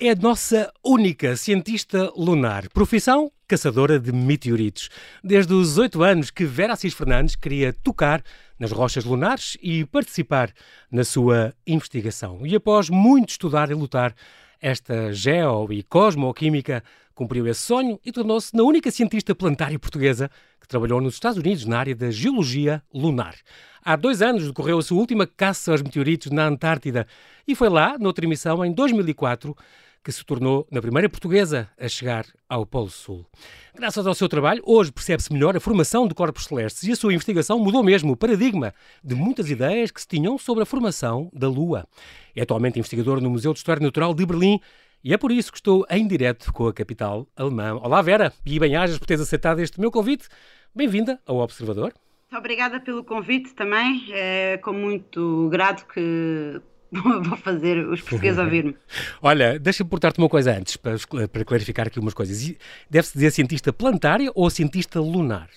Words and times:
é 0.00 0.10
a 0.10 0.14
nossa 0.14 0.72
única 0.84 1.36
cientista 1.36 2.10
lunar. 2.16 2.68
Profissão? 2.70 3.30
Caçadora 3.46 3.98
de 3.98 4.12
meteoritos. 4.12 4.88
Desde 5.22 5.52
os 5.52 5.76
oito 5.76 6.02
anos 6.02 6.30
que 6.30 6.44
Vera 6.44 6.72
Assis 6.72 6.94
Fernandes 6.94 7.36
queria 7.36 7.72
tocar 7.72 8.22
nas 8.58 8.72
rochas 8.72 9.04
lunares 9.04 9.58
e 9.62 9.84
participar 9.84 10.52
na 10.90 11.04
sua 11.04 11.52
investigação. 11.66 12.46
E 12.46 12.54
após 12.56 12.88
muito 12.88 13.30
estudar 13.30 13.70
e 13.70 13.74
lutar, 13.74 14.14
esta 14.60 15.12
geo- 15.12 15.70
e 15.70 15.82
cosmoquímica 15.82 16.82
cumpriu 17.14 17.46
esse 17.46 17.60
sonho 17.60 18.00
e 18.04 18.10
tornou-se 18.10 18.56
na 18.56 18.62
única 18.62 18.90
cientista 18.90 19.34
planetária 19.34 19.78
portuguesa 19.78 20.30
que 20.58 20.66
trabalhou 20.66 21.00
nos 21.00 21.14
Estados 21.14 21.38
Unidos 21.38 21.66
na 21.66 21.78
área 21.78 21.94
da 21.94 22.10
geologia 22.10 22.82
lunar. 22.94 23.34
Há 23.82 23.96
dois 23.96 24.22
anos 24.22 24.46
decorreu 24.46 24.78
a 24.78 24.82
sua 24.82 24.98
última 24.98 25.26
caça 25.26 25.72
aos 25.72 25.82
meteoritos 25.82 26.30
na 26.30 26.46
Antártida 26.46 27.06
e 27.46 27.54
foi 27.54 27.68
lá, 27.68 27.98
noutra 27.98 28.26
missão, 28.26 28.64
em 28.64 28.72
2004, 28.72 29.56
que 30.02 30.10
se 30.10 30.24
tornou 30.24 30.66
na 30.70 30.80
primeira 30.80 31.08
portuguesa 31.08 31.68
a 31.78 31.88
chegar 31.88 32.24
ao 32.48 32.64
Polo 32.64 32.88
Sul. 32.88 33.26
Graças 33.74 34.06
ao 34.06 34.14
seu 34.14 34.28
trabalho, 34.28 34.62
hoje 34.64 34.90
percebe-se 34.90 35.32
melhor 35.32 35.56
a 35.56 35.60
formação 35.60 36.08
de 36.08 36.14
corpos 36.14 36.44
celestes 36.44 36.84
e 36.84 36.92
a 36.92 36.96
sua 36.96 37.12
investigação 37.12 37.58
mudou 37.58 37.82
mesmo 37.82 38.12
o 38.12 38.16
paradigma 38.16 38.74
de 39.04 39.14
muitas 39.14 39.50
ideias 39.50 39.90
que 39.90 40.00
se 40.00 40.08
tinham 40.08 40.38
sobre 40.38 40.62
a 40.62 40.66
formação 40.66 41.30
da 41.32 41.48
Lua. 41.48 41.86
É 42.34 42.42
atualmente 42.42 42.78
investigador 42.78 43.20
no 43.20 43.30
Museu 43.30 43.52
de 43.52 43.58
História 43.58 43.82
Natural 43.82 44.14
de 44.14 44.24
Berlim 44.24 44.60
e 45.04 45.12
é 45.12 45.18
por 45.18 45.32
isso 45.32 45.50
que 45.50 45.58
estou 45.58 45.86
em 45.90 46.06
direto 46.06 46.52
com 46.52 46.66
a 46.66 46.72
capital 46.72 47.26
alemã. 47.36 47.74
Olá 47.82 48.00
Vera, 48.02 48.32
e 48.44 48.58
bem-ajas 48.58 48.98
por 48.98 49.06
teres 49.06 49.22
aceitado 49.22 49.60
este 49.60 49.80
meu 49.80 49.90
convite. 49.90 50.28
Bem-vinda 50.74 51.20
ao 51.26 51.36
Observador. 51.36 51.92
Obrigada 52.32 52.78
pelo 52.78 53.02
convite 53.02 53.54
também. 53.54 54.06
É 54.12 54.56
com 54.58 54.72
muito 54.72 55.48
grado 55.50 55.84
que 55.86 56.60
vou 57.22 57.36
fazer 57.36 57.86
os 57.86 58.00
portugueses 58.00 58.38
ouvir-me. 58.38 58.76
Olha, 59.22 59.58
deixa-me 59.58 59.88
portar-te 59.88 60.18
uma 60.18 60.28
coisa 60.28 60.56
antes, 60.56 60.76
para, 60.76 60.96
para 61.28 61.44
clarificar 61.44 61.86
aqui 61.86 61.98
umas 62.00 62.14
coisas. 62.14 62.54
Deve-se 62.88 63.14
dizer 63.14 63.30
cientista 63.30 63.72
planetária 63.72 64.30
ou 64.34 64.50
cientista 64.50 65.00
lunar? 65.00 65.48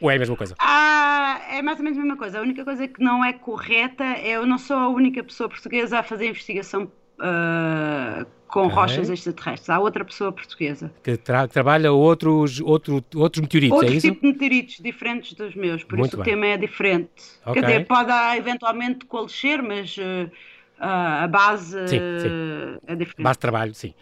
Ou 0.00 0.10
é 0.10 0.16
a 0.16 0.18
mesma 0.18 0.36
coisa? 0.36 0.54
Ah, 0.58 1.40
é 1.50 1.62
mais 1.62 1.78
ou 1.78 1.84
menos 1.84 1.98
a 1.98 2.02
mesma 2.02 2.16
coisa. 2.16 2.38
A 2.38 2.42
única 2.42 2.64
coisa 2.64 2.86
que 2.88 3.02
não 3.02 3.24
é 3.24 3.32
correta 3.32 4.04
é 4.04 4.30
eu 4.32 4.46
não 4.46 4.58
sou 4.58 4.76
a 4.76 4.88
única 4.88 5.22
pessoa 5.22 5.48
portuguesa 5.48 5.98
a 6.00 6.02
fazer 6.02 6.28
investigação 6.28 6.90
uh, 7.18 8.26
com 8.48 8.62
Ok. 8.66 8.74
rochas 8.74 9.10
extraterrestres. 9.10 9.70
Há 9.70 9.78
outra 9.78 10.04
pessoa 10.04 10.32
portuguesa. 10.32 10.92
Que, 11.02 11.16
tra- 11.16 11.46
que 11.48 11.54
trabalha 11.54 11.92
outros, 11.92 12.60
outro, 12.60 13.04
outros 13.14 13.40
meteoritos, 13.40 13.78
Outro 13.78 13.94
é 13.94 14.00
tipo 14.00 14.20
de 14.20 14.26
meteoritos 14.26 14.76
diferentes 14.80 15.32
dos 15.34 15.54
meus, 15.54 15.82
por 15.84 15.96
Muito 15.98 16.12
isso 16.12 16.20
o 16.20 16.24
bem. 16.24 16.32
tema 16.34 16.46
é 16.46 16.56
diferente. 16.56 17.10
Ok. 17.46 17.60
Quer 17.62 17.66
dizer, 17.66 17.86
pode 17.86 18.10
ah, 18.10 18.36
eventualmente 18.36 19.04
coalescer, 19.06 19.62
mas 19.62 19.96
uh, 19.96 20.30
a 20.78 21.26
base 21.28 21.76
Sim, 21.86 21.98
uh, 21.98 22.80
é 22.86 22.94
diferente. 22.96 23.22
Base 23.22 23.36
de 23.36 23.40
trabalho, 23.40 23.74
sim. 23.74 23.94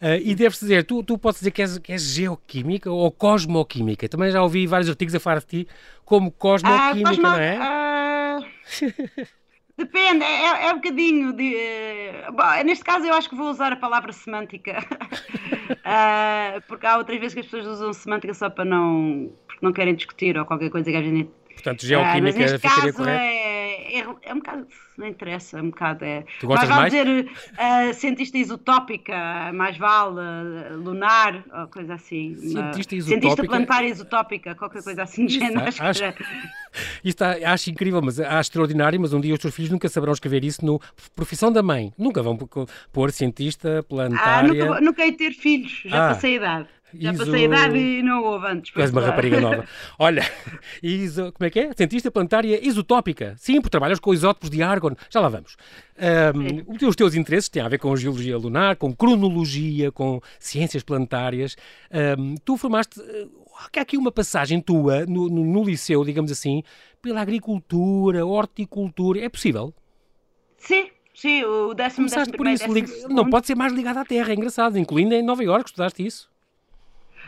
Ah, 0.00 0.16
e 0.16 0.34
deves 0.34 0.60
dizer, 0.60 0.84
tu, 0.84 1.02
tu 1.02 1.18
podes 1.18 1.40
dizer 1.40 1.50
que 1.50 1.62
és, 1.62 1.78
que 1.78 1.92
és 1.92 2.02
geoquímica 2.02 2.90
ou 2.90 3.10
cosmoquímica. 3.10 4.08
Também 4.08 4.30
já 4.30 4.42
ouvi 4.42 4.66
vários 4.66 4.88
artigos 4.88 5.14
a 5.14 5.20
falar 5.20 5.40
de 5.40 5.46
ti 5.46 5.68
como 6.04 6.30
cosmoquímica, 6.30 7.08
cosmo- 7.10 7.22
não 7.22 7.34
é? 7.36 7.56
ah, 7.60 8.38
depende, 9.76 10.24
é, 10.24 10.66
é 10.68 10.72
um 10.72 10.76
bocadinho 10.76 11.32
de. 11.32 11.54
eh, 11.56 12.26
bom, 12.32 12.64
neste 12.64 12.84
caso, 12.84 13.06
eu 13.06 13.14
acho 13.14 13.28
que 13.28 13.36
vou 13.36 13.50
usar 13.50 13.72
a 13.72 13.76
palavra 13.76 14.12
semântica. 14.12 14.76
Ah, 15.84 16.60
porque 16.68 16.86
há 16.86 16.96
outras 16.98 17.18
vezes 17.18 17.34
que 17.34 17.40
as 17.40 17.46
pessoas 17.46 17.66
usam 17.66 17.92
semântica 17.92 18.34
só 18.34 18.50
para 18.50 18.64
não. 18.64 19.30
porque 19.46 19.64
não 19.64 19.72
querem 19.72 19.94
discutir 19.94 20.36
ou 20.38 20.44
qualquer 20.44 20.70
coisa 20.70 20.90
que 20.90 20.96
a 20.96 21.02
gente. 21.02 21.30
Portanto, 21.54 21.80
Ah, 21.94 22.20
mas 22.22 22.36
geoquímica 22.36 22.38
neste 22.38 22.58
ficaria 22.58 22.92
caso 22.92 22.98
correto. 22.98 23.18
é, 23.20 23.57
é, 23.90 24.06
é 24.22 24.32
um 24.34 24.38
bocado. 24.38 24.66
não 24.96 25.06
interessa, 25.06 25.58
é 25.58 25.62
um 25.62 25.70
bocado. 25.70 26.04
É, 26.04 26.24
Tu 26.40 26.46
gostas 26.46 26.68
mais 26.68 26.92
vale 26.92 27.22
dizer 27.22 27.32
ah, 27.58 27.92
cientista 27.92 28.36
isotópica, 28.38 29.50
mais 29.54 29.76
vale 29.76 30.20
ah, 30.20 30.74
lunar, 30.74 31.42
ou 31.52 31.66
coisa 31.68 31.94
assim. 31.94 32.36
Cientista 32.36 32.94
Ah, 32.94 32.98
isotópica? 32.98 33.02
Cientista 33.20 33.44
planetária 33.44 33.88
isotópica, 33.88 34.54
qualquer 34.54 34.82
coisa 34.82 35.02
assim 35.02 35.26
do 35.26 35.32
género. 35.32 35.60
Acho 35.68 35.82
acho- 35.82 36.02
Isto 37.04 37.22
há- 37.22 37.52
acho 37.52 37.70
incrível, 37.70 38.00
mas 38.02 38.18
acho 38.20 38.40
extraordinário, 38.50 39.00
mas 39.00 39.12
um 39.12 39.20
dia 39.20 39.34
os 39.34 39.40
teus 39.40 39.54
filhos 39.54 39.70
nunca 39.70 39.88
saberão 39.88 40.12
escrever 40.12 40.44
isso 40.44 40.64
no 40.64 40.80
profissão 41.14 41.50
da 41.52 41.62
mãe. 41.62 41.92
Nunca 41.98 42.22
vão 42.22 42.36
pôr- 42.92 43.12
cientista 43.12 43.78
Ah, 43.78 43.82
planetária. 43.82 44.48
nunca, 44.66 44.80
nunca 44.80 45.04
de 45.04 45.12
ter 45.16 45.32
filhos, 45.32 45.82
já 45.84 46.06
Ah, 46.10 46.14
passei 46.14 46.32
a 46.32 46.36
idade. 46.36 46.68
Já 46.94 47.12
iso- 47.12 47.26
passei 47.26 47.42
a 47.42 47.44
idade 47.44 47.76
e 47.78 48.02
não 48.02 48.24
houve 48.24 48.46
antes. 48.46 48.72
És 48.74 48.90
uma 48.90 49.02
rapariga 49.02 49.38
nova. 49.38 49.66
Olha, 49.98 50.22
iso, 50.82 51.30
como 51.32 51.46
é 51.46 51.50
que 51.50 51.60
é? 51.60 51.70
Cientista 51.76 52.10
planetária 52.10 52.66
isotópica. 52.66 53.34
Sim, 53.36 53.56
porque 53.60 53.68
trabalhas 53.70 54.00
com 54.00 54.14
isótopos 54.14 54.48
de 54.48 54.62
argon. 54.62 54.92
Já 55.10 55.20
lá 55.20 55.28
vamos. 55.28 55.54
Ahm, 55.98 56.62
os 56.86 56.96
teus 56.96 57.14
interesses 57.14 57.50
têm 57.50 57.60
a 57.62 57.68
ver 57.68 57.76
com 57.78 57.94
geologia 57.94 58.38
lunar, 58.38 58.76
com 58.76 58.94
cronologia, 58.94 59.92
com 59.92 60.18
ciências 60.38 60.82
planetárias. 60.82 61.56
Ahm, 61.92 62.36
tu 62.42 62.56
formaste. 62.56 62.98
Há 63.76 63.80
aqui 63.80 63.96
uma 63.96 64.12
passagem 64.12 64.60
tua 64.60 65.04
no, 65.06 65.28
no- 65.28 65.44
no 65.44 65.64
liceu, 65.64 66.04
digamos 66.04 66.30
assim, 66.30 66.62
pela 67.02 67.20
agricultura, 67.20 68.24
horticultura. 68.26 69.20
É 69.20 69.28
possível? 69.28 69.74
Sim, 70.56 70.90
sim, 71.14 71.44
o 71.44 71.74
décimo, 71.74 72.06
Começaste 72.06 72.08
décimo 72.08 72.36
por 72.36 72.46
primeiro, 72.46 72.58
isso. 72.64 72.68
décimo. 72.68 73.14
Não 73.14 73.28
pode 73.28 73.46
ser 73.46 73.54
mais 73.56 73.72
ligado 73.72 73.98
à 73.98 74.04
Terra, 74.04 74.30
é 74.30 74.34
engraçado. 74.34 74.78
Incluindo 74.78 75.14
em 75.14 75.22
Nova 75.22 75.42
Iorque, 75.44 75.68
estudaste 75.70 76.06
isso. 76.06 76.30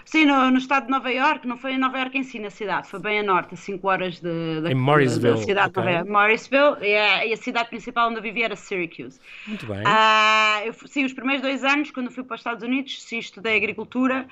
Sim, 0.04 0.24
no, 0.26 0.50
no 0.50 0.58
estado 0.58 0.84
de 0.86 0.90
Nova 0.90 1.10
Iorque, 1.12 1.46
não 1.46 1.56
foi 1.56 1.72
em 1.72 1.78
Nova 1.78 1.98
Iorque 1.98 2.18
em 2.18 2.22
si, 2.24 2.38
na 2.38 2.50
cidade, 2.50 2.88
foi 2.88 2.98
bem 3.00 3.20
a 3.20 3.22
norte, 3.22 3.54
a 3.54 3.56
5 3.56 3.88
horas 3.88 4.20
de, 4.20 4.60
da, 4.62 4.70
Em 4.70 4.74
Morrisville, 4.74 5.34
da 5.34 5.36
cidade 5.36 5.68
ok. 5.68 5.74
de 5.74 5.76
Nova 5.76 5.90
Iorque. 5.90 6.10
Morrisville, 6.10 6.76
e 6.82 6.96
a, 6.96 7.26
e 7.26 7.32
a 7.32 7.36
cidade 7.36 7.68
principal 7.68 8.08
onde 8.08 8.18
eu 8.18 8.22
vivia 8.22 8.46
era 8.46 8.56
Syracuse. 8.56 9.20
Muito 9.46 9.66
bem. 9.66 9.84
Ah, 9.84 10.60
eu, 10.64 10.72
sim, 10.86 11.04
os 11.04 11.12
primeiros 11.12 11.42
dois 11.42 11.64
anos, 11.64 11.90
quando 11.90 12.10
fui 12.10 12.24
para 12.24 12.34
os 12.34 12.40
Estados 12.40 12.62
Unidos, 12.62 13.02
sim, 13.02 13.18
estudei 13.18 13.56
agricultura. 13.56 14.26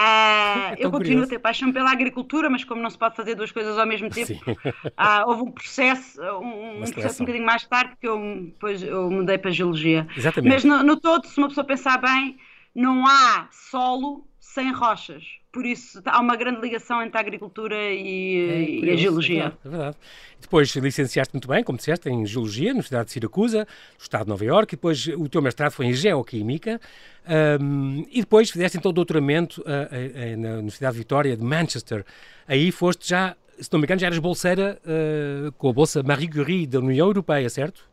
Ah, 0.00 0.70
É 0.72 0.76
tão 0.76 0.86
eu 0.86 0.90
continuo 0.92 1.24
curioso. 1.24 1.24
a 1.24 1.28
ter 1.28 1.38
paixão 1.40 1.72
pela 1.72 1.90
agricultura, 1.90 2.48
mas 2.48 2.64
como 2.64 2.80
não 2.82 2.90
se 2.90 2.98
pode 2.98 3.16
fazer 3.16 3.34
duas 3.34 3.50
coisas 3.52 3.76
ao 3.78 3.86
mesmo 3.86 4.10
tempo, 4.10 4.40
ah, 4.96 5.24
houve 5.26 5.42
um 5.42 5.50
processo, 5.52 6.20
um, 6.40 6.82
um 6.82 6.82
Uma 6.82 6.90
processo 6.90 7.22
um 7.22 7.26
bocadinho 7.26 7.44
mais 7.46 7.66
tarde, 7.66 7.96
que 8.00 8.06
eu, 8.08 8.18
depois 8.46 8.82
eu 8.82 9.10
mudei 9.10 9.38
para 9.38 9.50
a 9.50 9.52
geologia. 9.52 10.06
Exatamente. 10.16 10.54
Mas 10.54 10.64
no, 10.64 10.82
no 10.84 11.00
todo, 11.00 11.26
se 11.26 11.38
uma 11.38 11.48
pessoa 11.48 11.66
pensar 11.66 11.98
bem, 11.98 12.38
não 12.78 13.04
há 13.06 13.48
solo 13.50 14.24
sem 14.38 14.72
rochas. 14.72 15.24
Por 15.50 15.66
isso 15.66 16.00
há 16.04 16.20
uma 16.20 16.36
grande 16.36 16.60
ligação 16.60 17.02
entre 17.02 17.18
a 17.18 17.20
agricultura 17.20 17.74
e, 17.76 18.80
É 18.84 18.86
e 18.86 18.90
a 18.90 18.96
geologia. 18.96 19.52
É 19.64 19.68
verdade, 19.68 19.96
é. 19.96 20.38
Depois 20.40 20.68
licenciaste 20.76 21.34
muito 21.34 21.48
bem, 21.48 21.64
como 21.64 21.76
disseste, 21.76 22.08
em 22.08 22.24
Geologia, 22.24 22.68
na 22.68 22.74
Universidade 22.74 23.06
de 23.06 23.12
Siracusa, 23.12 23.66
no 23.98 24.02
Estado 24.02 24.24
de 24.24 24.28
Nova 24.28 24.44
Iorque, 24.44 24.74
e 24.74 24.76
depois 24.76 25.08
o 25.08 25.28
teu 25.28 25.42
mestrado 25.42 25.72
foi 25.72 25.86
em 25.86 25.92
Geoquímica, 25.92 26.80
ahm, 27.26 28.04
e 28.12 28.20
depois 28.20 28.50
fizeste 28.50 28.78
então 28.78 28.90
o 28.90 28.92
doutoramento 28.92 29.64
ah, 29.66 29.88
ah, 29.90 30.36
na 30.36 30.50
Universidade 30.58 30.92
de 30.92 30.98
Vitória 30.98 31.36
de 31.36 31.42
Manchester. 31.42 32.04
Aí 32.46 32.70
foste 32.70 33.08
já, 33.08 33.34
se 33.58 33.68
não 33.72 33.80
me 33.80 33.86
engano, 33.86 34.00
já 34.00 34.06
eras 34.06 34.18
bolseira 34.20 34.80
com 35.58 35.68
a 35.68 35.72
bolsa 35.72 36.02
Marie 36.04 36.30
Curie 36.30 36.66
da 36.66 36.78
União 36.78 37.08
Europeia, 37.08 37.50
certo? 37.50 37.88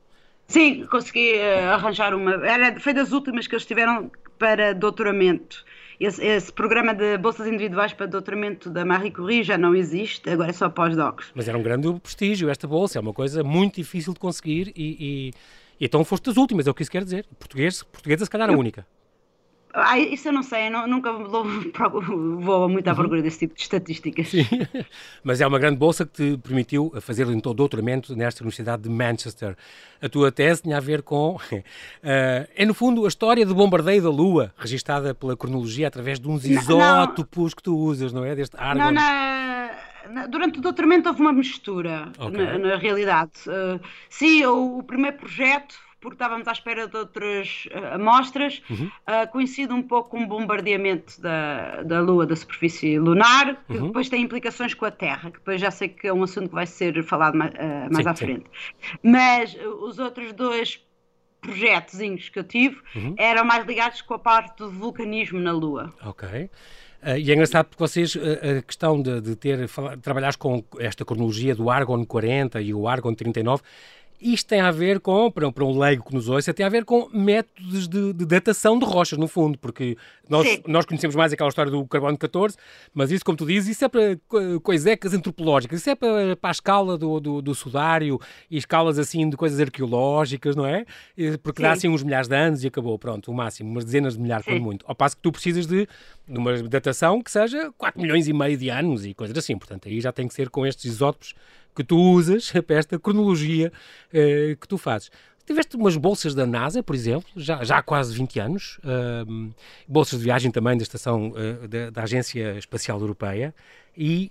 Sim, 0.47 0.85
consegui 0.85 1.41
arranjar 1.41 2.13
uma. 2.13 2.46
Era, 2.46 2.79
foi 2.79 2.94
das 2.94 3.12
últimas 3.12 3.47
que 3.47 3.56
eles 3.56 3.66
tiveram 3.66 4.12
para 4.38 4.73
doutoramento. 4.73 5.63
Esse, 6.00 6.23
esse 6.25 6.51
programa 6.51 6.94
de 6.94 7.18
bolsas 7.18 7.47
individuais 7.47 7.94
para 7.94 8.06
doutoramento 8.06 8.69
da 8.69 8.84
Marie 8.84 9.12
Curie 9.12 9.44
já 9.44 9.57
não 9.57 9.73
existe, 9.73 10.29
agora 10.29 10.50
é 10.50 10.53
só 10.53 10.69
pós-docs. 10.69 11.31
Mas 11.34 11.47
era 11.47 11.57
um 11.57 11.63
grande 11.63 11.91
prestígio 12.01 12.50
esta 12.50 12.68
bolsa, 12.68 12.97
é 13.00 13.01
uma 13.01 13.13
coisa 13.13 13.44
muito 13.44 13.75
difícil 13.75 14.13
de 14.13 14.19
conseguir 14.19 14.73
e, 14.75 14.84
e- 14.84 15.31
e 15.79 15.85
então 15.85 16.03
foste 16.03 16.25
das 16.25 16.38
últimas, 16.38 16.68
é 16.68 16.72
o 16.72 16.73
que 16.73 16.81
isso 16.81 16.91
quer 16.91 17.03
dizer. 17.03 17.25
Português, 17.40 17.81
portuguesa, 17.84 18.25
se 18.25 18.31
calhar, 18.31 18.50
a 18.50 18.53
única. 18.53 18.85
Ah, 19.78 20.00
isso 20.00 20.30
eu 20.30 20.31
não 20.34 20.41
sei, 20.41 20.68
eu 20.68 20.72
não- 20.72 20.88
nunca 20.88 21.12
vou, 21.12 21.44
vou 22.40 22.69
muito 22.69 22.88
à 22.88 22.96
procura 22.96 23.22
desse 23.22 23.40
tipo 23.40 23.56
de 23.56 23.62
estatísticas. 23.62 24.34
Uhum. 24.34 24.44
Sim, 24.44 24.50
mas 25.23 25.41
é 25.41 25.47
uma 25.47 25.59
grande 25.59 25.78
bolsa 25.78 26.05
que 26.05 26.14
te 26.14 26.38
permitiu 26.38 26.94
fazer 27.02 27.28
então 27.28 27.53
doutoramento 27.53 28.16
nesta 28.16 28.41
Universidade 28.44 28.84
de 28.84 28.90
Manchester. 28.90 29.55
A 30.02 30.08
tua 30.09 30.32
tese 30.32 30.61
tinha 30.64 30.78
a 30.78 30.79
ver 30.79 31.02
com. 31.02 31.38
eh, 32.03 32.47
é 32.55 32.66
no 32.66 32.73
fundo 32.73 33.05
a 33.05 33.08
história 33.08 33.46
do 33.46 33.53
bombardeio 33.55 34.02
da 34.03 34.09
Lua, 34.09 34.53
registada 34.58 35.14
pela 35.14 35.35
cronologia 35.35 35.88
através 35.88 36.20
de 36.20 36.28
uns 36.28 36.44
Não, 36.46 36.53
não. 36.53 36.61
isótopos 36.61 37.53
que 37.53 37.61
tu 37.64 37.76
usas, 37.78 38.14
não 38.14 38.23
é? 38.23 38.35
Deste 38.35 38.55
argon. 38.58 38.79
Não, 38.79 38.91
na- 38.91 40.26
durante 40.29 40.59
o 40.59 40.61
doutoramento 40.61 41.09
houve 41.09 41.20
uma 41.22 41.34
mistura, 41.34 42.09
Ok. 42.20 42.38
na, 42.38 42.58
na 42.59 42.76
realidade. 42.78 43.32
Uh, 43.47 43.79
sim, 44.09 44.46
o, 44.46 44.78
o 44.79 44.84
primeiro 44.84 45.17
projeto, 45.17 45.76
porque 46.09 46.23
estávamos 46.23 46.47
à 46.47 46.52
espera 46.52 46.87
de 46.87 46.96
outras 46.97 47.67
uh, 47.72 47.96
amostras, 47.96 48.61
Uhum. 48.69 48.85
uh, 48.87 49.31
coincide 49.31 49.73
um 49.73 49.81
pouco 49.81 50.11
com 50.11 50.23
o 50.23 50.28
bombardeamento 50.28 51.19
da, 51.22 51.81
da 51.84 51.99
Lua, 51.99 52.25
da 52.25 52.35
superfície 52.35 52.97
lunar, 52.99 53.63
que 53.67 53.78
Uhum. 53.78 53.87
depois 53.87 54.07
tem 54.09 54.22
implicações 54.22 54.73
com 54.73 54.85
a 54.85 54.91
Terra, 54.91 55.31
que 55.31 55.40
depois 55.40 55.59
já 55.59 55.72
sei 55.72 55.90
que 55.90 56.07
é 56.07 56.13
um 56.13 56.23
assunto 56.23 56.49
que 56.49 56.55
vai 56.55 56.66
ser 56.67 57.03
falado 57.03 57.35
mais, 57.37 57.52
uh, 57.53 57.57
mais 57.91 57.97
Sim, 58.05 58.09
à 58.09 58.16
sim. 58.16 58.25
frente. 58.25 58.46
Mas 59.03 59.53
uh, 59.55 59.84
os 59.85 59.99
outros 59.99 60.31
dois 60.34 60.79
projetozinhos 61.41 62.29
que 62.29 62.40
eu 62.40 62.43
tive 62.43 62.78
Uhum. 62.96 63.13
eram 63.17 63.46
mais 63.46 63.66
ligados 63.66 64.01
com 64.01 64.13
a 64.13 64.19
parte 64.19 64.58
do 64.58 64.69
vulcanismo 64.72 65.40
na 65.40 65.51
Lua. 65.51 65.93
Ok. 66.03 66.49
Eh, 67.03 67.19
e 67.19 67.29
é 67.29 67.34
engraçado 67.35 67.67
porque 67.67 67.84
vocês, 67.84 68.16
eh, 68.16 68.58
a 68.58 68.61
questão 68.63 68.99
de, 68.99 69.22
de 69.22 69.35
ter, 69.35 69.67
fala- 69.67 69.96
trabalhares 69.96 70.35
com 70.35 70.63
esta 70.79 71.05
cronologia 71.05 71.53
do 71.53 71.69
Argon 71.69 72.03
40 72.03 72.59
e 72.61 72.73
o 72.73 72.87
Argon 72.87 73.13
39, 73.13 73.61
Isto 74.20 74.47
tem 74.47 74.62
a 74.62 74.72
ver 74.72 75.00
com, 75.00 75.29
para, 75.29 75.52
para 75.52 75.66
um 75.66 75.78
leigo 75.78 76.06
que 76.06 76.14
nos 76.14 76.29
ouça, 76.29 76.53
tem 76.53 76.66
a 76.66 76.70
ver 76.70 76.85
com 76.85 77.09
métodos 77.14 77.88
de, 77.88 78.14
de 78.14 78.26
datação 78.26 78.79
de 78.79 78.85
rochas, 78.85 79.20
no 79.20 79.28
fundo, 79.28 79.58
porque 79.58 79.97
nós, 80.29 80.62
nós 80.66 80.85
conhecemos 80.85 81.16
mais 81.16 81.34
aquela 81.34 81.50
história 81.50 81.72
do 81.72 81.85
carbono 81.85 82.17
14, 82.17 82.56
mas 82.94 83.12
isso, 83.12 83.26
como 83.26 83.38
tu 83.38 83.46
dizes, 83.46 83.70
isso 83.70 83.85
é 83.85 83.90
para 83.90 84.17
coisecas 84.64 85.14
antropológicas, 85.14 85.82
isso 85.82 85.90
é 85.90 85.96
para, 85.96 86.35
para 86.35 86.50
a 86.50 86.52
escala 86.52 86.97
do, 86.97 87.20
do, 87.20 87.41
do 87.41 87.53
sudário 87.56 88.20
e 88.50 88.58
escalas 88.58 88.97
assim 88.97 89.29
de 89.29 89.35
coisas 89.35 89.59
arqueológicas, 89.59 90.56
não 90.56 90.66
é? 90.66 90.85
Porque 91.44 91.61
Sim. 91.61 91.64
dá 91.64 91.72
assim 91.73 91.88
uns 91.90 92.02
milhares 92.02 92.28
de 92.28 92.35
anos 92.35 92.64
e 92.64 92.68
acabou, 92.68 92.97
pronto, 92.97 93.29
o 93.29 93.34
máximo, 93.34 93.70
umas 93.70 93.85
dezenas 93.85 94.14
de 94.14 94.22
milhares, 94.22 94.46
por 94.46 94.59
muito. 94.59 94.85
Ao 94.88 94.96
passo 94.96 95.16
que 95.18 95.22
tu 95.22 95.32
precisas 95.32 95.68
de, 95.68 95.88
de 96.28 96.38
uma 96.38 96.64
datação 96.64 97.22
que 97.22 97.32
seja 97.32 97.72
4 97.78 98.02
milhões 98.02 98.28
e 98.28 98.34
meio 98.34 98.58
de 98.58 98.70
anos 98.70 99.06
e 99.06 99.14
coisas 99.14 99.38
assim, 99.38 99.58
portanto, 99.58 99.88
aí 99.88 100.00
já 100.00 100.11
tem 100.11 100.28
que 100.28 100.34
ser 100.34 100.50
com 100.50 100.66
estes 100.66 100.85
isótopos 100.85 101.35
que 101.75 101.83
tu 101.83 101.97
usas 101.97 102.51
para 102.66 102.77
esta 102.77 102.99
cronologia 102.99 103.72
uh, 104.09 104.55
que 104.55 104.67
tu 104.67 104.77
fazes. 104.77 105.11
Tiveste 105.45 105.75
umas 105.75 105.95
bolsas 105.95 106.33
da 106.33 106.45
NASA, 106.45 106.81
por 106.81 106.95
exemplo, 106.95 107.29
já, 107.35 107.63
já 107.63 107.77
há 107.77 107.83
quase 107.83 108.16
20 108.16 108.39
anos, 108.39 108.79
uh, 108.79 109.53
bolsas 109.87 110.17
de 110.17 110.25
viagem 110.25 110.49
também 110.49 110.75
da 110.75 110.81
Estação 110.81 111.29
uh, 111.29 111.67
da, 111.67 111.91
da, 111.91 112.03
Agência 112.03 112.57
Espacial 112.57 112.99
Europeia. 112.99 113.53
E 113.97 114.29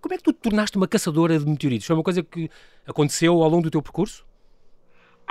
como 0.00 0.14
é 0.14 0.16
que 0.16 0.22
tu 0.22 0.32
te 0.32 0.38
tornaste 0.38 0.76
uma 0.78 0.88
caçadora 0.88 1.38
de 1.38 1.44
meteoritos? 1.44 1.86
Foi 1.86 1.94
uma 1.94 2.02
coisa 2.02 2.22
que 2.22 2.48
aconteceu 2.86 3.42
ao 3.42 3.48
longo 3.50 3.64
do 3.64 3.70
teu 3.70 3.82
percurso? 3.82 4.24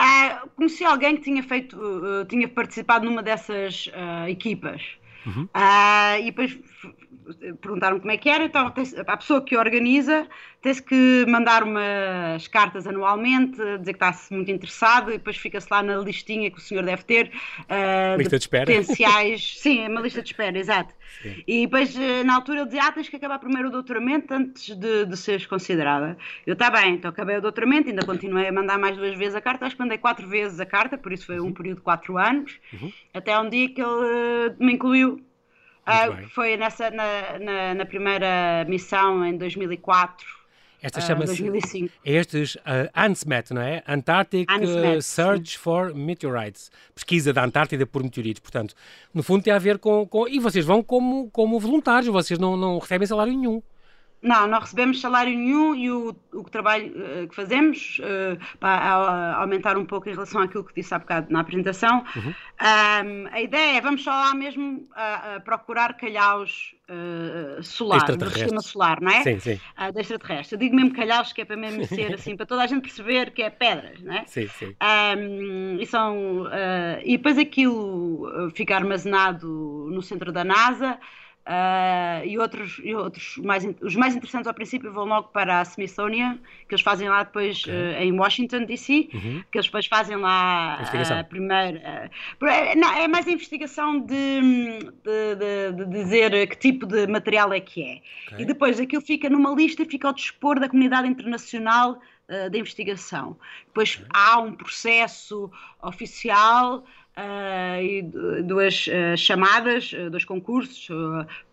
Ah, 0.01 0.43
conheci 0.55 0.85
alguém 0.85 1.17
que 1.17 1.23
tinha 1.23 1.43
feito, 1.43 1.75
uh, 1.77 2.23
tinha 2.23 2.47
participado 2.47 3.05
numa 3.05 3.21
dessas 3.21 3.87
uh, 3.87 4.29
equipas. 4.29 4.81
Uhum. 5.25 5.43
Uh, 5.43 6.21
e 6.21 6.25
depois 6.25 6.57
perguntaram 7.61 7.99
como 7.99 8.11
é 8.11 8.17
que 8.17 8.29
era, 8.29 8.43
então 8.43 8.73
a 9.07 9.17
pessoa 9.17 9.43
que 9.43 9.57
organiza 9.57 10.27
tem-se 10.61 10.83
que 10.83 11.25
mandar 11.27 11.63
umas 11.63 12.47
cartas 12.47 12.85
anualmente, 12.85 13.57
dizer 13.79 13.93
que 13.93 14.03
está-se 14.03 14.33
muito 14.33 14.51
interessado 14.51 15.09
e 15.09 15.17
depois 15.17 15.37
fica-se 15.37 15.67
lá 15.71 15.81
na 15.81 15.97
listinha 15.97 16.51
que 16.51 16.57
o 16.57 16.61
senhor 16.61 16.83
deve 16.83 17.03
ter 17.03 17.27
uh, 17.27 18.17
lista 18.17 18.37
de, 18.37 18.39
de 18.39 18.43
espera. 18.43 18.65
potenciais. 18.65 19.55
Sim, 19.59 19.85
é 19.85 19.87
uma 19.87 20.01
lista 20.01 20.21
de 20.21 20.29
espera, 20.29 20.57
exato. 20.57 20.93
Sim. 21.21 21.43
E 21.47 21.65
depois 21.65 21.97
eh, 21.97 22.23
na 22.23 22.35
altura 22.35 22.59
ele 22.59 22.67
dizia, 22.67 22.83
ah, 22.83 22.91
tens 22.91 23.09
que 23.09 23.15
acabar 23.15 23.39
primeiro 23.39 23.69
o 23.69 23.71
doutoramento 23.71 24.33
antes 24.33 24.75
de, 24.75 25.05
de 25.05 25.17
seres 25.17 25.45
considerada. 25.45 26.17
Eu, 26.45 26.53
está 26.53 26.69
bem, 26.69 26.95
então 26.95 27.09
acabei 27.09 27.37
o 27.37 27.41
doutoramento, 27.41 27.89
ainda 27.89 28.05
continuei 28.05 28.47
a 28.47 28.51
mandar 28.51 28.77
mais 28.77 28.95
duas 28.95 29.17
vezes 29.17 29.35
a 29.35 29.41
carta, 29.41 29.65
acho 29.65 29.75
que 29.75 29.81
mandei 29.81 29.97
quatro 29.97 30.27
vezes 30.27 30.59
a 30.59 30.65
carta, 30.65 30.97
por 30.97 31.11
isso 31.11 31.25
foi 31.25 31.39
uhum. 31.39 31.47
um 31.47 31.53
período 31.53 31.77
de 31.77 31.83
quatro 31.83 32.17
anos, 32.17 32.59
uhum. 32.73 32.91
até 33.13 33.37
um 33.39 33.49
dia 33.49 33.69
que 33.69 33.81
ele 33.81 33.89
uh, 33.89 34.55
me 34.59 34.73
incluiu 34.73 35.21
Uh, 35.89 36.29
foi 36.29 36.57
nessa, 36.57 36.89
na, 36.91 37.39
na, 37.39 37.73
na, 37.73 37.85
primeira 37.85 38.65
missão 38.67 39.25
em 39.25 39.37
2004. 39.37 40.25
Esta 40.81 41.01
chama-se. 41.01 41.43
Uh, 41.43 41.89
estes 42.05 42.55
uh, 42.55 42.89
ANSMET, 42.95 43.53
não 43.53 43.61
é? 43.61 43.83
Antarctic 43.85 44.49
uh, 44.49 45.01
Search 45.01 45.51
sim. 45.51 45.57
for 45.57 45.93
Meteorites. 45.93 46.71
Pesquisa 46.95 47.33
da 47.33 47.43
Antártida 47.43 47.85
por 47.85 48.01
meteoritos. 48.01 48.39
Portanto, 48.39 48.73
no 49.13 49.21
fundo 49.21 49.43
tem 49.43 49.51
a 49.51 49.59
ver 49.59 49.77
com. 49.77 50.07
com 50.07 50.27
e 50.27 50.39
vocês 50.39 50.65
vão 50.65 50.81
como, 50.81 51.29
como 51.31 51.59
voluntários, 51.59 52.11
vocês 52.11 52.39
não, 52.39 52.55
não 52.55 52.77
recebem 52.79 53.05
salário 53.05 53.33
nenhum. 53.33 53.61
Não, 54.21 54.47
não 54.47 54.59
recebemos 54.59 54.99
salário 54.99 55.33
nenhum 55.33 55.73
e 55.73 55.89
o, 55.89 56.13
o 56.33 56.43
trabalho 56.43 56.91
uh, 56.91 57.27
que 57.27 57.35
fazemos, 57.35 57.99
uh, 57.99 58.57
para 58.59 59.35
aumentar 59.35 59.77
um 59.77 59.85
pouco 59.85 60.09
em 60.09 60.11
relação 60.11 60.41
àquilo 60.41 60.63
que 60.65 60.75
disse 60.75 60.93
há 60.93 60.99
bocado 60.99 61.31
na 61.31 61.39
apresentação, 61.39 62.03
uhum. 62.15 62.29
um, 62.29 63.27
a 63.31 63.41
ideia 63.41 63.77
é 63.77 63.81
vamos 63.81 64.03
só 64.03 64.11
lá 64.11 64.35
mesmo 64.35 64.85
a, 64.93 65.35
a 65.35 65.39
procurar 65.39 65.95
calhaus 65.95 66.75
uh, 66.89 67.63
solar, 67.63 68.13
do 68.17 68.29
sistema 68.29 68.61
solar, 68.61 68.99
não 68.99 69.09
é? 69.09 69.23
Sim, 69.23 69.39
sim. 69.39 69.59
Uh, 69.77 69.93
de 69.93 70.01
extraterrestre. 70.01 70.55
Eu 70.55 70.59
digo 70.59 70.75
mesmo 70.75 70.93
calhaus, 70.93 71.31
que 71.31 71.41
é 71.41 71.45
para 71.45 71.55
mesmo 71.55 71.85
ser 71.87 72.13
assim, 72.13 72.35
para 72.35 72.45
toda 72.45 72.63
a 72.63 72.67
gente 72.67 72.81
perceber 72.81 73.31
que 73.31 73.41
é 73.41 73.49
pedras, 73.49 74.01
não 74.01 74.13
é? 74.13 74.25
Sim, 74.25 74.47
sim. 74.49 74.75
Um, 75.17 75.77
e, 75.79 75.85
são, 75.85 76.45
e 77.05 77.15
depois 77.15 77.37
aquilo 77.37 78.51
fica 78.53 78.75
armazenado 78.75 79.47
no 79.91 80.01
centro 80.01 80.33
da 80.33 80.43
NASA. 80.43 80.99
Uh, 81.49 82.23
e 82.27 82.37
outros, 82.37 82.79
e 82.83 82.93
outros 82.93 83.37
mais, 83.37 83.65
os 83.81 83.95
mais 83.95 84.15
interessantes 84.15 84.47
ao 84.47 84.53
princípio 84.53 84.93
vão 84.93 85.05
logo 85.05 85.29
para 85.29 85.61
a 85.61 85.63
Smithsonian, 85.63 86.37
que 86.67 86.75
eles 86.75 86.83
fazem 86.83 87.09
lá 87.09 87.23
depois 87.23 87.63
okay. 87.63 87.73
uh, 87.73 88.03
em 88.03 88.11
Washington 88.11 88.65
DC, 88.65 89.09
uhum. 89.11 89.43
que 89.51 89.57
eles 89.57 89.65
depois 89.65 89.87
fazem 89.87 90.15
lá 90.15 90.75
a 90.75 91.23
primeira. 91.23 92.11
Uh, 92.39 92.79
não, 92.79 92.93
é 92.93 93.07
mais 93.07 93.27
a 93.27 93.31
investigação 93.31 93.99
de, 93.99 94.41
de, 95.03 95.35
de, 95.39 95.85
de, 95.85 95.85
dizer 95.91 96.47
que 96.49 96.55
tipo 96.55 96.85
de 96.85 97.07
material 97.07 97.51
é 97.51 97.59
que 97.59 97.81
é. 97.81 98.01
Okay. 98.27 98.43
E 98.43 98.45
depois 98.45 98.79
aquilo 98.79 99.01
fica 99.01 99.27
numa 99.27 99.51
lista 99.55 99.81
e 99.81 99.85
fica 99.85 100.07
ao 100.07 100.13
dispor 100.13 100.59
da 100.59 100.69
comunidade 100.69 101.07
internacional 101.07 101.99
uh, 102.29 102.47
de 102.51 102.59
investigação. 102.59 103.35
Depois 103.65 103.95
okay. 103.95 104.05
há 104.13 104.39
um 104.39 104.53
processo 104.53 105.49
oficial 105.81 106.85
uh, 107.19 107.81
e 107.81 108.01
duas 108.43 108.87
uh, 108.87 109.17
chamadas, 109.17 109.91
uh, 109.93 110.09
dois 110.09 110.23
concursos 110.23 110.87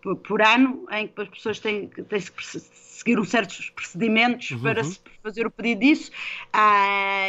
por, 0.01 0.15
por, 0.17 0.41
ano, 0.41 0.85
em 0.91 1.07
que 1.07 1.21
as 1.21 1.27
pessoas 1.27 1.59
têm, 1.59 1.87
têm 1.87 2.21
que 2.21 2.43
seguir 2.45 3.19
uns 3.19 3.29
certos 3.29 3.69
procedimentos 3.71 4.51
uhum. 4.51 4.61
para 4.61 4.83
se 4.83 4.99
fazer 5.21 5.45
o 5.45 5.51
pedido 5.51 5.81
disso, 5.81 6.11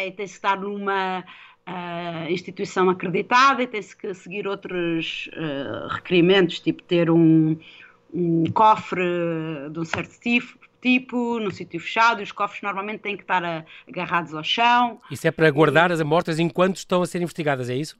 e 0.06 0.10
tem-se 0.12 0.34
que 0.34 0.38
estar 0.38 0.58
numa 0.58 1.24
instituição 2.30 2.88
acreditada 2.88 3.62
e 3.62 3.66
tem-se 3.66 3.94
que 3.94 4.14
seguir 4.14 4.46
outros 4.48 5.28
requerimentos, 5.90 6.60
tipo 6.60 6.82
ter 6.82 7.10
um, 7.10 7.58
um 8.14 8.44
cofre 8.52 9.02
de 9.70 9.78
um 9.78 9.84
certo 9.84 10.18
tipo, 10.20 10.58
tipo, 10.80 11.38
num 11.38 11.50
sítio 11.50 11.78
fechado, 11.78 12.20
e 12.20 12.24
os 12.24 12.32
cofres 12.32 12.62
normalmente 12.62 13.00
têm 13.00 13.16
que 13.16 13.22
estar 13.22 13.66
agarrados 13.86 14.32
ao 14.32 14.42
chão. 14.42 15.00
Isso 15.10 15.28
é 15.28 15.30
para 15.30 15.50
guardar 15.50 15.92
as 15.92 16.00
amostras 16.00 16.38
enquanto 16.38 16.76
estão 16.76 17.02
a 17.02 17.06
ser 17.06 17.20
investigadas, 17.20 17.68
é 17.68 17.76
isso? 17.76 17.98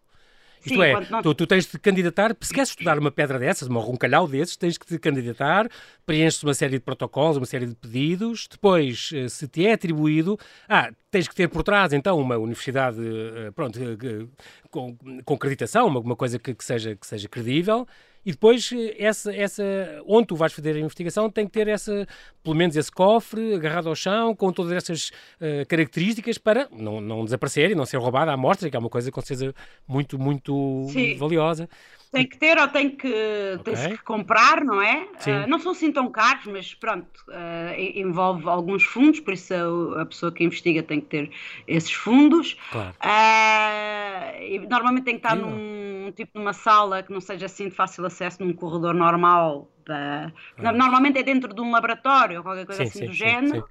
Isto 0.64 0.74
Sim, 0.74 0.82
é, 0.82 1.22
tu, 1.22 1.34
tu, 1.34 1.46
tens 1.46 1.66
de 1.66 1.78
candidatar, 1.78 2.36
se 2.40 2.52
queres 2.52 2.70
estudar 2.70 2.98
uma 2.98 3.10
pedra 3.10 3.38
dessas, 3.38 3.68
um 3.68 3.96
calhau 3.96 4.26
desses, 4.26 4.56
tens 4.56 4.76
que 4.76 4.86
te 4.86 4.98
candidatar, 4.98 5.68
preenches 6.04 6.42
uma 6.42 6.54
série 6.54 6.78
de 6.78 6.80
protocolos, 6.80 7.36
uma 7.36 7.46
série 7.46 7.66
de 7.66 7.74
pedidos, 7.74 8.48
depois, 8.50 9.10
eh, 9.14 9.28
se 9.28 9.46
te 9.46 9.66
é 9.66 9.72
atribuído, 9.72 10.38
ah, 10.68 10.90
tens 11.10 11.28
que 11.28 11.34
ter 11.34 11.48
por 11.48 11.62
trás, 11.62 11.92
então, 11.92 12.18
uma 12.18 12.36
universidade, 12.36 12.98
eh, 13.00 13.50
pronto, 13.52 13.78
eh, 13.80 14.26
com, 14.70 14.96
com 15.24 15.34
acreditação, 15.34 15.86
uma, 15.86 16.00
uma 16.00 16.16
coisa 16.16 16.38
que, 16.38 16.54
que, 16.54 16.64
seja, 16.64 16.96
que 16.96 17.06
seja 17.06 17.28
credível, 17.28 17.86
e 18.28 18.32
depois 18.32 18.68
essa, 18.98 19.34
essa, 19.34 19.64
onde 20.06 20.26
tu 20.26 20.36
vais 20.36 20.52
fazer 20.52 20.76
a 20.76 20.78
investigação 20.78 21.30
tem 21.30 21.46
que 21.46 21.52
ter 21.52 21.66
essa, 21.66 22.06
pelo 22.42 22.54
menos 22.54 22.76
esse 22.76 22.92
cofre 22.92 23.54
agarrado 23.54 23.88
ao 23.88 23.94
chão, 23.94 24.36
com 24.36 24.52
todas 24.52 24.70
essas 24.72 25.08
uh, 25.40 25.66
características 25.66 26.36
para 26.36 26.68
não, 26.70 27.00
não 27.00 27.24
desaparecer 27.24 27.70
e 27.70 27.74
não 27.74 27.86
ser 27.86 27.96
roubada 27.96 28.30
a 28.30 28.34
amostra, 28.34 28.68
que 28.68 28.76
é 28.76 28.78
uma 28.78 28.90
coisa 28.90 29.10
com 29.10 29.22
certeza 29.22 29.54
muito, 29.86 30.18
muito 30.18 30.86
Sim. 30.92 31.16
valiosa. 31.16 31.70
Tem 32.10 32.26
que 32.26 32.38
ter 32.38 32.58
ou 32.58 32.66
tem 32.68 32.90
que, 32.90 33.56
okay. 33.60 33.74
tem 33.74 33.96
que 33.96 34.02
comprar, 34.02 34.64
não 34.64 34.80
é? 34.80 35.02
Uh, 35.02 35.46
não 35.46 35.58
são 35.58 35.72
assim 35.72 35.92
tão 35.92 36.10
caros, 36.10 36.46
mas 36.46 36.72
pronto, 36.74 37.06
uh, 37.28 37.78
envolve 37.78 38.48
alguns 38.48 38.82
fundos, 38.82 39.20
por 39.20 39.34
isso 39.34 39.52
a, 39.54 40.02
a, 40.02 40.06
pessoa 40.06 40.32
que 40.32 40.42
investiga 40.42 40.82
tem 40.82 41.00
que 41.00 41.06
ter 41.06 41.30
esses 41.66 41.92
fundos. 41.92 42.56
Claro. 42.72 42.94
Uh, 43.04 44.68
normalmente 44.70 45.04
tem 45.04 45.18
que 45.18 45.26
estar 45.26 45.36
num 45.36 46.10
tipo 46.12 46.38
numa 46.38 46.54
sala 46.54 47.02
que 47.02 47.12
não 47.12 47.20
seja 47.20 47.46
assim 47.46 47.68
de 47.68 47.74
fácil 47.74 48.06
acesso, 48.06 48.42
num 48.42 48.54
corredor 48.54 48.94
normal. 48.94 49.70
Da... 49.84 50.32
Ah. 50.58 50.72
Normalmente 50.72 51.18
é 51.18 51.22
dentro 51.22 51.54
de 51.54 51.60
um 51.60 51.70
laboratório 51.70 52.38
ou 52.38 52.42
qualquer 52.42 52.64
coisa 52.64 52.84
sim, 52.84 52.88
assim 52.88 52.98
sim, 53.00 53.06
do 53.06 53.12
sim, 53.12 53.18
género. 53.18 53.68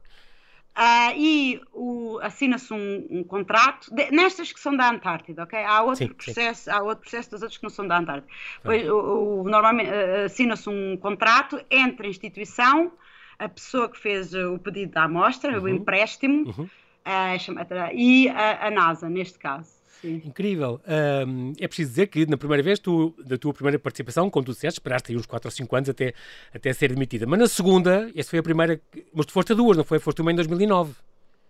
Uh, 0.77 1.12
e 1.17 1.62
assina-se 2.22 2.72
um, 2.72 3.07
um, 3.10 3.24
contrato 3.24 3.91
de, 3.91 4.12
nestas 4.12 4.51
que 4.51 4.60
são 4.60 4.77
da 4.77 4.91
Antártida, 4.91 5.41
ok? 5.41 5.57
Há 5.63 5.81
outro 5.81 6.05
sim, 6.05 6.13
processo, 6.13 6.65
sim. 6.65 6.69
há 6.69 6.84
outro 6.84 7.01
processo 7.01 7.31
das 7.31 7.41
outras 7.41 7.57
que 7.57 7.63
não 7.63 7.72
são 7.72 7.88
da 7.88 7.98
Antártida. 7.98 8.31
Pois, 8.62 8.88
o, 8.88 9.41
o, 9.41 9.43
normalmente 9.50 9.89
uh, 9.89 10.25
assina-se 10.25 10.69
um 10.69 10.96
contrato 10.98 11.60
entre 11.72 12.05
a 12.05 12.10
instituição, 12.12 12.91
a 13.39 13.50
pessoa 13.50 13.89
que 13.89 13.98
fez 13.98 14.36
o 14.36 14.60
pedido 14.60 14.91
da 14.91 15.05
amostra, 15.05 15.57
uhum. 15.57 15.63
o 15.63 15.67
empréstimo, 15.67 16.53
uhum. 16.55 16.65
uh, 16.65 17.91
e 17.96 18.29
a, 18.29 18.67
a 18.67 18.69
NASA, 18.69 19.10
neste 19.10 19.39
caso. 19.39 19.76
Sim. 20.01 20.22
Incrível. 20.25 20.80
Um, 21.27 21.54
é 21.60 21.68
preciso 21.68 21.89
dizer 21.89 22.08
que 22.08 22.25
na 22.25 22.38
primeira 22.38 22.62
vez, 22.62 22.80
tu, 22.80 23.16
da 23.25 23.38
tua 23.38 23.54
primeira 23.54 23.80
participação, 23.80 24.30
como 24.30 24.46
tu 24.46 24.51
disseste, 24.51 24.80
esperaste 24.80 25.12
aí 25.12 25.18
uns 25.18 25.25
4 25.25 25.48
ou 25.48 25.51
5 25.51 25.75
anos 25.75 25.89
até, 25.89 26.13
até 26.54 26.72
ser 26.74 26.94
demitida. 26.94 27.25
Mas 27.25 27.39
na 27.39 27.48
segunda, 27.48 28.12
essa 28.16 28.30
foi 28.30 28.39
a 28.39 28.44
primeira. 28.44 28.80
Mas 29.13 29.25
tu 29.25 29.34
foste 29.34 29.54
a 29.54 29.56
duas, 29.56 29.75
não 29.75 29.84
foi? 29.84 30.00
Foste 30.00 30.22
uma 30.22 30.32
em 30.32 30.36
2009. 30.36 30.94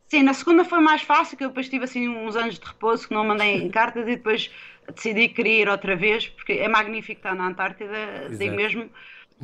Sim, 0.08 0.24
na 0.24 0.34
segunda 0.34 0.63
foi 0.63 0.80
mais 0.80 1.01
fácil, 1.01 1.38
que 1.38 1.44
eu 1.44 1.50
depois 1.50 1.68
tive 1.68 1.84
assim 1.84 2.08
uns 2.08 2.36
anos 2.38 2.58
de 2.58 2.66
repouso 2.66 3.08
que 3.08 3.13
não 3.13 3.25
mandei 3.25 3.58
em 3.58 3.70
cartas 3.70 4.04
e 4.04 4.16
depois 4.16 4.50
decidi 4.96 5.27
que 5.27 5.36
queria 5.36 5.62
ir 5.63 5.70
outra 5.70 5.98
vez, 5.98 6.30
porque 6.30 6.54
é 6.54 6.68
magnífico 6.70 7.20
estar 7.20 7.36
na 7.36 7.48
Antártida, 7.48 8.30
digo 8.38 8.56
mesmo. 8.56 8.89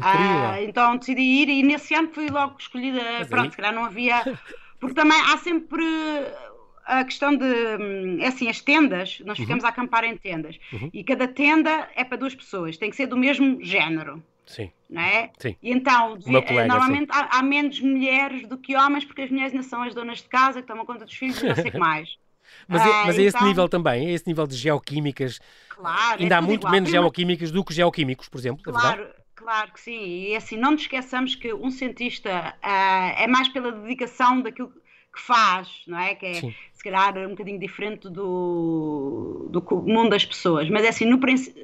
Ah, 0.02 0.62
então 0.62 0.98
decidi 0.98 1.22
ir 1.22 1.50
e 1.50 1.64
nesse 1.64 1.94
ano 1.94 2.10
fui 2.14 2.30
logo 2.30 2.56
escolhida. 2.58 3.02
Mas 3.20 3.28
pronto, 3.28 3.46
aí... 3.46 3.52
se 3.52 3.58
calhar 3.58 3.74
não 3.74 3.86
havia. 3.86 4.24
Porque 4.80 4.96
também 4.96 5.20
há 5.20 5.38
sempre 5.38 5.84
a 6.86 7.04
questão 7.04 7.36
de. 7.36 7.46
Hum, 7.46 8.18
é 8.20 8.28
assim, 8.28 8.50
as 8.50 8.62
tendas, 8.62 9.20
nós 9.26 9.38
uhum. 9.38 9.46
ficamos 9.46 9.64
uhum. 9.64 9.70
a 9.70 9.72
acampar 9.72 10.04
em 10.04 10.16
tendas. 10.18 10.60
Uhum. 10.72 10.90
E 10.94 11.04
cada 11.04 11.28
tenda 11.28 11.90
é 11.96 12.04
para 12.04 12.18
duas 12.18 12.36
pessoas, 12.36 12.78
tem 12.78 12.90
que 12.90 12.96
ser 12.96 13.08
do 13.08 13.18
mesmo 13.18 13.64
género. 13.64 14.24
Sim. 14.46 14.72
Não 14.90 15.02
é? 15.02 15.32
Sim. 15.40 15.56
E 15.62 15.72
então, 15.72 16.20
colega, 16.20 16.68
normalmente 16.68 17.08
há, 17.12 17.40
há, 17.40 17.42
menos 17.42 17.80
mulheres 17.80 18.46
do 18.48 18.58
que 18.58 18.76
homens, 18.76 19.06
porque 19.06 19.22
as 19.22 19.32
mulheres 19.32 19.54
ainda 19.54 19.64
são 19.66 19.82
as 19.82 19.96
donas 19.96 20.18
de 20.20 20.28
casa 20.28 20.62
que 20.62 20.68
tomam 20.68 20.86
conta 20.86 21.06
dos 21.06 21.14
filhos 21.14 21.42
e 21.42 21.48
não 21.48 21.56
sei 21.56 21.70
o 21.70 21.72
que 21.72 21.78
mais. 21.80 22.18
Mas, 22.68 22.82
é, 22.82 22.86
mas 23.06 23.18
é 23.18 23.22
esse 23.24 23.38
então... 23.38 23.48
nível 23.48 23.70
também, 23.70 24.08
é 24.08 24.12
esse 24.12 24.28
nível 24.28 24.46
de 24.46 24.56
geoquímicas. 24.56 25.40
Claro. 25.70 26.22
Ainda 26.22 26.36
é 26.36 26.38
há 26.38 26.42
muito 26.42 26.62
igual. 26.62 26.74
menos 26.74 26.90
geoquímicas 26.90 27.52
do 27.52 27.64
que 27.64 27.74
geoquímicos, 27.74 28.28
por 28.30 28.38
exemplo, 28.38 28.62
claro. 28.64 29.04
é? 29.04 29.24
Claro 29.36 29.74
que 29.74 29.82
sim, 29.82 30.30
e 30.30 30.36
assim, 30.36 30.56
não 30.56 30.72
nos 30.72 30.82
esqueçamos 30.82 31.36
que 31.36 31.54
um 31.54 31.70
cientista 31.70 32.56
uh, 32.64 33.22
é 33.22 33.28
mais 33.28 33.50
pela 33.50 33.72
dedicação 33.72 34.42
daquilo 34.42 34.72
que 35.14 35.22
faz, 35.22 35.84
não 35.88 36.00
é? 36.00 36.16
Que 36.16 36.26
é, 36.26 36.34
sim. 36.34 36.56
se 36.74 36.84
calhar, 36.84 37.16
um 37.18 37.30
bocadinho 37.30 37.60
diferente 37.60 38.10
do, 38.10 39.48
do 39.50 39.64
mundo 39.86 40.10
das 40.10 40.26
pessoas. 40.26 40.70
Mas 40.70 40.84
é 40.84 40.90
assim, 40.90 41.06
no, 41.06 41.20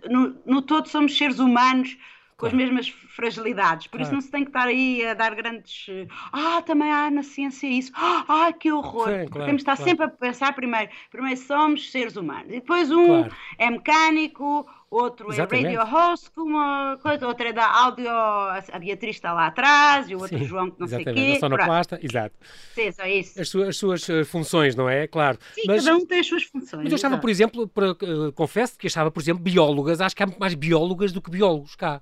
no, 0.09 0.35
no 0.45 0.61
todo 0.61 0.87
somos 0.87 1.17
seres 1.17 1.39
humanos 1.39 1.97
com 2.37 2.47
claro. 2.47 2.55
as 2.55 2.63
mesmas 2.63 2.89
fragilidades. 2.89 3.87
Por 3.87 3.97
claro. 3.97 4.03
isso 4.03 4.13
não 4.13 4.21
se 4.21 4.31
tem 4.31 4.43
que 4.43 4.49
estar 4.49 4.67
aí 4.67 5.05
a 5.05 5.13
dar 5.13 5.35
grandes. 5.35 5.87
Ah, 6.31 6.61
também 6.61 6.89
há 6.89 7.11
na 7.11 7.21
ciência 7.21 7.67
isso. 7.67 7.91
Ah, 7.95 8.53
que 8.57 8.71
horror. 8.71 9.09
Sim, 9.09 9.27
claro, 9.27 9.45
Temos 9.45 9.63
de 9.63 9.69
estar 9.69 9.75
sempre 9.75 10.05
a 10.05 10.09
pensar 10.09 10.53
primeiro. 10.53 10.89
Primeiro 11.11 11.39
somos 11.39 11.91
seres 11.91 12.15
humanos. 12.15 12.47
E 12.47 12.61
depois 12.61 12.89
um 12.91 13.27
é 13.57 13.69
mecânico, 13.69 14.65
outro 14.89 15.31
Exatamente. 15.31 15.67
é 15.67 15.77
radio 15.77 15.91
host, 15.91 16.31
uma 16.37 16.97
coisa, 17.01 17.27
outra 17.27 17.49
é 17.49 17.53
da 17.53 17.65
áudio, 17.65 18.09
a 18.09 18.79
Beatriz 18.79 19.15
está 19.15 19.33
lá 19.33 19.47
atrás, 19.47 20.09
e 20.09 20.15
o 20.15 20.19
outro 20.19 20.37
Sim, 20.37 20.45
João 20.45 20.71
que 20.71 20.79
não 20.79 20.87
exatamente. 20.87 21.13
sei 21.19 21.23
o 21.23 21.31
quê. 21.31 21.37
A 21.37 21.39
sonoplasta, 21.39 21.99
exato. 22.01 22.35
Sim, 22.73 22.91
só 22.91 23.05
isso. 23.05 23.41
As 23.41 23.49
suas, 23.49 23.67
as 23.69 23.77
suas 23.77 24.09
eh, 24.09 24.23
funções, 24.23 24.75
não 24.75 24.89
é? 24.89 25.07
Claro. 25.07 25.37
Sim, 25.53 25.63
mas, 25.67 25.85
cada 25.85 25.97
um 25.97 26.05
tem 26.05 26.19
as 26.19 26.27
suas 26.27 26.43
funções. 26.43 26.83
Mas 26.83 26.91
eu 26.91 26.95
achava, 26.95 27.17
por 27.17 27.29
exemplo, 27.29 27.67
para, 27.67 27.91
uh, 27.91 28.33
confesso 28.33 28.77
que 28.77 28.87
achava, 28.87 29.11
por 29.11 29.21
exemplo, 29.21 29.43
biólogas, 29.43 30.01
acho 30.01 30.15
que 30.15 30.23
há 30.23 30.25
muito 30.25 30.39
mais 30.39 30.55
biólogas 30.55 31.11
do 31.11 31.21
que 31.21 31.29
biólogos 31.29 31.75
cá. 31.75 32.01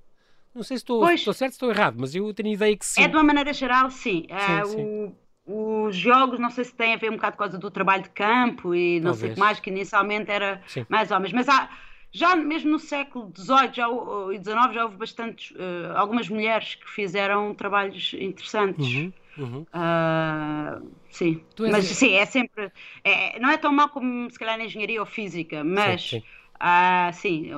Não 0.55 0.63
sei 0.63 0.77
se 0.77 0.83
estou, 0.83 1.01
pois, 1.01 1.19
estou 1.19 1.33
certo 1.33 1.51
ou 1.51 1.55
estou 1.55 1.71
errado, 1.71 1.97
mas 1.99 2.15
eu 2.15 2.33
tenho 2.33 2.49
a 2.49 2.53
ideia 2.53 2.75
que 2.75 2.85
sim. 2.85 3.03
É 3.03 3.07
de 3.07 3.15
uma 3.15 3.23
maneira 3.23 3.53
geral, 3.53 3.91
sim. 3.91 4.25
sim, 4.27 4.61
uh, 4.61 4.65
sim. 4.65 5.13
O, 5.45 5.85
os 5.85 5.95
jogos, 5.95 6.39
não 6.39 6.49
sei 6.49 6.63
se 6.63 6.73
tem 6.73 6.93
a 6.93 6.97
ver 6.97 7.09
um 7.09 7.15
bocado 7.15 7.33
por 7.33 7.43
causa 7.43 7.57
do 7.57 7.71
trabalho 7.71 8.03
de 8.03 8.09
campo 8.09 8.73
e 8.73 8.99
não 8.99 9.11
Talvez. 9.11 9.19
sei 9.19 9.29
o 9.29 9.33
que 9.33 9.39
mais, 9.39 9.59
que 9.59 9.69
inicialmente 9.69 10.31
era 10.31 10.61
sim. 10.67 10.85
mais 10.89 11.11
homens. 11.11 11.31
Mas 11.31 11.47
há, 11.47 11.69
já 12.11 12.35
mesmo 12.35 12.71
no 12.71 12.79
século 12.79 13.31
XVIII 13.35 13.73
já, 13.73 13.87
e 14.33 14.37
XIX 14.37 14.73
já 14.73 14.83
houve 14.85 14.97
bastantes, 14.97 15.51
uh, 15.51 15.95
algumas 15.95 16.29
mulheres 16.29 16.75
que 16.75 16.89
fizeram 16.89 17.53
trabalhos 17.53 18.13
interessantes. 18.19 18.87
Uhum, 18.87 19.13
uhum. 19.37 19.65
Uh, 19.73 20.91
sim, 21.09 21.41
mas 21.59 21.85
sim, 21.85 22.13
é 22.13 22.25
sempre. 22.25 22.71
É, 23.03 23.39
não 23.39 23.49
é 23.49 23.57
tão 23.57 23.71
mal 23.71 23.89
como 23.89 24.29
se 24.31 24.39
calhar 24.39 24.57
na 24.57 24.65
engenharia 24.65 24.99
ou 24.99 25.05
física, 25.05 25.63
mas. 25.63 26.01
Sim, 26.01 26.19
sim. 26.19 26.25
Ah, 26.59 27.11
sim, 27.13 27.51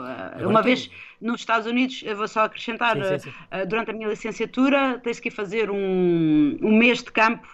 uma 0.46 0.62
vez 0.62 0.92
nos 1.22 1.40
Estados 1.40 1.66
Unidos, 1.66 2.04
eu 2.04 2.18
vou 2.18 2.28
só 2.28 2.42
acrescentar, 2.42 2.98
sim, 2.98 3.18
sim, 3.18 3.20
sim. 3.20 3.30
Uh, 3.30 3.66
durante 3.66 3.92
a 3.92 3.94
minha 3.94 4.10
licenciatura, 4.10 5.00
tens 5.02 5.22
que 5.22 5.32
fazer 5.32 5.72
um, 5.72 6.58
um 6.62 6.78
mês 6.78 7.02
de 7.02 7.10
campo, 7.10 7.48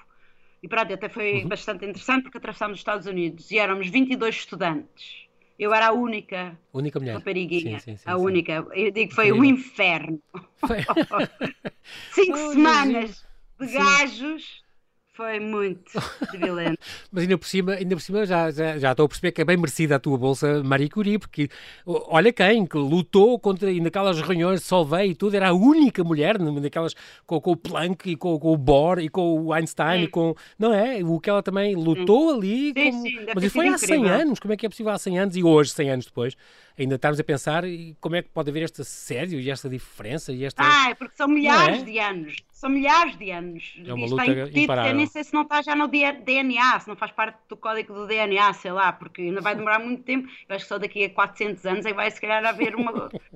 e 0.63 0.67
pronto, 0.67 0.91
até 0.91 1.07
foi 1.07 1.43
uhum. 1.43 1.47
bastante 1.47 1.85
interessante 1.85 2.23
porque 2.23 2.39
atravessámos 2.39 2.77
os 2.77 2.79
Estados 2.79 3.05
Unidos 3.05 3.51
e 3.51 3.59
éramos 3.59 3.87
22 3.87 4.33
estudantes. 4.37 5.24
Eu 5.57 5.73
era 5.73 5.87
a 5.87 5.93
única, 5.93 6.57
única 6.73 6.99
mulher. 6.99 7.15
rapariguinha, 7.15 7.79
sim, 7.79 7.91
sim, 7.91 7.97
sim, 7.97 8.03
a 8.05 8.17
única. 8.17 8.65
Eu 8.73 8.91
digo 8.91 9.09
que 9.09 9.15
foi 9.15 9.31
um 9.31 9.43
inferno. 9.43 10.21
Foi. 10.57 10.79
Cinco 12.11 12.37
oh, 12.37 12.51
semanas 12.51 13.25
de 13.59 13.67
gajos 13.67 14.64
foi 15.15 15.39
muito 15.39 15.91
violento. 16.37 16.77
Mas 17.11 17.23
ainda 17.23 17.37
por 17.37 17.47
cima, 17.47 17.73
ainda 17.73 17.95
por 17.95 18.01
cima 18.01 18.25
já, 18.25 18.51
já, 18.51 18.77
já 18.77 18.91
estou 18.91 19.05
a 19.05 19.07
perceber 19.07 19.31
que 19.31 19.41
é 19.41 19.45
bem 19.45 19.55
merecida 19.55 19.95
a 19.95 19.99
tua 19.99 20.17
bolsa 20.17 20.61
Marie 20.61 20.89
Curie, 20.89 21.17
porque 21.17 21.49
olha 21.85 22.33
quem, 22.33 22.65
que 22.65 22.77
lutou 22.77 23.39
contra, 23.39 23.71
e 23.71 23.79
naquelas 23.79 24.19
reuniões 24.19 24.59
de 24.59 24.65
Solvay 24.65 25.11
e 25.11 25.15
tudo, 25.15 25.35
era 25.35 25.49
a 25.49 25.53
única 25.53 26.03
mulher, 26.03 26.37
naquelas, 26.37 26.93
com, 27.25 27.39
com 27.39 27.51
o 27.51 27.57
Planck 27.57 28.11
e 28.11 28.15
com, 28.17 28.37
com, 28.37 28.51
o 28.51 28.57
Bohr 28.57 28.99
e 28.99 29.07
com 29.07 29.45
o 29.45 29.53
Einstein, 29.53 30.03
e 30.03 30.07
com, 30.07 30.35
não 30.59 30.73
é? 30.73 31.01
O 31.03 31.19
que 31.19 31.29
ela 31.29 31.41
também 31.41 31.75
lutou 31.75 32.31
sim. 32.31 32.37
ali. 32.37 32.73
Sim, 32.73 32.91
como, 32.91 33.03
sim, 33.03 33.25
mas 33.33 33.53
foi 33.53 33.67
há 33.69 33.77
100 33.77 34.09
anos, 34.09 34.39
como 34.39 34.53
é 34.53 34.57
que 34.57 34.65
é 34.65 34.69
possível 34.69 34.91
há 34.91 34.97
100 34.97 35.19
anos 35.19 35.37
e 35.37 35.43
hoje, 35.43 35.71
100 35.71 35.89
anos 35.91 36.05
depois? 36.05 36.35
Ainda 36.77 36.95
estarmos 36.95 37.19
a 37.19 37.23
pensar 37.23 37.63
como 37.99 38.15
é 38.15 38.21
que 38.21 38.29
pode 38.29 38.49
haver 38.49 38.63
esta 38.63 38.83
sério 38.83 39.39
e 39.39 39.49
esta 39.49 39.69
diferença 39.69 40.31
e 40.31 40.43
esta... 40.43 40.61
Ah, 40.63 40.89
é 40.89 40.95
porque 40.95 41.15
são 41.15 41.27
milhares 41.27 41.81
é? 41.81 41.85
de 41.85 41.99
anos. 41.99 42.35
São 42.51 42.69
milhares 42.69 43.17
de 43.17 43.31
anos. 43.31 43.75
É 43.85 43.93
uma 43.93 44.07
luta 44.07 44.25
imparável. 44.59 44.91
Eu 44.91 44.97
nem 44.97 45.05
sei 45.07 45.23
se 45.23 45.33
não 45.33 45.43
está 45.43 45.61
já 45.61 45.75
no 45.75 45.87
DNA, 45.87 46.79
se 46.79 46.87
não 46.87 46.95
faz 46.95 47.11
parte 47.11 47.37
do 47.47 47.55
código 47.57 47.93
do 47.93 48.07
DNA, 48.07 48.53
sei 48.53 48.71
lá, 48.71 48.91
porque 48.91 49.21
ainda 49.21 49.41
vai 49.41 49.55
demorar 49.55 49.79
muito 49.79 50.03
tempo. 50.03 50.27
Eu 50.47 50.55
acho 50.55 50.65
que 50.65 50.69
só 50.69 50.77
daqui 50.77 51.05
a 51.05 51.09
400 51.09 51.65
anos 51.65 51.85
é 51.85 51.89
que 51.89 51.95
vai 51.95 52.09
se 52.11 52.19
calhar 52.19 52.45
haver 52.45 52.75
uma... 52.75 53.09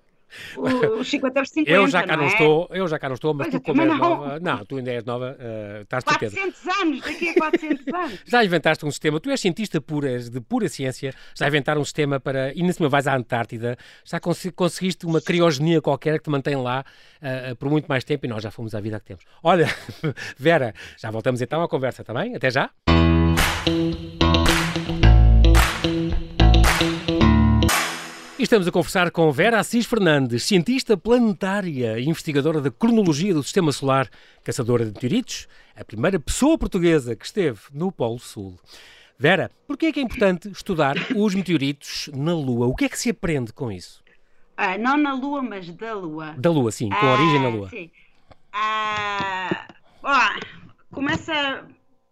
os 1.00 1.10
50 1.10 1.46
50. 1.46 1.72
Eu 1.72 1.88
já 1.88 2.04
cá 2.04 2.16
não, 2.16 2.26
é? 2.26 2.28
estou, 2.28 2.68
eu 2.72 2.88
já 2.88 3.00
cá 3.00 3.08
não 3.10 3.16
estou, 3.16 3.34
mas 3.34 3.50
pois 3.50 3.62
tu 3.62 3.66
como 3.66 3.82
és 3.82 3.88
não. 3.90 3.98
nova, 3.98 4.40
não, 4.40 4.66
tu 4.66 4.78
ainda 4.78 4.92
és 4.92 5.04
nova, 5.04 5.38
uh, 5.40 5.82
estás 5.82 6.04
400 6.04 6.34
certeza. 6.34 6.82
anos, 6.82 7.02
daqui 7.02 7.30
a 7.30 7.34
400 7.34 7.88
anos. 7.94 8.20
já 8.26 8.44
inventaste 8.44 8.86
um 8.86 8.92
sistema, 8.92 9.20
tu 9.20 9.30
és 9.30 9.40
cientista 9.40 9.82
pura, 9.82 10.20
de 10.20 10.42
pura 10.42 10.68
ciência, 10.68 11.14
já 11.36 11.48
inventaram 11.48 11.82
um 11.82 11.86
sistema 11.86 12.20
para, 12.20 12.54
e 12.54 12.64
na 12.64 12.74
cima 12.74 12.90
vais 12.90 13.08
à 13.08 13.16
Antártida, 13.16 13.78
já 14.04 14.20
cons 14.20 14.48
conseguiste 14.56 15.06
uma 15.06 15.22
criogenia 15.22 15.82
qualquer 15.82 16.18
que 16.18 16.24
te 16.26 16.30
mantém 16.30 16.56
lá 16.56 16.84
uh, 17.22 17.56
por 17.56 17.70
muito 17.70 17.88
mais 17.88 18.04
tempo 18.04 18.26
e 18.26 18.30
nós 18.30 18.44
já 18.44 18.52
fomos 18.52 18.74
à 18.76 18.80
vida 18.80 19.00
que 19.00 19.06
temos. 19.06 19.24
Olha, 19.44 19.68
Vera, 20.38 20.74
já 20.98 21.12
voltamos 21.12 21.42
então 21.42 21.62
à 21.62 21.68
conversa, 21.68 22.02
está 22.02 22.14
bem? 22.14 22.36
Até 22.36 22.50
já. 22.50 22.70
Estamos 28.50 28.68
a 28.68 28.72
conversar 28.72 29.12
com 29.12 29.32
Vera 29.32 29.60
Assis 29.60 29.86
Fernandes, 29.86 30.42
cientista 30.42 30.98
planetária 30.98 32.00
e 32.00 32.10
investigadora 32.10 32.60
da 32.60 32.72
cronologia 32.72 33.32
do 33.32 33.44
Sistema 33.44 33.72
Solar, 33.72 34.10
caçadora 34.44 34.86
de 34.86 34.92
meteoritos, 34.92 35.48
a 35.76 35.86
primeira 35.86 36.20
pessoa 36.20 36.58
portuguesa 36.58 37.16
que 37.16 37.24
esteve 37.24 37.60
no 37.72 37.92
Polo 37.92 38.18
Sul. 38.18 38.60
Vera, 39.20 39.52
por 39.68 39.78
que 39.78 39.86
é 39.86 39.92
que 39.92 40.00
é 40.00 40.02
importante 40.04 40.50
estudar 40.50 40.96
os 41.16 41.36
meteoritos 41.36 42.10
na 42.12 42.34
Lua? 42.34 42.66
O 42.66 42.74
que 42.74 42.86
é 42.86 42.90
que 42.90 42.98
se 42.98 43.12
aprende 43.12 43.54
com 43.54 43.72
isso? 43.72 44.04
Ah, 44.58 44.80
não 44.80 44.98
na 44.98 45.14
Lua, 45.14 45.44
mas 45.44 45.70
da 45.70 45.94
Lua. 45.94 46.34
Da 46.36 46.50
Lua, 46.50 46.72
sim, 46.72 46.90
com 46.90 47.06
ah, 47.06 47.14
origem 47.14 47.44
na 47.44 47.50
Lua. 47.50 47.70
Sim. 47.70 47.92
Ah, 48.52 49.68
começa. 50.92 51.68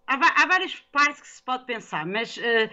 Há, 0.05 0.43
há, 0.43 0.45
várias 0.45 0.75
partes 0.91 1.19
que 1.19 1.27
se 1.29 1.41
pode 1.41 1.65
pensar, 1.65 2.05
mas 2.05 2.37
uh, 2.37 2.69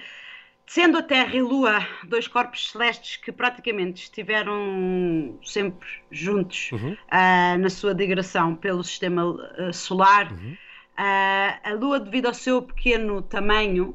Sendo 0.67 0.97
a 0.97 1.03
Terra 1.03 1.35
e 1.35 1.41
a 1.41 1.43
Lua 1.43 1.87
dois 2.05 2.27
corpos 2.27 2.71
celestes 2.71 3.17
que 3.19 3.31
praticamente 3.31 4.05
estiveram 4.05 5.39
sempre 5.45 5.87
juntos 6.11 6.73
uhum. 6.73 6.93
uh, 6.93 7.59
na 7.59 7.69
sua 7.69 7.95
digressão 7.95 8.57
pelo 8.57 8.83
sistema 8.83 9.25
uh, 9.27 9.73
solar, 9.73 10.33
uhum. 10.33 10.53
uh, 10.99 11.61
a 11.63 11.75
Lua, 11.79 12.01
devido 12.01 12.27
ao 12.27 12.35
seu 12.35 12.63
pequeno 12.63 13.21
tamanho, 13.21 13.95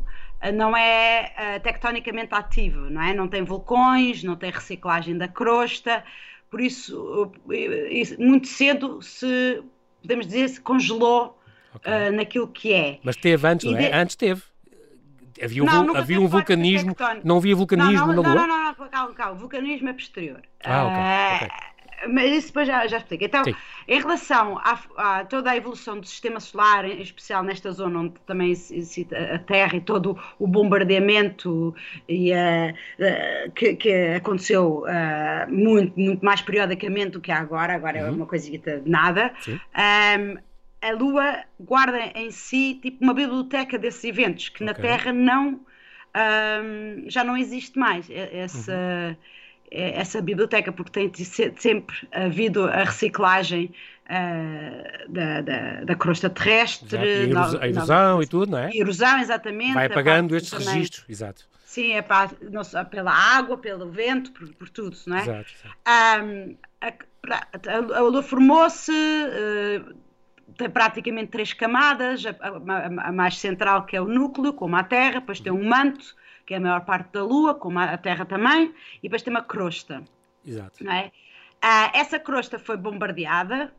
não 0.54 0.78
é 0.78 1.60
tectonicamente 1.62 2.34
ativo, 2.34 2.90
não 2.90 3.02
é? 3.02 3.14
Não 3.14 3.28
tem 3.28 3.44
vulcões, 3.44 4.24
não 4.24 4.38
tem 4.38 4.52
reciclagem 4.52 5.18
da 5.18 5.28
crosta, 5.28 6.02
por 6.50 6.62
isso, 6.62 7.30
muito 8.18 8.48
cedo 8.48 9.02
se, 9.02 9.62
podemos 10.02 10.26
dizer, 10.26 10.48
se 10.48 10.62
congelou 10.62 11.38
okay. 11.76 12.12
naquilo 12.12 12.48
que 12.48 12.72
é. 12.72 13.00
Mas 13.04 13.18
teve 13.18 13.46
antes, 13.46 13.70
não 13.70 13.78
é? 13.78 13.90
De... 13.90 13.94
Antes 13.94 14.16
teve 14.16 14.42
havia, 15.42 15.64
não, 15.64 15.96
havia 15.96 16.20
um 16.20 16.28
vulcanismo, 16.28 16.96
não 17.24 17.38
havia 17.38 17.56
vulcanismo 17.56 18.08
não, 18.08 18.14
não, 18.16 18.24
na 18.24 18.34
Lua? 18.34 18.36
Não, 18.36 18.48
não, 18.48 18.66
não, 18.66 18.90
calma, 18.90 19.14
calma, 19.14 19.36
vulcanismo 19.36 19.90
é 19.90 19.94
posterior. 19.94 20.42
Ah, 20.64 20.86
ok, 20.86 21.48
okay. 21.48 21.70
Mas 22.08 22.32
isso 22.32 22.48
depois 22.48 22.68
já, 22.68 22.88
já 22.88 22.98
explico. 22.98 23.24
Então, 23.24 23.44
Sim. 23.44 23.54
em 23.88 24.00
relação 24.00 24.58
a, 24.60 24.80
a, 24.98 25.26
toda 25.26 25.52
a 25.52 25.58
evolução 25.58 26.00
do 26.00 26.08
sistema 26.08 26.40
solar, 26.40 26.86
em 26.86 27.02
especial 27.02 27.44
nesta 27.44 27.72
zona 27.72 28.00
onde 28.00 28.14
também 28.26 28.56
se 28.56 28.82
cita 28.86 29.18
a 29.18 29.40
Terra 29.40 29.76
e 29.76 29.82
todo 29.82 30.18
o 30.38 30.48
bombardeamento 30.48 31.76
e, 32.08 32.32
uh, 32.32 33.52
que, 33.54 33.76
que, 33.76 33.92
aconteceu 34.16 34.84
uh, 34.86 35.52
muito, 35.52 36.00
muito 36.00 36.24
mais 36.24 36.42
periodicamente 36.42 37.12
do 37.12 37.22
que 37.22 37.32
há 37.32 37.40
agora, 37.40 37.74
agora 37.74 37.98
é 37.98 38.04
uhum. 38.04 38.10
é 38.10 38.12
uma 38.12 38.26
coisita 38.26 38.80
de 38.80 38.90
nada. 38.90 39.34
Um, 39.48 40.49
a 40.82 40.92
Lua 40.92 41.44
guarda 41.60 42.00
em 42.16 42.32
si 42.32 42.80
tipo 42.82 43.04
uma 43.04 43.14
biblioteca 43.14 43.78
desses 43.78 44.04
eventos 44.04 44.50
que 44.50 44.64
okay. 44.64 44.68
na 44.68 44.74
Terra 44.74 45.12
não 45.12 45.60
um, 46.16 47.10
já 47.10 47.24
não 47.24 47.38
existe 47.38 47.78
mais 47.78 48.08
essa 48.10 48.74
uhum. 48.74 49.16
essa 49.72 50.22
biblioteca 50.22 50.72
porque 50.72 51.10
tem 51.10 51.12
sempre 51.58 51.96
havido 52.12 52.66
a 52.66 52.84
reciclagem 52.84 53.74
uh, 54.06 55.12
da, 55.12 55.42
da, 55.42 55.84
da, 55.84 55.96
crosta 55.96 56.30
terrestre 56.30 56.98
exato. 56.98 57.58
a 57.62 57.68
erosão, 57.68 58.24
e 58.24 58.28
tudo 58.28 58.52
não 58.52 58.60
é 58.60 58.70
erosão 58.74 59.20
exatamente 59.20 59.74
vai 59.74 59.86
apagando 59.88 60.36
estes 60.36 60.54
registros 60.54 61.06
exato 61.10 61.48
sim 61.66 61.92
é 61.92 62.02
para, 62.02 62.32
não 62.50 62.64
só 62.64 62.84
pela 62.86 63.12
água 63.12 63.58
pelo 63.58 63.92
vento 63.92 64.32
por, 64.32 64.48
por 64.56 64.70
tudo 64.70 64.98
não 65.06 65.18
é 65.18 65.22
exato, 65.22 65.50
exato. 65.62 66.26
Um, 66.26 66.56
a, 66.82 66.88
a, 66.88 67.98
a 67.98 68.02
Lua 68.02 68.24
formou-se 68.24 68.92
uh, 68.92 70.09
tem 70.58 70.70
praticamente 70.70 71.32
três 71.32 71.54
camadas, 71.54 72.26
a, 72.26 72.30
a, 72.30 73.08
a, 73.10 73.12
mais 73.12 73.38
central 73.38 73.86
que 73.86 73.96
é 73.96 74.02
o 74.02 74.08
núcleo, 74.08 74.54
como 74.54 74.76
a 74.76 74.84
Terra, 74.84 75.20
depois 75.20 75.40
tem 75.40 75.52
um 75.52 75.68
manto, 75.68 76.16
que 76.46 76.54
é 76.54 76.58
a 76.58 76.60
maior 76.60 76.82
parte 76.82 77.12
da 77.14 77.24
Lua, 77.24 77.54
como 77.56 77.80
a, 77.80 77.98
Terra 77.98 78.26
também, 78.26 78.74
e 79.00 79.04
depois 79.04 79.22
tem 79.22 79.32
uma 79.32 79.44
crosta. 79.44 80.04
Exato. 80.46 80.84
Não 80.84 80.92
é? 80.92 81.12
Ah, 81.62 81.92
essa 81.94 82.20
crosta 82.20 82.58
foi 82.58 82.78
bombardeada 82.78 83.72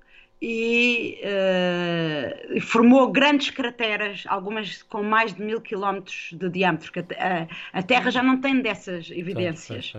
e 0.43 1.21
uh, 1.23 2.61
formou 2.61 3.11
grandes 3.11 3.51
crateras, 3.51 4.25
algumas 4.27 4.83
com 4.83 5.03
mais 5.03 5.35
de 5.35 5.43
mil 5.43 5.61
quilómetros 5.61 6.31
de 6.33 6.49
diâmetro, 6.49 6.91
que 6.93 7.01
a, 7.01 7.47
a, 7.73 7.83
Terra 7.83 8.11
já 8.11 8.23
não 8.23 8.41
tem 8.41 8.61
dessas 8.61 9.11
evidências. 9.11 9.93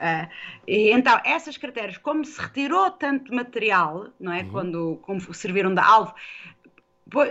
Uh, 0.00 0.26
e 0.66 0.90
então, 0.90 1.20
essas 1.24 1.58
crateras, 1.58 1.98
como 1.98 2.24
se 2.24 2.40
retirou 2.40 2.90
tanto 2.90 3.34
material, 3.34 4.08
não 4.18 4.32
é? 4.32 4.42
Uhum. 4.42 4.50
Quando 4.50 4.98
como 5.02 5.34
serviram 5.34 5.74
de 5.74 5.80
alvo, 5.80 6.14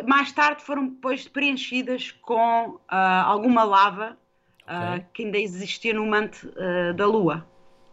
mais 0.07 0.31
tarde 0.31 0.61
foram 0.61 0.87
depois 0.87 1.27
preenchidas 1.27 2.11
com 2.11 2.69
uh, 2.69 2.79
alguma 3.25 3.63
lava 3.63 4.17
okay. 4.63 4.99
uh, 4.99 5.05
que 5.13 5.23
ainda 5.25 5.39
existia 5.39 5.93
no 5.93 6.05
manto 6.05 6.51
da 6.95 7.07
Lua. 7.07 7.47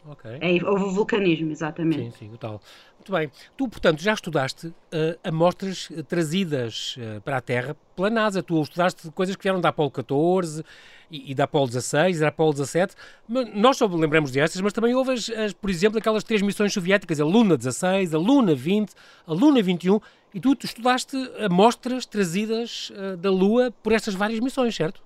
Okay. 0.09 0.39
É, 0.41 0.65
houve 0.65 0.95
vulcanismo, 0.95 1.51
exatamente. 1.51 2.03
Sim, 2.03 2.13
sim, 2.19 2.33
o 2.33 2.39
tal. 2.39 2.61
Muito 2.97 3.13
bem. 3.13 3.31
Tu, 3.57 3.69
portanto, 3.69 4.03
já 4.03 4.15
estudaste 4.15 4.67
uh, 4.67 4.75
amostras 5.23 5.89
trazidas 6.09 6.97
uh, 6.97 7.21
para 7.21 7.37
a 7.37 7.41
Terra 7.41 7.77
pela 7.95 8.11
NASA. 8.11 8.43
Tu 8.43 8.61
estudaste 8.61 9.11
coisas 9.13 9.37
que 9.37 9.43
vieram 9.43 9.61
da 9.61 9.69
Apolo 9.69 9.91
14 9.91 10.65
e, 11.11 11.31
e 11.31 11.35
da 11.35 11.45
Apolo 11.45 11.67
16 11.69 12.17
e 12.17 12.21
da 12.21 12.29
Apolo 12.29 12.53
17. 12.53 12.95
Mas 13.29 13.55
nós 13.55 13.77
só 13.77 13.87
lembramos 13.87 14.31
destas, 14.31 14.61
mas 14.61 14.73
também 14.73 14.95
houve, 14.95 15.13
as, 15.13 15.31
as, 15.31 15.53
por 15.53 15.71
exemplo, 15.71 15.99
aquelas 15.99 16.25
três 16.25 16.43
missões 16.43 16.73
soviéticas, 16.73 17.21
a 17.21 17.25
Luna 17.25 17.57
16, 17.57 18.15
a 18.15 18.19
Luna 18.19 18.55
20, 18.55 18.93
a 19.27 19.33
Luna 19.33 19.63
21. 19.63 20.01
E 20.35 20.41
tu, 20.41 20.55
tu 20.55 20.67
estudaste 20.67 21.17
amostras 21.45 22.07
trazidas 22.07 22.91
uh, 22.91 23.17
da 23.17 23.31
Lua 23.31 23.73
por 23.83 23.93
estas 23.93 24.15
várias 24.15 24.41
missões, 24.41 24.75
certo? 24.75 25.06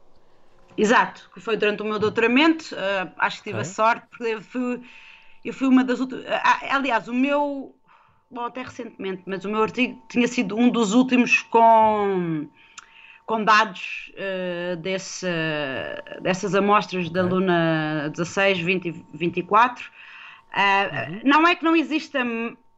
Exato, 0.77 1.31
que 1.35 1.41
foi 1.41 1.57
durante 1.57 1.83
o 1.83 1.85
meu 1.85 1.99
doutoramento. 1.99 2.75
acho 3.19 3.39
que 3.39 3.51
tive 3.51 3.61
a 3.61 3.65
sorte, 3.65 4.07
porque 4.11 4.25
eu 4.25 4.41
fui, 4.41 4.81
eu 5.45 5.53
fui 5.53 5.69
uma 5.69 5.85
das 5.85 6.01
últimas. 6.01 6.25
aliás, 6.71 7.09
o 7.09 7.15
meu 7.15 7.75
bom, 8.31 8.45
até 8.45 8.63
recentemente, 8.63 9.23
mas 9.27 9.45
o 9.45 9.51
meu 9.51 9.63
artigo 9.63 10.01
tinha 10.09 10.29
sido 10.29 10.57
um 10.57 10.71
dos 10.71 10.95
últimos 10.95 11.43
com, 11.43 12.49
com 13.27 13.45
dados 13.45 14.13
uh, 14.15 14.77
desse, 14.77 15.27
dessas 16.23 16.55
amostras 16.55 17.11
da 17.11 17.23
Luna 17.23 18.09
16, 18.11 18.61
20 18.61 18.89
e 18.89 19.05
24. 19.13 19.85
Uh, 19.85 19.91
uhum. 20.53 21.21
Não 21.25 21.47
é 21.47 21.55
que 21.57 21.65
não 21.65 21.75
exista, 21.75 22.21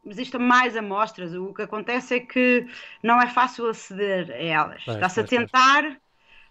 exista 0.05 0.39
mais 0.39 0.75
amostras, 0.75 1.33
o 1.35 1.53
que 1.53 1.61
acontece 1.61 2.15
é 2.15 2.19
que 2.19 2.67
não 3.01 3.21
é 3.21 3.27
fácil 3.27 3.69
aceder 3.69 4.31
a 4.31 4.35
elas. 4.35 4.83
Está-se 4.87 5.19
a 5.19 5.23
tentar. 5.23 6.02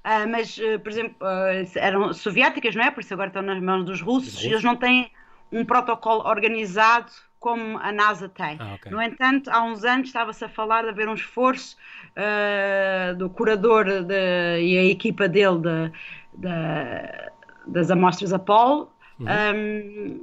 Uh, 0.04 0.28
mas, 0.28 0.59
uh, 0.59 0.80
por 0.80 0.90
exemplo, 0.90 1.16
uh, 1.21 1.78
eram 1.78 2.12
soviéticas, 2.12 2.75
não 2.75 2.82
é? 2.82 2.90
Por 2.90 3.00
isso 3.00 3.14
agora 3.14 3.28
estão 3.28 3.42
nas 3.42 3.61
mãos 3.61 3.85
dos 3.85 4.00
russos, 4.00 4.42
e 4.42 4.49
eles 4.49 4.64
não 4.64 4.75
têm 4.75 5.11
um 5.52 5.64
protocolo 5.64 6.26
organizado 6.26 7.12
como 7.38 7.78
a 7.78 7.92
NASA 7.92 8.28
tem. 8.28 8.56
Ah, 8.61 8.75
okay. 8.75 8.90
No 8.90 9.02
entanto, 9.02 9.50
há 9.50 9.62
uns 9.62 9.85
anos 9.85 10.09
estava-se 10.09 10.44
a 10.44 10.49
falar 10.49 10.82
de 10.82 10.90
haver 10.90 11.09
um 11.09 11.14
esforço 11.14 11.76
uh, 12.16 13.16
do 13.16 13.28
curador 13.28 13.85
de, 13.85 14.61
e 14.61 14.78
a 14.78 14.85
equipa 14.85 15.28
dele 15.28 15.59
de, 15.59 15.92
de, 16.35 16.49
das 17.66 17.90
amostras 17.90 18.32
Apollo 18.32 18.92
uhum. 19.18 19.26
um, 19.26 20.21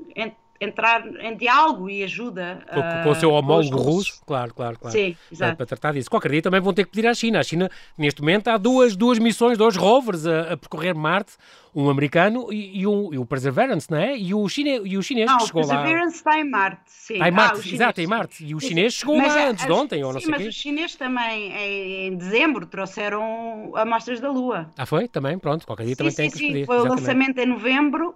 entrar 0.59 1.05
em 1.21 1.37
diálogo 1.37 1.89
e 1.89 2.03
ajuda. 2.03 2.61
Com, 2.73 3.03
com 3.03 3.09
o 3.11 3.15
seu 3.15 3.31
homólogo 3.31 3.77
russo, 3.77 4.21
claro, 4.25 4.53
claro, 4.53 4.77
claro. 4.77 4.95
Sim, 4.95 5.15
exato. 5.31 5.55
Para 5.55 5.65
tratar 5.65 5.93
disso. 5.93 6.09
Qualquer 6.09 6.31
dia 6.31 6.41
também 6.41 6.59
vão 6.59 6.73
ter 6.73 6.85
que 6.85 6.91
pedir 6.91 7.07
à 7.07 7.13
China. 7.13 7.39
A 7.39 7.43
China, 7.43 7.69
neste 7.97 8.21
momento, 8.21 8.49
há 8.49 8.57
duas, 8.57 8.95
duas 8.95 9.19
missões, 9.19 9.57
dois 9.57 9.75
rovers 9.75 10.25
a, 10.25 10.53
a 10.53 10.57
percorrer 10.57 10.93
Marte, 10.93 11.33
um 11.73 11.89
americano 11.89 12.51
e, 12.51 12.81
e, 12.81 12.87
um, 12.87 13.13
e 13.13 13.17
o 13.17 13.25
Perseverance, 13.25 13.89
não 13.89 13.97
é? 13.97 14.17
E 14.17 14.33
o, 14.33 14.47
chine, 14.49 14.81
e 14.83 14.97
o 14.97 15.03
chinês 15.03 15.29
não, 15.29 15.37
que 15.37 15.45
chegou 15.45 15.65
lá. 15.65 15.67
o 15.67 15.77
Perseverance 15.77 16.15
está 16.17 16.39
em 16.39 16.49
Marte, 16.49 16.81
sim. 16.87 17.13
Está 17.13 17.27
em 17.29 17.31
Marte, 17.31 17.69
ah, 17.69 17.73
exato, 17.73 18.01
em 18.01 18.07
Marte. 18.07 18.45
E 18.45 18.55
o 18.55 18.59
chinês 18.59 18.93
chegou 18.93 19.17
mas, 19.17 19.33
lá 19.33 19.49
antes 19.49 19.65
de 19.65 19.71
ontem, 19.71 20.03
ou 20.03 20.11
não 20.11 20.19
sim, 20.19 20.25
sei 20.25 20.31
mas 20.31 20.41
quê. 20.41 20.49
os 20.49 20.55
chineses 20.55 20.95
também, 20.95 21.53
em, 21.53 22.17
dezembro, 22.17 22.65
trouxeram 22.65 23.71
amostras 23.75 24.19
da 24.19 24.29
Lua. 24.29 24.69
Ah, 24.77 24.85
foi? 24.85 25.07
Também? 25.07 25.37
Pronto, 25.37 25.65
qualquer 25.65 25.85
dia 25.85 25.95
sim, 25.95 25.97
também 25.97 26.11
sim, 26.11 26.17
tem 26.17 26.31
que 26.31 26.37
sim, 26.37 26.65
foi 26.65 26.75
exatamente. 26.75 26.87
o 26.87 26.89
lançamento 26.89 27.37
em 27.37 27.45
novembro 27.45 28.15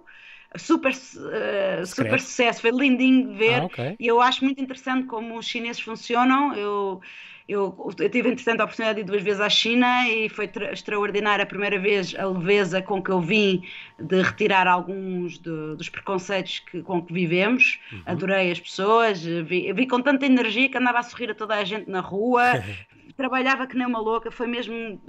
super, 0.56 0.92
uh, 0.92 1.86
super 1.86 2.20
sucesso, 2.20 2.60
foi 2.60 2.70
lindinho 2.70 3.28
de 3.28 3.38
ver. 3.38 3.62
Ah, 3.62 3.64
okay. 3.64 3.96
E 3.98 4.06
eu 4.06 4.20
acho 4.20 4.44
muito 4.44 4.62
interessante 4.62 5.06
como 5.06 5.38
os 5.38 5.46
chineses 5.46 5.80
funcionam. 5.80 6.54
Eu, 6.54 7.00
eu, 7.46 7.92
eu 7.98 8.08
tive, 8.08 8.30
entretanto, 8.30 8.60
a 8.60 8.64
oportunidade 8.64 8.96
de 8.96 9.02
ir 9.02 9.04
duas 9.04 9.22
vezes 9.22 9.40
à 9.40 9.50
China 9.50 10.08
e 10.08 10.28
foi 10.28 10.50
extraordinária 10.72 11.42
a 11.42 11.46
primeira 11.46 11.78
vez 11.78 12.14
a 12.14 12.26
leveza 12.26 12.80
com 12.80 13.02
que 13.02 13.10
eu 13.10 13.20
vim 13.20 13.62
de 13.98 14.22
retirar 14.22 14.66
alguns 14.66 15.38
de, 15.38 15.76
dos 15.76 15.88
preconceitos 15.88 16.60
que, 16.60 16.82
com 16.82 17.02
que 17.02 17.12
vivemos. 17.12 17.78
Uhum. 17.92 18.02
Adorei 18.06 18.50
as 18.50 18.60
pessoas, 18.60 19.22
vi, 19.22 19.70
vi 19.72 19.86
com 19.86 20.00
tanta 20.00 20.24
energia 20.24 20.68
que 20.68 20.78
andava 20.78 21.00
a 21.00 21.02
sorrir 21.02 21.30
a 21.30 21.34
toda 21.34 21.54
a 21.54 21.64
gente 21.64 21.90
na 21.90 22.00
rua. 22.00 22.62
trabalhava 23.16 23.66
que 23.66 23.76
nem 23.76 23.86
uma 23.86 24.00
louca, 24.00 24.30
foi 24.30 24.46
mesmo 24.46 25.00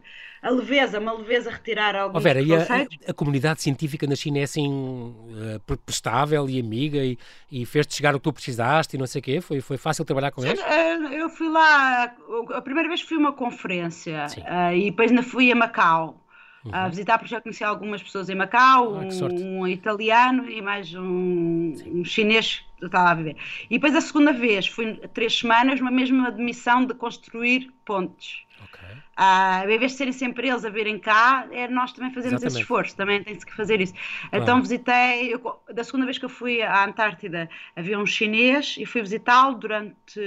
a 0.42 0.50
leveza, 0.50 1.00
uma 1.00 1.14
leveza 1.14 1.50
retirar 1.50 1.96
alguns 1.96 2.20
oh, 2.20 2.24
Vera, 2.24 2.40
e 2.40 2.54
a, 2.54 2.60
a, 3.08 3.14
comunidade 3.14 3.62
científica 3.62 4.06
na 4.06 4.16
China 4.16 4.40
é 4.40 4.44
assim 4.44 4.70
uh, 4.70 5.78
prestável 5.86 6.48
e 6.50 6.60
amiga 6.60 7.00
e, 7.00 7.18
e 7.52 7.66
fez-te 7.66 7.96
chegar 7.96 8.14
o 8.14 8.20
que 8.20 8.24
tu 8.24 8.34
precisaste 8.34 8.96
e 8.96 9.00
não 9.00 9.08
sei 9.08 9.20
o 9.20 9.24
quê? 9.24 9.42
Foi, 9.42 9.60
foi 9.60 9.78
fácil 9.78 10.06
trabalhar 10.06 10.32
com 10.32 10.46
eles? 10.46 10.60
Eh, 10.60 11.20
eu 11.20 11.30
fui 11.30 11.50
lá, 11.50 12.16
a 12.54 12.62
primeira 12.62 12.88
vez 12.88 13.02
fui 13.02 13.18
a 13.18 13.20
uma 13.20 13.34
conferência 13.34 14.28
uh, 14.38 14.76
e 14.76 14.92
depois 14.92 15.10
ainda 15.10 15.24
fui 15.24 15.52
a 15.52 15.56
Macau. 15.56 16.25
Uhum. 16.66 16.72
a 16.74 16.88
visitar, 16.88 17.20
porque 17.20 17.30
já 17.30 17.40
conheci 17.40 17.64
algumas 17.64 18.02
pessoas 18.02 18.28
em 18.28 18.34
Macau, 18.34 18.96
ah, 18.96 19.02
um, 19.02 19.62
um, 19.62 19.68
italiano 19.68 20.50
e 20.50 20.62
mais 20.64 20.92
um, 20.96 21.76
um 21.86 22.04
chinês 22.04 22.66
que 22.80 22.86
estava 22.88 23.12
a 23.12 23.14
viver. 23.14 23.38
E 23.70 23.76
depois 23.76 23.96
a 23.96 24.02
segunda 24.02 24.34
vez, 24.34 24.68
fui 24.68 24.96
três 25.14 25.38
semanas, 25.38 25.80
uma 25.80 25.92
mesma 25.92 26.32
missão 26.32 26.84
de 26.84 26.96
construir 26.96 27.72
pontes. 27.86 28.46
Okay. 28.64 28.98
Uh, 29.16 29.70
em 29.70 29.78
vez 29.78 29.92
de 29.92 29.98
serem 30.00 30.12
sempre 30.12 30.50
eles 30.50 30.66
a 30.66 30.70
virem 30.70 30.98
cá, 30.98 31.48
é 31.52 31.68
nós 31.68 31.94
também 31.94 32.10
fazemos 32.10 32.42
Exatamente. 32.42 32.54
esse 32.54 32.62
esforço, 32.62 32.96
também 32.96 33.24
tem-se 33.24 33.46
que 33.46 33.56
fazer 33.56 33.80
isso. 33.80 33.94
Claro. 33.94 34.44
Então 34.44 34.60
visitei, 34.60 35.36
eu, 35.36 35.62
da 35.72 35.84
segunda 35.84 36.06
vez 36.06 36.18
que 36.18 36.26
eu 36.26 36.30
fui 36.30 36.64
à 36.64 36.84
Antártida, 36.84 37.48
havia 37.76 38.00
um 38.00 38.08
chinês 38.08 38.76
e 38.80 38.88
fui 38.88 39.02
visitá-lo 39.02 39.56
durante 39.56 40.20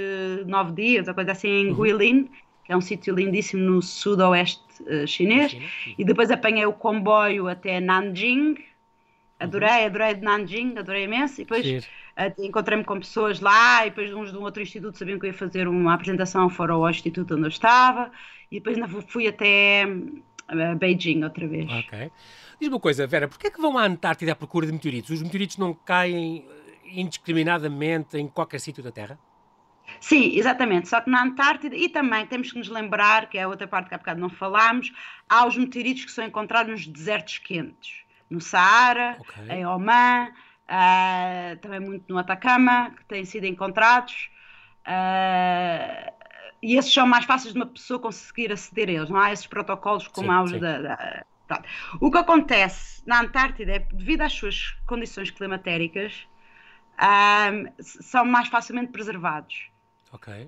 nove 0.45 0.71
dias, 0.71 1.07
ou 1.09 1.13
coisa 1.13 1.33
assim, 1.33 1.49
em 1.49 1.67
uhum. 1.71 1.83
Guilin, 1.83 2.29
que 2.63 2.71
é 2.71 2.77
um 2.77 2.81
sítio 2.81 3.13
lindíssimo 3.13 3.61
no 3.61 3.81
sudoeste 3.81 4.68
uh, 4.81 5.07
chinês, 5.07 5.55
e 5.97 6.03
depois 6.03 6.31
apanhei 6.31 6.65
o 6.65 6.73
comboio 6.73 7.47
até 7.47 7.79
Nanjing, 7.79 8.55
adorei, 9.39 9.85
adorei 9.85 10.15
de 10.15 10.21
Nanjing, 10.21 10.77
adorei 10.77 11.05
imenso, 11.05 11.41
e 11.41 11.45
depois 11.45 11.65
uh, 11.65 12.43
encontrei-me 12.43 12.83
com 12.83 12.99
pessoas 12.99 13.39
lá, 13.39 13.85
e 13.85 13.89
depois 13.89 14.13
uns 14.13 14.31
de 14.31 14.37
um 14.37 14.41
outro 14.41 14.61
instituto 14.61 14.97
sabiam 14.97 15.19
que 15.19 15.25
eu 15.25 15.31
ia 15.31 15.37
fazer 15.37 15.67
uma 15.67 15.93
apresentação 15.93 16.49
fora 16.49 16.73
ao 16.73 16.89
instituto 16.89 17.35
onde 17.35 17.43
eu 17.43 17.49
estava, 17.49 18.11
e 18.51 18.59
depois 18.59 18.77
fui 19.07 19.27
até 19.27 19.85
uh, 19.85 20.75
Beijing 20.77 21.23
outra 21.23 21.47
vez. 21.47 21.71
Ok. 21.71 22.11
Diz-me 22.59 22.73
uma 22.73 22.79
coisa, 22.79 23.07
Vera, 23.07 23.27
porquê 23.27 23.47
é 23.47 23.51
que 23.51 23.61
vão 23.61 23.77
à 23.77 23.85
Antártida 23.85 24.33
à 24.33 24.35
procura 24.35 24.65
de 24.65 24.73
meteoritos? 24.73 25.11
Os 25.11 25.23
meteoritos 25.23 25.57
não 25.57 25.73
caem 25.73 26.45
indiscriminadamente 26.91 28.17
em 28.17 28.27
qualquer 28.27 28.59
sítio 28.59 28.83
da 28.83 28.91
Terra? 28.91 29.17
Sim, 29.99 30.37
exatamente. 30.37 30.87
Só 30.87 31.01
que 31.01 31.09
na 31.09 31.23
Antártida, 31.23 31.75
e 31.75 31.89
também 31.89 32.25
temos 32.25 32.51
que 32.51 32.57
nos 32.57 32.69
lembrar, 32.69 33.29
que 33.29 33.37
é 33.37 33.43
a 33.43 33.47
outra 33.47 33.67
parte 33.67 33.89
que 33.89 33.95
há 33.95 33.97
bocado 33.97 34.19
não 34.19 34.29
falámos, 34.29 34.91
há 35.27 35.45
os 35.45 35.57
meteoritos 35.57 36.05
que 36.05 36.11
são 36.11 36.25
encontrados 36.25 36.71
nos 36.71 36.87
desertos 36.87 37.37
quentes. 37.39 38.03
No 38.29 38.39
Saara, 38.39 39.17
okay. 39.19 39.57
em 39.57 39.65
Oman, 39.65 40.29
uh, 40.29 41.57
também 41.61 41.79
muito 41.79 42.05
no 42.07 42.17
Atacama, 42.17 42.91
que 42.95 43.05
têm 43.05 43.25
sido 43.25 43.45
encontrados. 43.45 44.29
Uh, 44.85 46.11
e 46.61 46.75
esses 46.75 46.93
são 46.93 47.07
mais 47.07 47.25
fáceis 47.25 47.53
de 47.53 47.59
uma 47.59 47.65
pessoa 47.65 47.99
conseguir 47.99 48.51
aceder 48.51 48.89
a 48.89 48.91
eles. 48.91 49.09
Não 49.09 49.19
há 49.19 49.31
esses 49.31 49.47
protocolos 49.47 50.07
como 50.07 50.27
sim, 50.27 50.33
há 50.33 50.43
os 50.43 50.51
da, 50.59 50.81
da 50.81 51.23
O 51.99 52.11
que 52.11 52.17
acontece 52.17 53.01
na 53.07 53.21
Antártida 53.21 53.73
é, 53.73 53.79
devido 53.79 54.21
às 54.21 54.33
suas 54.33 54.75
condições 54.85 55.31
climatéricas, 55.31 56.27
um, 56.95 56.97
ah, 56.97 57.51
são 57.79 58.25
mais 58.25 58.49
facilmente 58.49 58.91
preservados. 58.91 59.69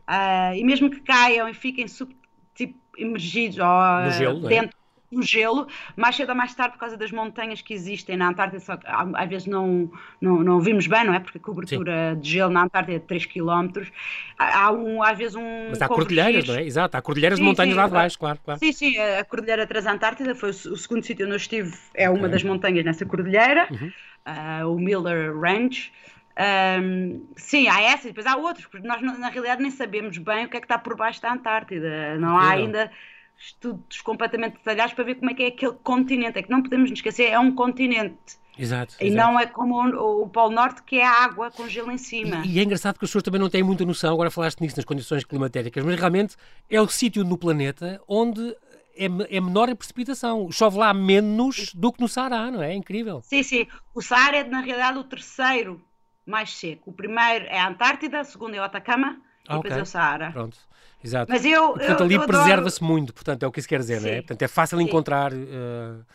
Uh, 0.07 0.55
e 0.55 0.63
mesmo 0.63 0.89
que 0.89 0.99
caiam 1.01 1.47
e 1.47 1.53
fiquem 1.53 1.87
sub, 1.87 2.15
tipo, 2.55 2.77
emergidos 2.97 3.57
ou 3.59 4.05
no 4.05 4.11
gelo, 4.11 4.45
é? 4.47 4.49
dentro 4.49 4.77
é? 4.77 5.15
do 5.15 5.21
gelo, 5.21 5.67
mais 5.95 6.15
cedo 6.15 6.29
ou 6.29 6.35
mais 6.35 6.55
tarde, 6.55 6.73
por 6.73 6.79
causa 6.79 6.95
das 6.95 7.11
montanhas 7.11 7.61
que 7.61 7.73
existem 7.73 8.15
na 8.15 8.29
Antártida, 8.29 8.59
só 8.61 8.77
que 8.77 8.87
às 8.87 9.29
vezes 9.29 9.45
não, 9.45 9.91
não, 10.21 10.41
não 10.41 10.59
vimos 10.61 10.87
bem, 10.87 11.03
não 11.03 11.13
é? 11.13 11.19
Porque 11.19 11.37
a 11.37 11.41
cobertura 11.41 12.13
Sim. 12.15 12.21
de 12.21 12.29
gelo 12.29 12.51
na 12.51 12.63
Antártida 12.63 12.95
é 12.95 12.99
de 12.99 13.05
3 13.05 13.25
km. 13.25 13.83
Há, 14.37 14.71
um, 14.71 15.03
às 15.03 15.17
vezes 15.17 15.35
um. 15.35 15.69
Mas 15.69 15.81
há 15.81 15.87
cordilheiras, 15.87 16.47
não 16.47 16.55
é? 16.55 16.63
Exato, 16.63 16.97
há 16.97 17.01
cordilheiras 17.01 17.37
sim, 17.37 17.43
de 17.43 17.49
montanhas 17.49 17.73
sim, 17.73 17.79
lá 17.79 17.87
de 17.87 17.93
baixo, 17.93 18.17
claro, 18.17 18.39
claro. 18.43 18.59
Sim, 18.59 18.71
sim, 18.71 18.97
a 18.97 19.23
Cordilheira 19.25 19.67
Transantártida 19.67 20.33
foi 20.33 20.49
o, 20.49 20.53
o 20.53 20.77
segundo 20.77 21.03
sítio 21.03 21.25
onde 21.25 21.33
eu 21.33 21.37
estive, 21.37 21.77
é 21.93 22.09
uma 22.09 22.19
okay. 22.19 22.31
das 22.31 22.43
montanhas 22.43 22.85
nessa 22.85 23.05
cordilheira, 23.05 23.67
uhum. 23.69 23.91
uh, 24.25 24.73
o 24.73 24.79
Miller 24.79 25.37
Range. 25.37 25.91
Um, 26.37 27.25
sim, 27.35 27.67
há 27.67 27.81
essa 27.81 28.07
e 28.07 28.11
depois 28.11 28.25
há 28.25 28.35
outros, 28.35 28.65
porque 28.65 28.87
nós 28.87 29.01
na 29.01 29.29
realidade 29.29 29.61
nem 29.61 29.71
sabemos 29.71 30.17
bem 30.17 30.45
o 30.45 30.49
que 30.49 30.57
é 30.57 30.59
que 30.59 30.65
está 30.65 30.77
por 30.77 30.95
baixo 30.95 31.21
da 31.21 31.33
Antártida. 31.33 32.17
Não 32.17 32.37
há 32.37 32.51
ainda 32.51 32.91
estudos 33.37 34.01
completamente 34.01 34.53
detalhados 34.53 34.93
para 34.93 35.03
ver 35.03 35.15
como 35.15 35.31
é 35.31 35.33
que 35.33 35.43
é 35.43 35.47
aquele 35.47 35.73
continente. 35.83 36.39
É 36.39 36.43
que 36.43 36.49
não 36.49 36.61
podemos 36.61 36.89
nos 36.89 36.99
esquecer, 36.99 37.31
é 37.31 37.39
um 37.39 37.53
continente. 37.53 38.39
Exato. 38.57 38.95
E 38.99 39.07
exato. 39.07 39.31
não 39.31 39.39
é 39.39 39.45
como 39.47 39.75
o, 39.75 40.23
o, 40.23 40.29
Polo 40.29 40.51
Norte, 40.51 40.83
que 40.83 40.97
é 40.97 41.05
a 41.05 41.23
água 41.23 41.49
com 41.49 41.67
gelo 41.67 41.91
em 41.91 41.97
cima. 41.97 42.43
E, 42.45 42.55
e, 42.55 42.59
é 42.59 42.63
engraçado 42.63 42.99
que 42.99 43.05
as 43.05 43.09
pessoas 43.09 43.23
também 43.23 43.39
não 43.39 43.49
têm 43.49 43.63
muita 43.63 43.85
noção, 43.85 44.13
agora 44.13 44.29
falaste 44.29 44.61
nisso 44.61 44.75
nas 44.75 44.85
condições 44.85 45.23
climatéricas, 45.23 45.83
mas 45.83 45.97
realmente 45.97 46.35
é 46.69 46.79
o 46.79 46.87
sítio 46.87 47.23
no 47.23 47.37
planeta 47.37 48.01
onde 48.07 48.55
é, 48.95 49.05
é, 49.05 49.41
menor 49.41 49.69
a 49.69 49.75
precipitação. 49.75 50.51
Chove 50.51 50.77
lá 50.77 50.93
menos 50.93 51.73
do 51.73 51.91
que 51.91 52.01
no 52.01 52.07
Saara, 52.07 52.51
não 52.51 52.61
é? 52.61 52.71
É 52.71 52.75
incrível. 52.75 53.21
Sim, 53.23 53.41
sim. 53.41 53.67
O 53.95 54.01
Saara 54.01 54.37
é, 54.37 54.43
na 54.43 54.59
realidade, 54.59 54.97
o 54.99 55.03
terceiro 55.03 55.81
mais 56.31 56.51
seco. 56.57 56.89
O 56.89 56.93
primeiro 56.93 57.45
é 57.45 57.59
a 57.59 57.67
Antártida, 57.67 58.21
o 58.21 58.25
segundo 58.25 58.55
é 58.55 58.59
o 58.59 58.63
Atacama 58.63 59.21
ah, 59.47 59.53
e 59.53 59.57
depois 59.57 59.73
okay. 59.73 59.79
é 59.79 59.83
o 59.83 59.85
Saara. 59.85 60.31
Pronto. 60.31 60.57
Exato. 61.03 61.31
Mas 61.31 61.43
eu, 61.43 61.73
portanto, 61.73 61.99
eu, 61.99 62.05
ali 62.05 62.27
preserva-se 62.27 62.77
adoro... 62.77 62.93
muito, 62.93 63.13
portanto, 63.13 63.43
é 63.43 63.47
o 63.47 63.51
que 63.51 63.59
isso 63.59 63.67
quer 63.67 63.79
dizer, 63.79 63.99
sim. 63.99 64.05
não 64.05 64.13
é? 64.13 64.15
Portanto, 64.17 64.41
é 64.43 64.47
fácil 64.47 64.77
sim. 64.77 64.83
encontrar 64.83 65.33
uh, 65.33 66.05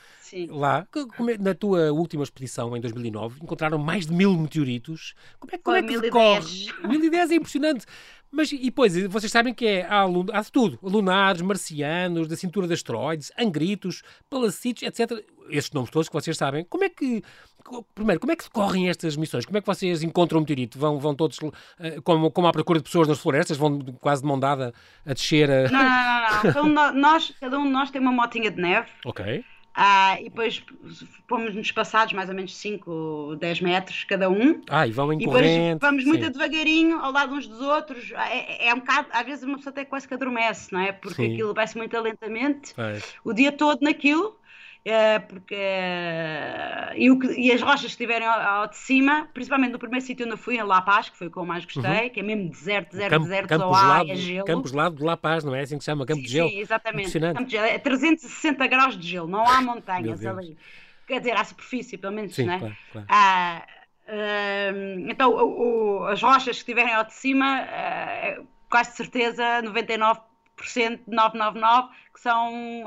lá. 0.50 0.86
É, 0.94 1.38
na 1.38 1.54
tua 1.54 1.92
última 1.92 2.22
expedição, 2.22 2.76
em 2.76 2.80
2009, 2.80 3.40
encontraram 3.42 3.78
mais 3.78 4.06
de 4.06 4.12
mil 4.12 4.32
meteoritos. 4.36 5.14
Como 5.40 5.52
é, 5.52 5.58
como 5.58 5.76
é 5.76 5.82
que 5.82 5.88
1010. 5.88 6.12
decorre? 6.12 6.88
1010 6.88 7.30
é 7.30 7.34
impressionante. 7.34 7.86
Mas 8.30 8.52
e 8.52 8.58
depois, 8.58 8.96
vocês 9.06 9.30
sabem 9.30 9.54
que 9.54 9.66
é, 9.66 9.86
há, 9.86 10.04
há 10.04 10.40
de 10.40 10.52
tudo: 10.52 10.78
lunares, 10.82 11.42
marcianos, 11.42 12.28
da 12.28 12.36
cintura 12.36 12.66
de 12.68 12.74
asteroides, 12.74 13.32
angritos, 13.38 14.02
palacitos, 14.30 14.82
etc. 14.82 15.24
Estes 15.48 15.72
nomes 15.72 15.90
todos 15.90 16.08
que 16.08 16.14
vocês 16.14 16.36
sabem. 16.36 16.64
Como 16.64 16.84
é 16.84 16.88
que. 16.88 17.22
Primeiro, 17.94 18.20
como 18.20 18.32
é 18.32 18.36
que 18.36 18.44
decorrem 18.44 18.88
estas 18.88 19.16
missões? 19.16 19.44
Como 19.44 19.58
é 19.58 19.60
que 19.60 19.66
vocês 19.66 20.02
encontram 20.02 20.38
o 20.38 20.40
meteorito? 20.42 20.78
Vão, 20.78 20.98
vão 20.98 21.14
todos, 21.14 21.38
uh, 21.38 21.52
como, 22.02 22.30
como 22.30 22.46
à 22.46 22.52
procura 22.52 22.78
de 22.78 22.84
pessoas 22.84 23.08
nas 23.08 23.18
florestas, 23.18 23.56
vão 23.56 23.80
quase 24.00 24.22
de 24.22 24.28
mão 24.28 24.38
dada 24.38 24.72
a 25.04 25.12
descer 25.12 25.50
a... 25.50 25.68
Não, 25.70 25.82
não, 25.82 25.84
não. 25.84 26.42
não. 26.42 26.50
Então, 26.50 26.92
nós, 26.92 27.32
cada 27.40 27.58
um 27.58 27.64
de 27.64 27.70
nós 27.70 27.90
tem 27.90 28.00
uma 28.00 28.12
motinha 28.12 28.50
de 28.50 28.60
neve. 28.60 28.88
Ok. 29.04 29.44
Ah, 29.78 30.16
e 30.18 30.24
depois 30.24 30.64
fomos-nos 31.28 31.70
passados 31.70 32.14
mais 32.14 32.30
ou 32.30 32.34
menos 32.34 32.56
5, 32.56 33.36
10 33.38 33.60
metros 33.60 34.04
cada 34.04 34.30
um. 34.30 34.62
Ah, 34.70 34.86
e 34.86 34.90
vão 34.90 35.12
em 35.12 35.20
e 35.20 35.24
corrente. 35.26 35.78
vamos 35.82 36.02
muito 36.06 36.24
sim. 36.24 36.30
devagarinho 36.32 36.98
ao 36.98 37.12
lado 37.12 37.34
uns 37.34 37.46
dos 37.46 37.60
outros. 37.60 38.10
É, 38.12 38.68
é, 38.68 38.74
um 38.74 38.78
bocado, 38.78 39.08
às 39.12 39.26
vezes 39.26 39.44
uma 39.44 39.58
pessoa 39.58 39.72
até 39.72 39.84
quase 39.84 40.08
que 40.08 40.14
adormece, 40.14 40.72
não 40.72 40.80
é? 40.80 40.92
Porque 40.92 41.22
sim. 41.26 41.34
aquilo 41.34 41.52
vai-se 41.52 41.76
muito 41.76 42.00
lentamente. 42.00 42.72
É. 42.78 43.02
O 43.22 43.34
dia 43.34 43.52
todo 43.52 43.82
naquilo. 43.82 44.38
É, 44.88 45.18
porque 45.18 45.56
é, 45.56 46.94
e, 46.96 47.10
o 47.10 47.18
que, 47.18 47.26
e, 47.26 47.50
as 47.50 47.60
rochas 47.60 47.80
que 47.80 47.86
estiverem 47.86 48.24
ao, 48.24 48.40
ao, 48.40 48.68
de 48.68 48.76
cima, 48.76 49.28
principalmente 49.34 49.72
no 49.72 49.80
primeiro 49.80 50.06
sítio 50.06 50.24
onde 50.24 50.34
eu 50.34 50.38
fui, 50.38 50.58
em 50.58 50.62
La 50.62 50.80
Paz, 50.80 51.08
que 51.08 51.16
foi 51.16 51.26
o 51.26 51.30
que 51.30 51.36
eu 51.36 51.44
mais 51.44 51.64
gostei, 51.64 52.04
uhum. 52.04 52.10
que 52.10 52.20
é 52.20 52.22
mesmo 52.22 52.48
deserto, 52.48 52.92
deserto, 52.92 53.10
Campo, 53.10 53.24
deserto, 53.24 53.48
Campos 53.48 53.66
só 53.66 53.72
lado, 53.72 54.10
é 54.12 54.14
gelo. 54.14 54.46
Campos 54.46 54.72
lado 54.72 54.94
de 54.94 55.02
La 55.02 55.16
Paz, 55.16 55.42
não 55.42 55.56
é 55.56 55.62
assim 55.62 55.76
que 55.76 55.82
se 55.82 55.86
chama? 55.86 56.06
Campo 56.06 56.20
sim, 56.20 56.26
de 56.26 56.32
gelo. 56.32 56.48
Sim, 56.50 56.60
exatamente. 56.60 57.18
Campo 57.18 57.44
de 57.46 57.50
gelo. 57.50 57.66
É 57.66 57.78
360 57.80 58.66
graus 58.68 58.96
de 58.96 59.08
gelo, 59.08 59.26
não 59.26 59.44
há 59.44 59.60
montanhas 59.60 60.24
ali. 60.24 60.56
Quer 61.04 61.18
dizer, 61.18 61.36
à 61.36 61.42
superfície, 61.42 61.98
pelo 61.98 62.12
menos, 62.12 62.32
sim, 62.32 62.44
não 62.44 62.52
é? 62.52 62.58
Claro, 62.60 62.76
claro. 62.92 63.06
Ah, 63.10 63.66
ah, 64.06 64.70
então, 65.08 65.32
o, 65.32 66.02
o, 66.02 66.04
as 66.04 66.22
rochas 66.22 66.44
que 66.44 66.50
estiverem 66.60 66.94
ao 66.94 67.02
de 67.02 67.12
cima, 67.12 67.66
ah, 67.68 68.40
quase 68.70 68.90
de 68.92 68.98
certeza, 68.98 69.42
99%, 69.64 70.20
999, 71.08 71.88
que 72.14 72.20
são 72.20 72.84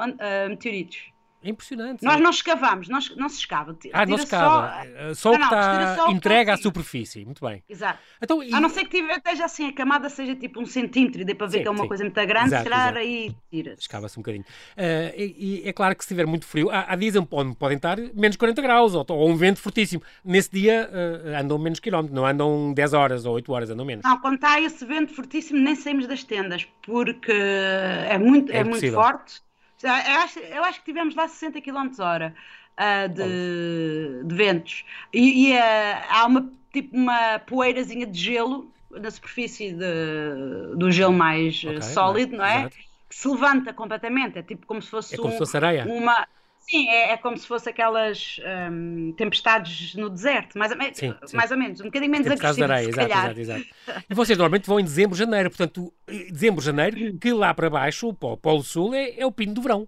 meteoritos. 0.48 1.19
É 1.42 1.50
impressionante. 1.50 2.04
Nós 2.04 2.20
não 2.20 2.32
escavamos, 2.32 2.90
nós, 2.90 3.16
não 3.16 3.30
se 3.30 3.38
escava. 3.38 3.78
Ah, 3.94 4.06
não 4.06 4.18
se 4.18 4.26
escava. 4.26 4.86
Só, 5.14 5.14
só 5.14 5.32
o 5.32 5.38
que 5.38 5.44
está 5.44 6.12
entregue 6.12 6.52
à 6.52 6.58
superfície. 6.58 7.24
Muito 7.24 7.46
bem. 7.46 7.64
Exato. 7.70 8.00
Então, 8.22 8.44
e... 8.44 8.54
A 8.54 8.60
não 8.60 8.68
ser 8.68 8.84
que 8.86 9.00
tive, 9.00 9.14
esteja 9.14 9.46
assim, 9.46 9.70
a 9.70 9.74
camada 9.74 10.10
seja 10.10 10.36
tipo 10.36 10.60
um 10.60 10.66
centímetro 10.66 11.22
e 11.22 11.24
dê 11.24 11.34
para 11.34 11.48
ver 11.48 11.60
sim, 11.60 11.64
que 11.64 11.68
é 11.70 11.72
uma 11.72 11.84
sim. 11.84 11.88
coisa 11.88 12.04
muito 12.04 12.16
grande, 12.16 12.48
exato, 12.48 12.64
se 12.64 12.70
calhar 12.70 12.98
aí 12.98 13.34
tira-se. 13.50 13.82
Escava-se 13.82 14.20
um 14.20 14.22
bocadinho. 14.22 14.44
Uh, 14.44 15.16
e, 15.16 15.62
e, 15.64 15.70
é 15.70 15.72
claro 15.72 15.96
que 15.96 16.04
se 16.04 16.08
estiver 16.08 16.28
muito 16.28 16.46
frio, 16.46 16.70
há, 16.70 16.92
há 16.92 16.96
dias 16.98 17.16
onde 17.16 17.56
podem 17.56 17.78
estar 17.78 17.98
menos 18.14 18.36
40 18.36 18.62
graus 18.62 18.94
ou, 18.94 19.06
ou 19.08 19.30
um 19.30 19.36
vento 19.38 19.62
fortíssimo. 19.62 20.04
Nesse 20.26 20.52
dia 20.52 20.90
uh, 20.92 21.42
andam 21.42 21.58
menos 21.58 21.80
quilómetros, 21.80 22.14
não 22.14 22.26
andam 22.26 22.74
10 22.74 22.94
horas 22.94 23.26
ou 23.26 23.36
8 23.36 23.52
horas, 23.52 23.70
andam 23.70 23.86
menos. 23.86 24.04
Não, 24.04 24.20
quando 24.20 24.36
está 24.36 24.60
esse 24.60 24.86
vento 24.86 25.14
fortíssimo, 25.14 25.60
nem 25.60 25.76
saímos 25.76 26.06
das 26.06 26.24
tendas, 26.24 26.68
porque 26.86 27.32
é 27.32 28.18
muito, 28.18 28.52
é, 28.52 28.58
é 28.58 28.64
muito 28.66 28.92
forte 28.92 29.42
eu 29.88 30.20
acho, 30.20 30.40
eu 30.40 30.64
acho 30.64 30.80
que 30.80 30.86
tivemos 30.86 31.16
lá 31.16 31.28
60 31.28 31.62
km 31.62 31.90
hora 32.00 32.34
uh, 32.78 33.10
de, 33.10 34.24
de, 34.26 34.36
ventos. 34.36 34.86
E, 35.14 35.52
e 35.52 35.54
uh, 35.54 35.62
há 36.10 36.26
uma, 36.26 36.52
tipo 36.74 36.96
uma 36.96 37.40
poeirazinha 37.40 38.06
de 38.06 38.20
gelo 38.20 38.72
na 38.92 39.12
superfície 39.12 39.72
de, 39.72 40.76
do 40.76 40.92
gelo 40.92 41.14
mais 41.14 41.64
okay, 41.64 41.82
sólido, 41.82 42.38
não 42.38 42.46
é? 42.46 42.62
Exato. 42.62 42.78
Que 43.10 43.16
se 43.16 43.28
levanta 43.28 43.74
completamente. 43.74 44.40
É 44.40 44.44
tipo 44.44 44.66
como 44.68 44.82
se 44.82 44.90
fosse, 44.90 45.16
é 45.16 45.18
como 45.18 45.30
um, 45.30 45.32
se 45.32 45.38
fosse 45.38 45.58
areia. 45.58 45.86
uma. 45.86 46.28
Sim, 46.70 46.88
é, 46.88 47.14
é, 47.14 47.18
como 47.18 47.36
se 47.36 47.48
fosse 47.48 47.68
aquelas 47.68 48.40
um, 48.72 49.12
tempestades 49.14 49.96
no 49.96 50.08
deserto, 50.08 50.56
mais, 50.56 50.72
sim, 50.94 51.16
sim. 51.26 51.36
mais 51.36 51.50
ou 51.50 51.58
menos, 51.58 51.82
um 51.82 51.86
bocadinho 51.86 52.12
menos 52.12 52.28
agressivo, 52.28 52.56
de 52.58 52.64
areia, 52.64 52.90
exato, 52.90 53.12
exato, 53.12 53.40
exato, 53.40 53.66
E 54.08 54.14
vocês 54.14 54.38
normalmente 54.38 54.68
vão 54.68 54.80
em 54.80 54.84
dezembro, 54.84 55.18
janeiro, 55.18 55.50
portanto, 55.50 55.92
dezembro, 56.32 56.62
janeiro, 56.62 57.18
que 57.18 57.34
lá 57.34 57.56
para 57.56 57.72
baixo, 57.72 58.10
o 58.10 58.38
Polo 58.38 58.64
Sul, 58.64 58.94
é, 58.94 59.20
é 59.20 59.26
o 59.26 59.32
pino 59.32 59.56
do 59.56 59.64
verão. 59.64 59.88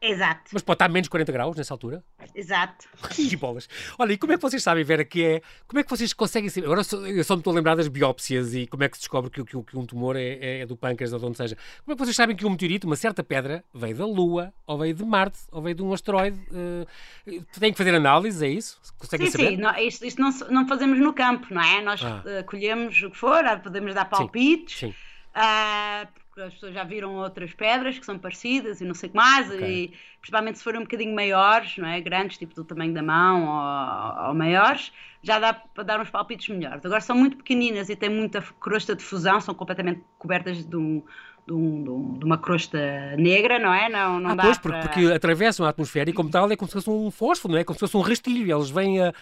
Exato. 0.00 0.50
Mas 0.52 0.62
pode 0.62 0.76
estar 0.76 0.88
menos 0.88 1.08
40 1.08 1.32
graus 1.32 1.56
nessa 1.56 1.74
altura? 1.74 2.04
Exato. 2.34 2.86
e 3.18 3.34
bolas. 3.36 3.68
Olha, 3.98 4.12
e 4.12 4.16
como 4.16 4.32
é 4.32 4.36
que 4.36 4.42
vocês 4.42 4.62
sabem, 4.62 4.84
Vera, 4.84 5.04
que 5.04 5.24
é. 5.24 5.42
Como 5.66 5.80
é 5.80 5.82
que 5.82 5.90
vocês 5.90 6.12
conseguem 6.12 6.48
saber? 6.48 6.66
Agora 6.66 6.80
eu 6.80 7.24
só 7.24 7.34
me 7.34 7.40
estou 7.40 7.52
a 7.52 7.56
lembrar 7.56 7.74
das 7.74 7.88
biópsias 7.88 8.54
e 8.54 8.66
como 8.66 8.84
é 8.84 8.88
que 8.88 8.96
se 8.96 9.02
descobre 9.02 9.30
que, 9.30 9.44
que, 9.44 9.60
que 9.60 9.76
um 9.76 9.84
tumor 9.84 10.14
é, 10.16 10.60
é, 10.60 10.66
do 10.66 10.76
pâncreas 10.76 11.12
ou 11.12 11.18
de 11.18 11.26
onde 11.26 11.36
seja. 11.36 11.56
Como 11.84 11.92
é 11.92 11.96
que 11.96 12.04
vocês 12.04 12.14
sabem 12.14 12.36
que 12.36 12.46
um 12.46 12.50
meteorito, 12.50 12.86
uma 12.86 12.96
certa 12.96 13.24
pedra, 13.24 13.64
veio 13.74 13.96
da 13.96 14.06
Lua, 14.06 14.52
ou 14.66 14.78
veio 14.78 14.94
de 14.94 15.04
Marte, 15.04 15.38
ou 15.50 15.60
veio 15.60 15.74
de 15.74 15.82
um 15.82 15.92
asteroide? 15.92 16.38
Uh, 16.50 17.44
tem 17.58 17.72
que 17.72 17.78
fazer 17.78 17.94
análises, 17.94 18.40
é 18.40 18.48
isso? 18.48 18.80
Conseguem 18.98 19.26
sim, 19.26 19.32
saber? 19.32 19.48
sim. 19.50 19.56
Não, 19.56 19.76
isto, 19.78 20.04
isto 20.04 20.22
não, 20.22 20.30
não, 20.50 20.68
fazemos 20.68 20.98
no 21.00 21.12
campo, 21.12 21.52
não 21.52 21.62
é? 21.62 21.82
Nós 21.82 22.00
ah. 22.04 22.22
uh, 22.24 22.44
colhemos 22.44 23.02
o 23.02 23.10
que 23.10 23.16
for, 23.16 23.42
podemos 23.62 23.94
dar 23.94 24.04
palpites. 24.04 24.78
Sim. 24.78 24.92
sim. 24.92 24.94
Uh, 25.34 26.08
as 26.38 26.54
pessoas 26.54 26.74
já 26.74 26.84
viram 26.84 27.14
outras 27.16 27.52
pedras 27.52 27.98
que 27.98 28.06
são 28.06 28.18
parecidas 28.18 28.80
e 28.80 28.84
não 28.84 28.94
sei 28.94 29.08
o 29.08 29.12
que 29.12 29.16
mais, 29.16 29.50
okay. 29.50 29.84
e 29.84 29.94
principalmente 30.20 30.58
se 30.58 30.64
forem 30.64 30.80
um 30.80 30.84
bocadinho 30.84 31.14
maiores, 31.14 31.76
não 31.78 31.88
é? 31.88 32.00
grandes, 32.00 32.38
tipo 32.38 32.54
do 32.54 32.64
tamanho 32.64 32.92
da 32.94 33.02
mão 33.02 33.46
ou, 33.46 34.28
ou, 34.28 34.34
maiores, 34.34 34.92
já 35.22 35.38
dá 35.38 35.52
para 35.52 35.84
dar 35.84 36.00
uns 36.00 36.10
palpites 36.10 36.48
melhores. 36.48 36.84
Agora 36.84 37.00
são 37.00 37.16
muito 37.16 37.36
pequeninas 37.36 37.88
e 37.88 37.96
têm 37.96 38.10
muita 38.10 38.42
crosta 38.60 38.94
de 38.94 39.02
fusão, 39.02 39.40
são 39.40 39.54
completamente 39.54 40.02
cobertas 40.18 40.64
de 40.64 40.76
um, 40.76 41.02
de, 41.46 41.52
um, 41.52 42.14
de, 42.18 42.24
uma 42.24 42.38
crosta 42.38 42.78
negra, 43.16 43.58
não 43.58 43.72
é? 43.72 43.88
Não, 43.88 44.20
não 44.20 44.30
ah, 44.30 44.34
dá 44.34 44.42
pois, 44.44 44.58
para... 44.58 44.80
porque 44.80 45.06
atravessam 45.06 45.66
a 45.66 45.70
atmosfera 45.70 46.10
e, 46.10 46.12
como 46.12 46.30
tal, 46.30 46.50
é 46.50 46.56
como 46.56 46.68
se 46.68 46.74
fosse 46.74 46.90
um 46.90 47.10
fósforo, 47.10 47.54
não 47.54 47.60
é? 47.60 47.64
Como 47.64 47.74
se 47.74 47.80
fosse 47.80 47.96
um 47.96 48.00
rastilho. 48.00 48.56
Eles 48.56 48.70
vêm 48.70 49.02
a... 49.02 49.12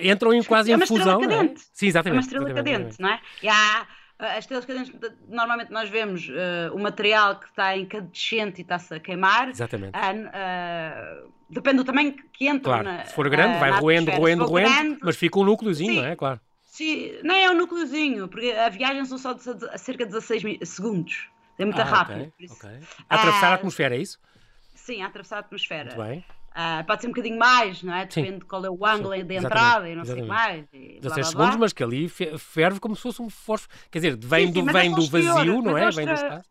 entram 0.00 0.32
em 0.32 0.42
quase 0.42 0.72
é 0.72 0.76
em 0.76 0.86
fusão. 0.86 1.20
Cadente. 1.20 1.60
É? 1.60 1.64
Sim, 1.72 1.86
exatamente. 1.86 2.14
É 2.14 2.18
uma 2.18 2.20
estrela 2.20 2.50
exatamente, 2.50 2.82
cadente, 2.82 3.00
não 3.00 3.08
é? 3.10 3.20
E 3.42 3.48
há 3.48 3.86
as 4.18 4.38
estrelas 4.40 4.64
cadentes, 4.64 4.92
normalmente 5.28 5.72
nós 5.72 5.88
vemos 5.88 6.28
uh, 6.28 6.74
o 6.74 6.78
material 6.78 7.38
que 7.38 7.46
está 7.46 7.76
em 7.76 7.82
e 7.84 8.60
está-se 8.60 8.94
a 8.94 9.00
queimar. 9.00 9.48
Exatamente. 9.48 9.96
Uh, 9.96 11.26
uh, 11.26 11.32
depende 11.50 11.78
do 11.78 11.84
tamanho 11.84 12.14
que 12.32 12.46
entra. 12.46 12.64
Claro, 12.64 12.84
na, 12.84 13.04
se 13.04 13.14
for 13.14 13.28
grande, 13.28 13.58
vai 13.58 13.70
roendo, 13.70 14.10
roendo, 14.12 14.44
roendo, 14.44 14.70
grande, 14.70 14.98
mas 15.02 15.16
fica 15.16 15.38
um 15.38 15.44
núcleozinho, 15.44 16.02
não 16.02 16.08
é? 16.08 16.16
Claro. 16.16 16.40
Sim, 16.64 17.12
não 17.22 17.34
é 17.34 17.50
um 17.50 17.54
núcleozinho, 17.54 18.28
porque 18.28 18.50
a 18.50 18.68
viagem 18.68 19.04
são 19.04 19.18
só 19.18 19.32
de, 19.32 19.42
de, 19.42 19.78
cerca 19.78 20.04
de 20.04 20.12
16 20.12 20.68
segundos. 20.68 21.28
É 21.58 21.64
muito 21.64 21.80
ah, 21.80 21.84
rápido. 21.84 22.32
Okay, 22.34 22.48
okay. 22.50 22.78
A 23.08 23.14
atravessar 23.14 23.52
a 23.52 23.54
atmosfera, 23.54 23.94
é 23.94 23.98
isso? 23.98 24.18
Sim, 24.74 25.02
a 25.02 25.06
atravessar 25.06 25.36
a 25.36 25.40
atmosfera. 25.40 25.94
Muito 25.94 26.02
bem. 26.02 26.24
Uh, 26.54 26.84
pode 26.86 27.00
ser 27.00 27.08
um 27.08 27.10
bocadinho 27.10 27.36
mais, 27.36 27.82
não 27.82 27.92
é? 27.92 28.06
Depende 28.06 28.28
Sim. 28.28 28.38
de 28.38 28.44
qual 28.44 28.64
é 28.64 28.70
o 28.70 28.86
ângulo 28.86 29.12
Sim, 29.12 29.24
de 29.24 29.34
entrada 29.34 29.88
e 29.88 29.96
não 29.96 30.04
sei 30.04 30.22
mais. 30.22 30.64
E 30.72 31.00
16 31.00 31.28
segundos, 31.28 31.56
mas 31.56 31.72
que 31.72 31.82
ali 31.82 32.08
ferve 32.08 32.78
como 32.78 32.94
se 32.94 33.02
fosse 33.02 33.20
um 33.20 33.28
fósforo. 33.28 33.74
Quer 33.90 33.98
dizer, 33.98 34.16
vem, 34.16 34.46
Sim, 34.46 34.52
do, 34.52 34.72
vem 34.72 34.94
do 34.94 35.06
vazio, 35.06 35.62
não 35.62 35.76
é? 35.76 35.90
Vem 35.90 36.06
do 36.06 36.12
espaço. 36.12 36.48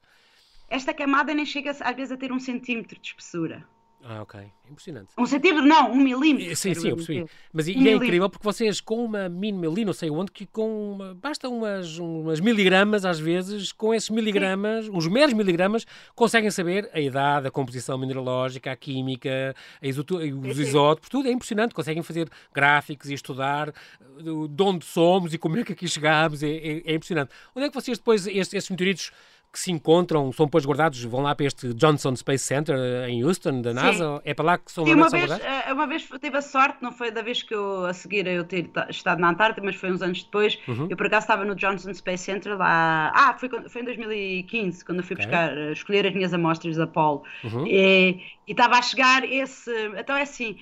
Esta 0.70 0.94
camada 0.94 1.34
nem 1.34 1.46
chega 1.46 1.72
às 1.72 1.96
vezes 1.96 2.12
a 2.12 2.18
ter 2.18 2.34
um 2.34 2.39
centímetro 2.39 3.00
de 3.00 3.08
espessura. 3.08 3.66
Ah, 4.06 4.22
ok. 4.22 4.39
Impressionante. 4.70 5.13
Um 5.18 5.26
centímetro, 5.26 5.66
não, 5.66 5.92
um 5.92 5.96
milímetro. 5.96 6.56
Sim, 6.58 6.74
sim, 6.74 6.89
eu 6.89 6.96
percebi. 6.98 7.26
Mas 7.54 7.68
um 7.68 7.72
e 7.72 7.88
é 7.88 7.94
incrível 7.94 8.30
porque 8.30 8.44
vocês, 8.44 8.82
com 8.82 9.04
uma 9.04 9.30
mínima 9.30 9.68
ali, 9.68 9.86
não 9.86 9.94
sei 9.94 10.10
onde, 10.10 10.30
que 10.32 10.46
com 10.46 10.92
uma, 10.92 11.13
basta 11.13 11.48
umas, 11.48 11.98
umas 11.98 12.42
miligramas, 12.42 13.06
às 13.06 13.18
vezes, 13.18 13.72
com 13.72 13.94
esses 13.94 14.10
miligramas, 14.10 14.86
sim. 14.86 14.92
uns 14.94 15.08
meros 15.08 15.34
miligramas, 15.34 15.86
conseguem 16.16 16.52
saber 16.52 16.89
a 16.94 17.00
idade, 17.00 17.48
a 17.48 17.52
composição 17.52 17.98
mineralógica, 17.98 18.72
a 18.72 18.76
química, 18.76 19.56
a 19.82 19.88
isoto, 19.88 20.18
os 20.18 20.60
isótopos, 20.60 21.10
tudo. 21.10 21.30
É 21.30 21.32
impressionante. 21.32 21.74
Conseguem 21.74 22.04
fazer 22.04 22.30
gráficos 22.54 23.10
e 23.10 23.13
estudar 23.13 23.74
de 24.22 24.63
onde 24.63 24.86
somos 24.86 25.34
e 25.34 25.38
como 25.38 25.58
é 25.58 25.63
que 25.63 25.72
aqui 25.72 25.88
chegámos. 25.88 26.44
É, 26.44 26.50
é, 26.50 26.82
é 26.86 26.96
impressionante. 26.96 27.32
Onde 27.56 27.68
é 27.68 27.70
que 27.70 27.76
vocês 27.76 27.98
depois, 27.98 28.28
estes, 28.28 28.54
estes 28.54 28.70
meteoritos, 28.70 29.12
que 29.54 29.60
se 29.60 29.72
encontram, 29.72 30.32
são 30.32 30.48
depois 30.48 30.66
guardados, 30.66 31.04
vão 31.04 31.22
lá 31.22 31.36
para 31.36 31.46
este 31.46 31.76
Johnson 31.76 32.16
Space 32.16 32.44
Center 32.44 32.76
eh, 32.76 33.08
em 33.08 33.24
Houston, 33.24 33.62
da 33.62 33.72
NASA? 33.72 34.18
Sim. 34.18 34.22
É 34.26 34.34
para 34.34 34.46
lá 34.46 34.58
que 34.58 34.72
são, 34.72 34.84
Sim, 34.84 34.96
uma 34.96 35.10
vez, 35.10 35.30
guardados? 35.30 35.46
Eh, 35.46 35.74
uma 35.74 35.86
vez 35.86 36.10
tive 36.20 36.38
a 36.38 36.42
sorte, 36.42 36.80
não 36.82 36.92
foi 36.92 37.12
da 37.12 37.22
vez 37.22 37.44
que 37.44 37.54
eu 37.54 37.86
a 37.86 37.94
seguir 37.94 38.26
eu 38.26 38.44
ter 38.44 38.68
estado 38.89 39.20
na 39.20 39.30
Antártida, 39.30 39.63
mas 39.63 39.76
foi 39.76 39.92
uns 39.92 40.02
anos 40.02 40.24
depois. 40.24 40.58
Uhum. 40.68 40.88
Eu 40.89 40.98
por 40.98 41.06
acaso 41.06 41.26
estava 41.26 41.46
no 41.46 41.54
Johnson 41.54 41.94
Space 41.94 42.24
Center 42.24 42.58
lá. 42.58 43.12
Ah, 43.13 43.38
foi, 43.38 43.48
foi 43.70 43.82
em 43.84 43.86
2015, 43.86 44.84
quando 44.84 44.98
eu 45.00 45.04
fui 45.04 45.13
okay. 45.13 45.28
buscar, 45.28 45.56
eh, 45.56 45.72
escolher 45.72 46.08
as 46.08 46.13
minhas 46.16 46.34
amostras 46.34 46.76
da 46.76 46.86
Apollo. 46.86 47.22
Uhum. 47.44 47.68
E, 47.68 48.22
e 48.48 48.52
estava 48.52 48.80
a 48.80 48.82
chegar 48.82 49.24
esse. 49.24 49.72
Então 49.96 50.18
é 50.18 50.24
assim, 50.24 50.58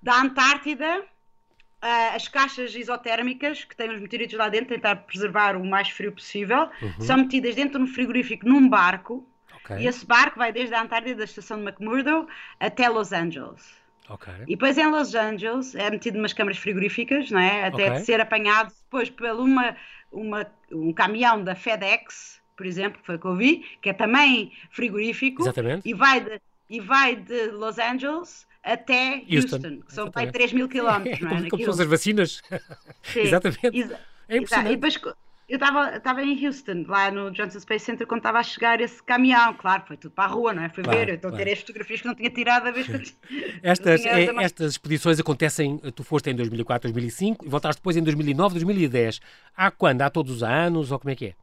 da 0.00 0.20
Antártida 0.20 1.02
as 1.80 2.26
caixas 2.26 2.74
isotérmicas 2.74 3.64
que 3.64 3.76
têm 3.76 3.90
os 3.90 4.00
meteoritos 4.00 4.36
lá 4.36 4.48
dentro, 4.48 4.68
tentar 4.68 4.96
preservar 4.96 5.56
o 5.56 5.64
mais 5.64 5.88
frio 5.88 6.12
possível, 6.12 6.68
uhum. 6.82 7.00
são 7.00 7.18
metidas 7.18 7.54
dentro 7.54 7.78
de 7.78 7.84
um 7.84 7.86
frigorífico 7.86 8.48
num 8.48 8.68
barco. 8.68 9.26
Okay. 9.64 9.84
E 9.84 9.86
esse 9.86 10.04
barco 10.04 10.38
vai 10.38 10.52
desde 10.52 10.74
a 10.74 10.82
Antártida, 10.82 11.16
da 11.16 11.24
estação 11.24 11.58
de 11.58 11.64
McMurdo, 11.64 12.26
até 12.58 12.88
Los 12.88 13.12
Angeles. 13.12 13.76
Okay. 14.08 14.34
E 14.46 14.56
depois 14.56 14.78
em 14.78 14.86
Los 14.86 15.14
Angeles 15.14 15.74
é 15.74 15.90
metido 15.90 16.18
umas 16.18 16.32
câmaras 16.32 16.58
frigoríficas, 16.58 17.30
não 17.30 17.40
é? 17.40 17.66
Até 17.66 17.88
okay. 17.88 17.98
de 17.98 18.04
ser 18.06 18.20
apanhado 18.20 18.72
depois 18.84 19.10
por 19.10 19.26
uma, 19.26 19.76
uma, 20.10 20.46
um 20.72 20.92
caminhão 20.92 21.44
da 21.44 21.54
FedEx, 21.54 22.40
por 22.56 22.66
exemplo, 22.66 22.98
que 23.00 23.06
foi 23.06 23.16
o 23.16 23.18
que 23.18 23.26
eu 23.26 23.36
vi, 23.36 23.78
que 23.82 23.90
é 23.90 23.92
também 23.92 24.52
frigorífico. 24.70 25.42
Exatamente. 25.42 25.88
E 25.88 25.92
vai 25.92 26.20
de, 26.22 26.40
e 26.70 26.80
vai 26.80 27.14
de 27.14 27.50
Los 27.50 27.78
Angeles 27.78 28.47
até 28.72 29.22
Houston, 29.30 29.56
Houston 29.56 29.80
que 29.80 29.92
são 29.94 30.10
para 30.10 30.30
3 30.30 30.52
mil 30.52 30.68
quilómetros. 30.68 31.20
É, 31.20 31.26
como, 31.28 31.48
como 31.48 31.64
são 31.64 31.72
as 31.72 31.90
vacinas. 31.90 32.42
Sim, 33.02 33.20
Exatamente. 33.20 33.66
Exa 33.72 34.00
é 34.28 34.36
impressionante. 34.36 34.72
E 34.72 34.76
depois, 34.76 35.00
eu 35.48 35.56
estava 35.96 36.22
em 36.22 36.46
Houston, 36.46 36.84
lá 36.86 37.10
no 37.10 37.30
Johnson 37.30 37.58
Space 37.60 37.86
Center, 37.86 38.06
quando 38.06 38.18
estava 38.18 38.38
a 38.38 38.42
chegar 38.42 38.78
esse 38.82 39.02
caminhão. 39.02 39.54
Claro, 39.54 39.84
foi 39.86 39.96
tudo 39.96 40.12
para 40.12 40.24
a 40.24 40.26
rua, 40.26 40.52
não 40.52 40.62
é? 40.62 40.68
Fui 40.68 40.84
claro, 40.84 40.98
ver, 40.98 41.08
então 41.14 41.30
claro. 41.30 41.36
tirei 41.38 41.54
as 41.54 41.60
fotografias 41.60 42.02
que 42.02 42.06
não 42.06 42.14
tinha 42.14 42.28
tirado 42.28 42.66
a 42.66 42.70
vez 42.70 42.86
que 42.86 43.16
estas, 43.62 44.04
é, 44.04 44.24
estas 44.44 44.72
expedições 44.72 45.18
acontecem, 45.18 45.78
tu 45.94 46.04
foste 46.04 46.28
em 46.28 46.34
2004, 46.34 46.92
2005 46.92 47.46
e 47.46 47.48
voltaste 47.48 47.80
depois 47.80 47.96
em 47.96 48.02
2009, 48.02 48.54
2010. 48.56 49.20
Há 49.56 49.70
quando? 49.70 50.02
Há 50.02 50.10
todos 50.10 50.36
os 50.36 50.42
anos 50.42 50.92
ou 50.92 50.98
como 50.98 51.10
é 51.10 51.16
que 51.16 51.26
é? 51.28 51.34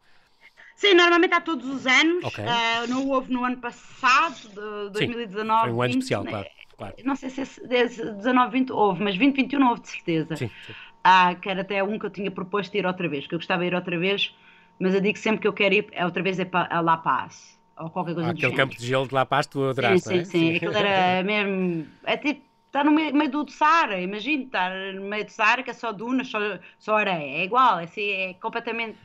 Sim, 0.76 0.94
normalmente 0.94 1.34
há 1.34 1.42
todos 1.42 1.68
os 1.68 1.88
anos. 1.88 2.24
Okay. 2.26 2.44
Uh, 2.44 2.88
não 2.88 3.10
houve 3.10 3.34
no 3.34 3.44
ano 3.44 3.58
passado, 3.58 4.36
de 4.50 4.92
2019. 4.92 5.62
Sim, 5.62 5.64
foi 5.64 5.72
um 5.72 5.82
ano 5.82 5.94
20, 5.94 6.02
especial, 6.02 6.24
né? 6.24 6.30
claro. 6.30 6.48
Claro. 6.78 6.96
Não 7.04 7.16
sei 7.16 7.30
se 7.30 7.42
esse 7.42 7.62
19, 7.66 8.52
20 8.52 8.72
houve, 8.72 9.04
mas 9.04 9.16
20, 9.16 9.36
21 9.36 9.60
não 9.60 9.70
houve 9.70 9.82
de 9.82 9.90
certeza. 9.90 10.36
Sim, 10.36 10.50
sim. 10.66 10.74
Ah, 11.04 11.36
que 11.36 11.50
era 11.50 11.62
até 11.62 11.84
um 11.84 12.00
que 12.00 12.06
eu 12.06 12.10
tinha 12.10 12.32
proposto 12.32 12.76
ir 12.76 12.86
outra 12.86 13.08
vez, 13.08 13.28
que 13.28 13.36
eu 13.36 13.40
gostava 13.40 13.62
de 13.62 13.68
ir 13.68 13.76
outra 13.76 13.98
vez, 13.98 14.36
mas 14.80 14.94
eu 14.94 15.02
digo 15.02 15.18
sempre 15.18 15.42
que 15.42 15.48
eu 15.48 15.54
quero 15.54 15.76
ir 15.76 15.88
é 15.92 16.04
outra 16.04 16.24
vez 16.24 16.40
é 16.40 16.46
para 16.46 16.82
La 16.82 16.98
Paz, 16.98 17.60
ou 17.78 17.90
qualquer 17.90 18.16
coisa 18.16 18.30
ah, 18.30 18.32
Aquele 18.32 18.54
campo 18.54 18.76
de 18.76 18.86
gelo 18.86 19.08
de 19.08 19.14
La 19.14 19.26
Paz 19.26 19.46
tu 19.46 19.64
adoraste, 19.64 20.10
sim, 20.10 20.16
sim, 20.20 20.26
sim, 20.26 20.32
sim, 20.32 20.56
aquilo 20.56 20.76
era 20.76 21.22
mesmo, 21.24 21.88
é 22.06 22.18
tipo, 22.18 22.42
está 22.66 22.84
no 22.84 22.92
meio, 22.92 23.16
meio 23.16 23.32
do 23.32 23.50
Saara, 23.52 24.02
imagina, 24.02 24.44
estar 24.46 24.94
no 24.96 25.04
meio 25.04 25.26
do 25.26 25.32
Saara 25.32 25.62
que 25.62 25.70
é 25.70 25.74
só 25.74 25.92
dunas, 25.92 26.28
só, 26.28 26.40
só 26.80 26.98
areia, 26.98 27.38
é 27.42 27.46
igual, 27.46 27.80
é, 27.80 27.84
assim, 27.84 28.10
é 28.10 28.34
completamente 28.34 28.98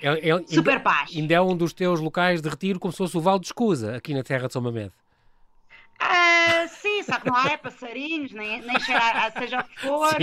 é, 0.00 0.30
é, 0.30 0.42
super 0.46 0.74
ainda, 0.74 0.80
paz. 0.80 1.10
Ainda 1.14 1.34
é 1.34 1.40
um 1.40 1.56
dos 1.56 1.72
teus 1.72 2.00
locais 2.00 2.40
de 2.40 2.48
retiro 2.48 2.78
como 2.78 2.92
se 2.92 2.98
fosse 2.98 3.16
o 3.16 3.20
Val 3.20 3.38
de 3.38 3.46
Escusa, 3.46 3.96
aqui 3.96 4.14
na 4.14 4.22
terra 4.22 4.46
de 4.46 4.52
São 4.52 4.62
Mamed. 4.62 4.92
Uh, 6.02 6.68
sim, 6.68 7.02
só 7.02 7.20
que 7.20 7.26
não 7.26 7.36
há 7.36 7.50
é 7.50 7.56
passarinhos, 7.56 8.32
nem, 8.32 8.62
nem 8.62 8.80
cheirar, 8.80 9.32
seja 9.32 9.60
o 9.60 9.64
que 9.64 9.80
for. 9.80 10.16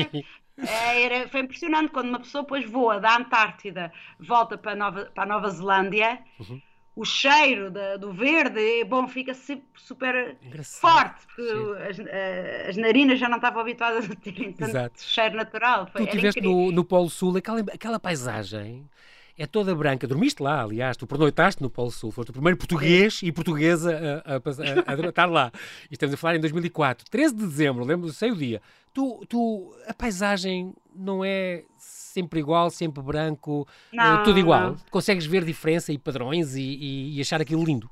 É, 0.57 1.03
era, 1.03 1.29
foi 1.29 1.41
impressionante 1.41 1.91
quando 1.91 2.09
uma 2.09 2.19
pessoa 2.19 2.41
depois 2.41 2.67
voa 2.67 2.99
da 2.99 3.15
Antártida, 3.15 3.93
volta 4.19 4.57
para, 4.57 4.75
Nova, 4.75 5.05
para 5.13 5.23
a 5.23 5.27
Nova 5.27 5.49
Zelândia. 5.49 6.19
Uhum. 6.39 6.59
O 6.95 7.05
cheiro 7.05 7.71
do 7.99 8.11
verde, 8.11 8.83
bom, 8.85 9.07
fica 9.07 9.31
super 9.75 10.35
Engraçado. 10.41 10.81
forte, 10.81 11.27
porque 11.27 11.83
as, 11.87 12.69
as, 12.69 12.75
narinas 12.75 13.19
já 13.19 13.29
não 13.29 13.35
estavam 13.35 13.61
habituadas 13.61 14.09
a 14.09 14.15
terem 14.15 14.51
tanto 14.51 14.71
Exato. 14.71 15.03
cheiro 15.03 15.35
natural. 15.35 15.85
Foi, 15.91 16.01
tu 16.01 16.07
estiveste 16.07 16.41
no, 16.41 16.71
no 16.71 16.83
Polo 16.83 17.07
Sul, 17.07 17.37
aquela, 17.37 17.59
aquela 17.59 17.99
paisagem 17.99 18.89
é 19.37 19.45
toda 19.45 19.75
branca. 19.75 20.07
Dormiste 20.07 20.41
lá, 20.41 20.63
aliás, 20.63 20.97
tu 20.97 21.05
pernoitaste 21.05 21.61
no 21.61 21.69
Polo 21.69 21.91
Sul, 21.91 22.11
foste 22.11 22.29
o 22.29 22.33
primeiro 22.33 22.57
português 22.57 23.19
e 23.21 23.31
portuguesa 23.31 24.23
a, 24.25 24.33
a, 24.33 24.35
a, 24.37 25.05
a, 25.05 25.09
estar 25.09 25.25
lá. 25.25 25.51
E 25.89 25.93
estamos 25.93 26.13
a 26.13 26.17
falar 26.17 26.35
em 26.35 26.39
2004, 26.39 27.05
13 27.09 27.35
de 27.35 27.45
dezembro, 27.45 27.85
lembro, 27.85 28.11
sei 28.11 28.31
o 28.31 28.35
dia. 28.35 28.61
Tu, 28.93 29.25
tu, 29.29 29.75
a 29.85 29.93
paisagem 29.93 30.73
não 30.95 31.23
é 31.23 31.63
sempre 31.77 32.39
igual, 32.39 32.71
sempre 32.71 33.03
branco, 33.03 33.67
não, 33.93 34.23
tudo 34.23 34.39
igual. 34.39 34.71
Não. 34.71 34.77
Consegues 34.89 35.25
ver 35.25 35.45
diferença 35.45 35.93
e 35.93 35.99
padrões 35.99 36.55
e, 36.55 36.61
e, 36.61 37.17
e 37.17 37.21
achar 37.21 37.39
aquilo 37.39 37.63
lindo? 37.63 37.89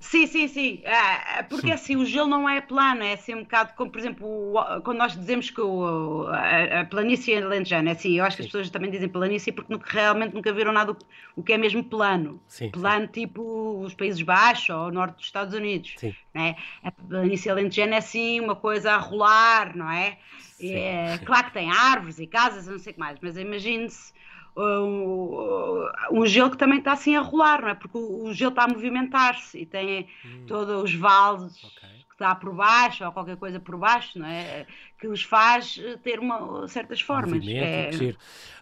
Sim, 0.00 0.28
sim, 0.28 0.46
sim. 0.46 0.80
É, 0.84 1.42
porque 1.42 1.72
assim, 1.72 1.96
o 1.96 2.06
gelo 2.06 2.28
não 2.28 2.48
é 2.48 2.60
plano, 2.60 3.02
é 3.02 3.14
assim 3.14 3.34
um 3.34 3.42
bocado 3.42 3.74
como, 3.74 3.90
por 3.90 3.98
exemplo, 3.98 4.26
o, 4.26 4.82
quando 4.82 4.98
nós 4.98 5.16
dizemos 5.16 5.50
que 5.50 5.60
o, 5.60 6.26
a, 6.28 6.80
a 6.80 6.84
planície 6.84 7.34
é 7.34 7.40
lentejana, 7.40 7.90
é 7.90 7.92
assim, 7.92 8.16
eu 8.16 8.24
acho 8.24 8.36
que 8.36 8.42
as 8.42 8.46
pessoas 8.46 8.70
também 8.70 8.90
dizem 8.90 9.08
planície 9.08 9.52
porque 9.52 9.72
nunca, 9.72 9.90
realmente 9.90 10.34
nunca 10.34 10.52
viram 10.52 10.72
nada 10.72 10.92
o, 10.92 10.96
o 11.34 11.42
que 11.42 11.52
é 11.52 11.58
mesmo 11.58 11.82
plano. 11.82 12.40
Sim, 12.46 12.70
plano 12.70 13.06
sim. 13.06 13.22
tipo 13.22 13.80
os 13.80 13.92
Países 13.92 14.22
Baixos 14.22 14.70
ou 14.70 14.86
o 14.86 14.90
norte 14.92 15.16
dos 15.16 15.24
Estados 15.24 15.52
Unidos. 15.52 15.94
Sim. 15.96 16.14
Né? 16.32 16.54
A 16.84 16.92
planície 16.92 17.52
lentejana 17.52 17.96
é 17.96 17.98
assim 17.98 18.38
uma 18.38 18.54
coisa 18.54 18.92
a 18.92 18.98
rolar, 18.98 19.76
não 19.76 19.90
é? 19.90 20.16
é 20.60 21.18
claro 21.24 21.46
que 21.48 21.54
tem 21.54 21.70
árvores 21.72 22.20
e 22.20 22.26
casas, 22.26 22.68
não 22.68 22.78
sei 22.78 22.92
o 22.92 22.94
que 22.94 23.00
mais, 23.00 23.18
mas 23.20 23.36
imagine-se 23.36 24.12
um, 24.58 26.26
gelo 26.26 26.50
que 26.50 26.56
também 26.56 26.78
está 26.78 26.92
assim 26.92 27.16
a 27.16 27.20
rolar, 27.20 27.62
não 27.62 27.68
é? 27.68 27.74
Porque 27.74 27.96
o, 27.96 28.32
gelo 28.32 28.50
está 28.50 28.64
a 28.64 28.68
movimentar-se 28.68 29.58
e 29.58 29.66
tem 29.66 30.08
hum. 30.24 30.44
todos 30.46 30.82
os 30.82 30.94
vales 30.94 31.62
okay. 31.62 31.88
que 32.08 32.14
está 32.14 32.34
por 32.34 32.52
baixo 32.52 33.04
ou 33.04 33.12
qualquer 33.12 33.36
coisa 33.36 33.60
por 33.60 33.76
baixo, 33.76 34.18
não 34.18 34.26
é? 34.26 34.66
Que 34.98 35.06
os 35.06 35.22
faz 35.22 35.80
eh, 35.80 35.96
ter 36.02 36.18
uma, 36.18 36.66
certas 36.66 37.00
formas. 37.00 37.46
É, 37.46 37.90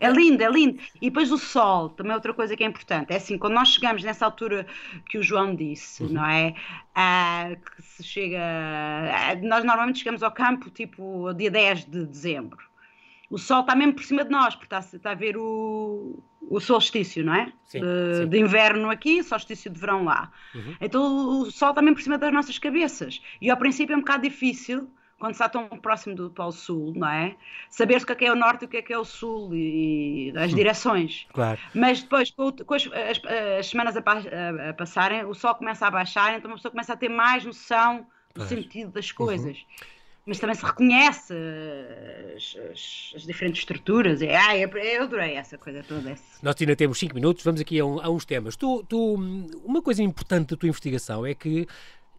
é 0.01 0.11
lindo, 0.11 0.43
é 0.43 0.51
lindo. 0.51 0.83
E 1.01 1.09
depois 1.09 1.33
o 1.33 1.39
sol, 1.39 1.89
também 1.89 2.13
é 2.13 2.15
outra 2.15 2.35
coisa 2.35 2.55
que 2.55 2.63
é 2.63 2.67
importante. 2.67 3.11
É 3.13 3.17
assim, 3.17 3.39
quando 3.39 3.55
nós 3.55 3.69
chegamos 3.69 4.05
nessa 4.05 4.27
altura 4.27 4.67
que 5.09 5.17
o 5.17 5.23
João 5.23 5.55
disse, 5.55 6.03
uhum. 6.03 6.11
não 6.11 6.27
é? 6.27 6.55
Ah, 6.95 7.57
que 7.57 7.83
se 7.83 8.05
chega. 8.05 8.39
Ah, 8.39 9.35
nós 9.43 9.65
normalmente 9.65 10.01
chegamos 10.01 10.23
ao 10.23 10.31
campo 10.31 10.69
tipo 10.69 11.33
dia 11.33 11.51
10 11.51 11.87
de 11.87 12.05
dezembro 12.05 12.66
o 13.31 13.39
sol 13.39 13.61
está 13.61 13.75
mesmo 13.75 13.95
por 13.95 14.05
cima 14.05 14.25
de 14.25 14.31
nós, 14.31 14.55
porque 14.55 14.67
está, 14.67 14.79
está 14.79 15.11
a 15.11 15.15
ver 15.15 15.37
o, 15.37 16.23
o 16.49 16.61
solstício, 16.61 17.25
não 17.25 17.35
é? 17.35 17.53
Sim, 17.65 17.81
de, 17.81 18.17
sim. 18.17 18.29
de, 18.29 18.39
inverno 18.39 18.91
aqui, 18.91 19.23
solstício 19.23 19.71
de 19.71 19.79
verão 19.79 20.05
lá. 20.05 20.31
Uhum. 20.55 20.77
Então 20.81 21.41
o 21.41 21.51
sol 21.51 21.71
está 21.71 21.83
mesmo 21.83 21.97
por 21.97 22.03
cima 22.03 22.19
das 22.19 22.33
nossas 22.33 22.59
cabeças. 22.59 23.21
E 23.41 23.51
ao 23.51 23.57
princípio 23.57 23.95
é 23.95 23.97
um 23.97 24.01
bocado 24.01 24.23
difícil, 24.23 24.89
quando 25.19 25.33
está 25.33 25.49
tão 25.49 25.67
próximo 25.69 26.15
do 26.15 26.31
Polo 26.31 26.53
Sul, 26.53 26.93
não 26.95 27.09
é? 27.09 27.35
Saber 27.71 28.01
o 28.01 28.07
que 28.07 28.13
é, 28.13 28.15
que 28.15 28.25
é 28.27 28.33
o 28.33 28.37
norte 28.37 28.63
e 28.63 28.67
o 28.67 28.69
que 28.69 28.77
é, 28.77 28.83
que 28.83 28.93
é 28.93 28.99
o 28.99 29.05
sul 29.05 29.51
e, 29.55 30.33
as 30.37 30.53
hum. 30.53 30.57
direções. 30.57 31.27
Claro. 31.33 31.59
Mas 31.75 32.03
depois, 32.03 32.31
com, 32.31 32.53
com 32.53 32.75
as, 32.75 32.87
as, 32.87 33.21
as, 33.59 33.67
semanas 33.67 33.97
a, 33.97 34.01
a, 34.01 34.71
a, 34.71 34.75
passarem, 34.75 35.25
o 35.25 35.35
sol 35.35 35.55
começa 35.55 35.87
a 35.87 35.91
baixar, 35.91 36.37
então 36.37 36.51
uma 36.51 36.57
pessoa 36.57 36.71
começa 36.71 36.93
a 36.93 36.97
ter 36.97 37.09
mais 37.09 37.45
noção 37.45 38.07
do 38.35 38.41
pois. 38.41 38.49
sentido 38.49 38.93
das 38.93 39.11
coisas. 39.11 39.57
Uhum 39.57 39.96
mas 40.27 40.41
também 40.41 40.57
se 40.57 40.65
reconhece 40.65 41.33
as, 42.35 42.57
as, 42.73 43.13
as 43.15 43.23
diferentes 43.23 43.61
estruturas. 43.61 44.21
É, 44.21 44.37
ah, 44.37 44.59
eu, 44.59 45.05
adorei 45.05 45.35
essa 45.35 45.57
coisa 45.57 45.85
toda. 45.85 46.11
Esse. 46.11 46.43
Nós 46.43 46.57
ainda 46.61 46.75
temos 46.75 46.99
5 46.99 47.15
minutos, 47.15 47.45
vamos 47.45 47.61
aqui 47.61 47.79
a, 47.79 47.87
um, 47.87 48.01
a 48.01 48.11
uns 48.11 48.25
temas. 48.25 48.57
Tu, 48.57 48.85
tu, 48.89 49.15
uma 49.65 49.81
coisa 49.81 50.03
importante 50.03 50.51
da 50.51 50.57
tua 50.57 50.69
investigação 50.69 51.25
é 51.25 51.33
que 51.33 51.69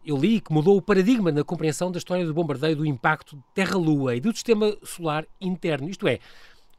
eu 0.06 0.16
li 0.16 0.40
que 0.40 0.50
mudou 0.50 0.78
o 0.78 0.82
paradigma 0.82 1.30
na 1.30 1.44
compreensão 1.44 1.92
da 1.92 1.98
história 1.98 2.24
do 2.24 2.32
bombardeio 2.32 2.76
do 2.76 2.86
impacto 2.86 3.38
Terra-Lua 3.54 4.16
e 4.16 4.20
do 4.20 4.32
sistema 4.32 4.74
solar 4.82 5.26
interno. 5.38 5.90
Isto 5.90 6.08
é, 6.08 6.18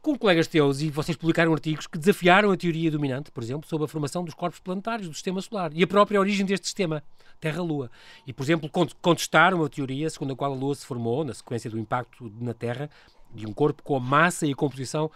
com 0.02 0.16
colegas 0.16 0.46
teus 0.46 0.80
e 0.80 0.88
vocês 0.90 1.16
publicaram 1.16 1.52
artigos 1.52 1.86
que 1.86 1.98
desafiaram 1.98 2.50
a 2.50 2.56
teoria 2.56 2.90
dominante, 2.90 3.30
por 3.30 3.42
exemplo, 3.42 3.68
sobre 3.68 3.84
a 3.84 3.88
formação 3.88 4.24
dos 4.24 4.34
corpos 4.34 4.58
planetários 4.58 5.08
do 5.08 5.14
sistema 5.14 5.40
solar 5.42 5.70
e 5.74 5.82
a 5.82 5.86
própria 5.86 6.18
origem 6.18 6.46
deste 6.46 6.66
sistema, 6.66 7.02
Terra-Lua. 7.38 7.90
E, 8.26 8.32
por 8.32 8.42
exemplo, 8.42 8.70
contestaram 9.00 9.62
a 9.62 9.68
teoria 9.68 10.08
segundo 10.08 10.32
a 10.32 10.36
qual 10.36 10.52
a 10.52 10.56
Lua 10.56 10.74
se 10.74 10.86
formou, 10.86 11.24
na 11.24 11.34
sequência 11.34 11.70
do 11.70 11.78
impacto 11.78 12.32
na 12.40 12.54
Terra, 12.54 12.88
de 13.34 13.46
um 13.46 13.52
corpo 13.52 13.82
com 13.82 13.96
a 13.96 14.00
massa 14.00 14.46
e 14.46 14.52
a 14.52 14.56
composição 14.56 15.10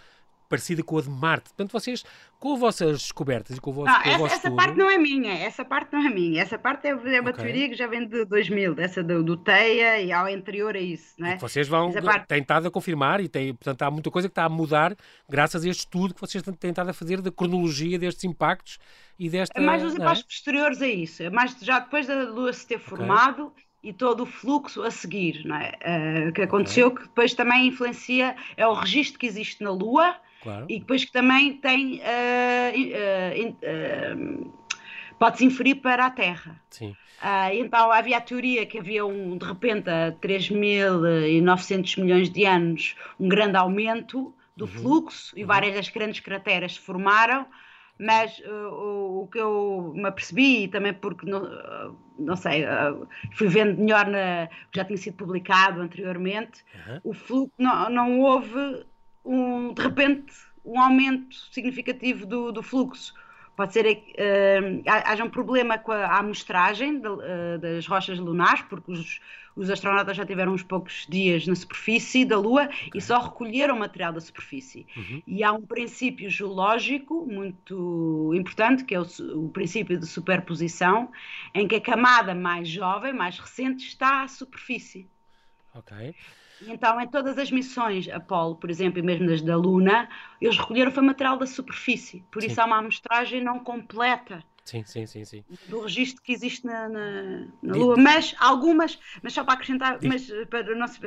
parecida 0.48 0.82
com 0.82 0.98
a 0.98 1.02
de 1.02 1.10
Marte. 1.10 1.50
Portanto, 1.50 1.72
vocês, 1.72 2.04
com 2.38 2.54
as 2.54 2.60
vossas 2.60 2.98
descobertas 2.98 3.56
e 3.56 3.60
com 3.60 3.70
o 3.70 3.72
vosso, 3.72 3.92
não, 3.92 4.02
com 4.02 4.08
essa, 4.08 4.18
vosso 4.18 4.34
essa 4.34 4.50
parte 4.50 4.76
não 4.76 4.90
é 4.90 4.98
minha, 4.98 5.32
essa 5.32 5.64
parte 5.64 5.92
não 5.92 6.06
é 6.06 6.10
minha. 6.10 6.42
Essa 6.42 6.58
parte 6.58 6.86
é, 6.86 6.90
é 6.90 7.20
uma 7.20 7.30
okay. 7.30 7.44
teoria 7.44 7.68
que 7.68 7.74
já 7.74 7.86
vem 7.86 8.06
de 8.06 8.24
2000, 8.24 8.74
dessa 8.74 9.02
do, 9.02 9.22
do 9.22 9.36
Teia 9.36 10.00
e 10.00 10.12
ao 10.12 10.26
anterior 10.26 10.76
a 10.76 10.80
isso, 10.80 11.14
não 11.18 11.28
é? 11.28 11.36
vocês 11.38 11.68
vão, 11.68 11.92
parte... 11.92 12.26
têm 12.26 12.42
estado 12.42 12.68
a 12.68 12.70
confirmar 12.70 13.20
e 13.20 13.28
tem, 13.28 13.54
portanto, 13.54 13.82
há 13.82 13.90
muita 13.90 14.10
coisa 14.10 14.28
que 14.28 14.32
está 14.32 14.44
a 14.44 14.48
mudar 14.48 14.94
graças 15.28 15.64
a 15.64 15.68
este 15.68 15.80
estudo 15.80 16.14
que 16.14 16.20
vocês 16.20 16.42
têm 16.58 16.70
estado 16.70 16.90
a 16.90 16.92
fazer 16.92 17.20
da 17.20 17.30
cronologia 17.30 17.98
destes 17.98 18.24
impactos 18.24 18.78
e 19.18 19.28
desta... 19.28 19.58
É 19.58 19.64
mais 19.64 19.82
os 19.82 19.94
impactos 19.94 20.24
é? 20.24 20.26
posteriores 20.26 20.82
a 20.82 20.88
isso, 20.88 21.22
é 21.22 21.30
mais 21.30 21.56
já 21.60 21.78
depois 21.78 22.06
da 22.06 22.14
Lua 22.24 22.52
se 22.52 22.66
ter 22.66 22.78
formado... 22.78 23.46
Okay 23.46 23.64
e 23.84 23.92
todo 23.92 24.22
o 24.22 24.26
fluxo 24.26 24.82
a 24.82 24.90
seguir, 24.90 25.44
não 25.44 25.56
é? 25.56 25.72
Uh, 26.28 26.32
que 26.32 26.40
aconteceu, 26.40 26.88
okay. 26.88 27.02
que 27.02 27.08
depois 27.08 27.34
também 27.34 27.66
influencia, 27.66 28.34
é 28.56 28.66
o 28.66 28.72
registro 28.72 29.18
que 29.18 29.26
existe 29.26 29.62
na 29.62 29.70
Lua 29.70 30.16
Claro. 30.44 30.66
E 30.68 30.78
depois 30.78 31.04
que 31.04 31.10
também 31.10 31.54
tem. 31.54 32.00
Uh, 32.00 32.72
uh, 33.42 34.46
uh, 34.46 34.64
Pode-se 35.18 35.44
inferir 35.44 35.76
para 35.76 36.06
a 36.06 36.10
Terra. 36.10 36.60
Sim. 36.68 36.94
então 37.54 37.90
havia 37.90 38.18
a 38.18 38.20
teoria 38.20 38.66
que 38.66 38.78
havia 38.78 39.06
um, 39.06 39.38
de 39.38 39.44
repente, 39.46 39.88
a 39.88 40.12
3.900 40.20 42.02
milhões 42.02 42.28
de 42.28 42.44
anos, 42.44 42.96
um 43.18 43.28
grande 43.28 43.56
aumento 43.56 44.34
do 44.56 44.64
uhum. 44.64 44.70
fluxo 44.70 45.38
e 45.38 45.42
uhum. 45.42 45.46
várias 45.46 45.74
das 45.74 45.88
grandes 45.88 46.20
crateras 46.20 46.74
se 46.74 46.80
formaram, 46.80 47.46
mas 47.98 48.38
uh, 48.40 49.22
o 49.22 49.28
que 49.30 49.38
eu 49.38 49.92
me 49.94 50.08
apercebi, 50.08 50.64
e 50.64 50.68
também 50.68 50.92
porque, 50.92 51.26
não, 51.26 51.44
uh, 51.44 51.96
não 52.18 52.36
sei, 52.36 52.64
uh, 52.64 53.08
fui 53.32 53.48
vendo 53.48 53.80
melhor, 53.80 54.06
na, 54.06 54.48
já 54.74 54.84
tinha 54.84 54.96
sido 54.96 55.16
publicado 55.16 55.80
anteriormente, 55.80 56.64
uhum. 56.74 57.00
o 57.04 57.14
fluxo, 57.14 57.54
não, 57.58 57.88
não 57.88 58.20
houve 58.20 58.84
um, 59.24 59.72
de 59.72 59.82
repente, 59.82 60.32
um 60.64 60.80
aumento 60.80 61.36
significativo 61.52 62.26
do, 62.26 62.52
do 62.52 62.62
fluxo. 62.62 63.14
Pode 63.56 63.72
ser 63.72 63.94
que 63.94 64.12
uh, 64.12 64.82
haja 64.84 65.22
um 65.22 65.30
problema 65.30 65.78
com 65.78 65.92
a, 65.92 66.06
a 66.06 66.18
amostragem 66.18 66.98
de, 66.98 67.08
uh, 67.08 67.58
das 67.60 67.86
rochas 67.86 68.18
lunares, 68.18 68.62
porque 68.62 68.90
os, 68.90 69.20
os, 69.54 69.70
astronautas 69.70 70.16
já 70.16 70.26
tiveram 70.26 70.52
uns 70.52 70.64
poucos 70.64 71.06
dias 71.08 71.46
na 71.46 71.54
superfície 71.54 72.24
da 72.24 72.36
Lua 72.36 72.64
okay. 72.64 72.90
e 72.96 73.00
só 73.00 73.20
recolheram 73.20 73.78
material 73.78 74.12
da 74.12 74.20
superfície. 74.20 74.84
Uhum. 74.96 75.22
E 75.24 75.44
há 75.44 75.52
um 75.52 75.62
princípio 75.62 76.28
geológico 76.28 77.24
muito 77.30 78.32
importante, 78.34 78.82
que 78.84 78.96
é 78.96 79.00
o, 79.00 79.06
o, 79.36 79.48
princípio 79.50 79.96
de 79.96 80.06
superposição, 80.06 81.12
em 81.54 81.68
que 81.68 81.76
a 81.76 81.80
camada 81.80 82.34
mais 82.34 82.68
jovem, 82.68 83.12
mais 83.12 83.38
recente, 83.38 83.86
está 83.86 84.24
à 84.24 84.28
superfície. 84.28 85.08
Ok. 85.74 86.14
Então, 86.66 87.00
em 87.00 87.08
todas 87.08 87.36
as 87.36 87.50
missões 87.50 88.08
Apolo, 88.08 88.56
por 88.56 88.70
exemplo, 88.70 88.98
e 88.98 89.02
mesmo 89.02 89.26
nas 89.26 89.42
da 89.42 89.56
Luna, 89.56 90.08
eles 90.40 90.56
recolheram 90.56 90.92
foi 90.92 91.02
material 91.02 91.36
da 91.36 91.46
superfície. 91.46 92.24
Por 92.30 92.42
sim. 92.42 92.48
isso 92.48 92.60
há 92.60 92.64
uma 92.64 92.78
amostragem 92.78 93.42
não 93.42 93.58
completa. 93.58 94.42
Sim, 94.64 94.82
sim, 94.84 95.06
sim, 95.06 95.24
sim. 95.26 95.44
Do 95.68 95.82
registro 95.82 96.22
que 96.22 96.32
existe 96.32 96.64
na, 96.64 96.88
na, 96.88 97.46
na 97.62 97.74
Lua. 97.74 97.96
Mas 97.98 98.34
algumas, 98.38 98.98
mas 99.22 99.34
só 99.34 99.44
para 99.44 99.54
acrescentar, 99.54 99.98
mas 100.02 100.26
para 100.48 100.74
não 100.74 100.88
se 100.88 100.98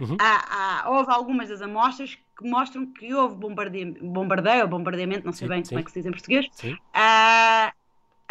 uhum. 0.00 0.16
há, 0.18 0.84
há, 0.86 0.90
houve 0.90 1.12
algumas 1.12 1.50
das 1.50 1.60
amostras 1.60 2.14
que 2.14 2.48
mostram 2.48 2.86
que 2.86 3.12
houve 3.12 3.36
bombardeio, 3.36 3.94
bombardeio 4.02 4.62
ou 4.62 4.68
bombardeamento, 4.68 5.26
não 5.26 5.32
sei 5.32 5.46
sim, 5.46 5.54
bem 5.54 5.62
sim. 5.62 5.68
como 5.68 5.80
é 5.80 5.82
que 5.82 5.90
se 5.90 5.98
diz 5.98 6.06
em 6.06 6.10
português, 6.10 6.46
uh, 6.46 7.61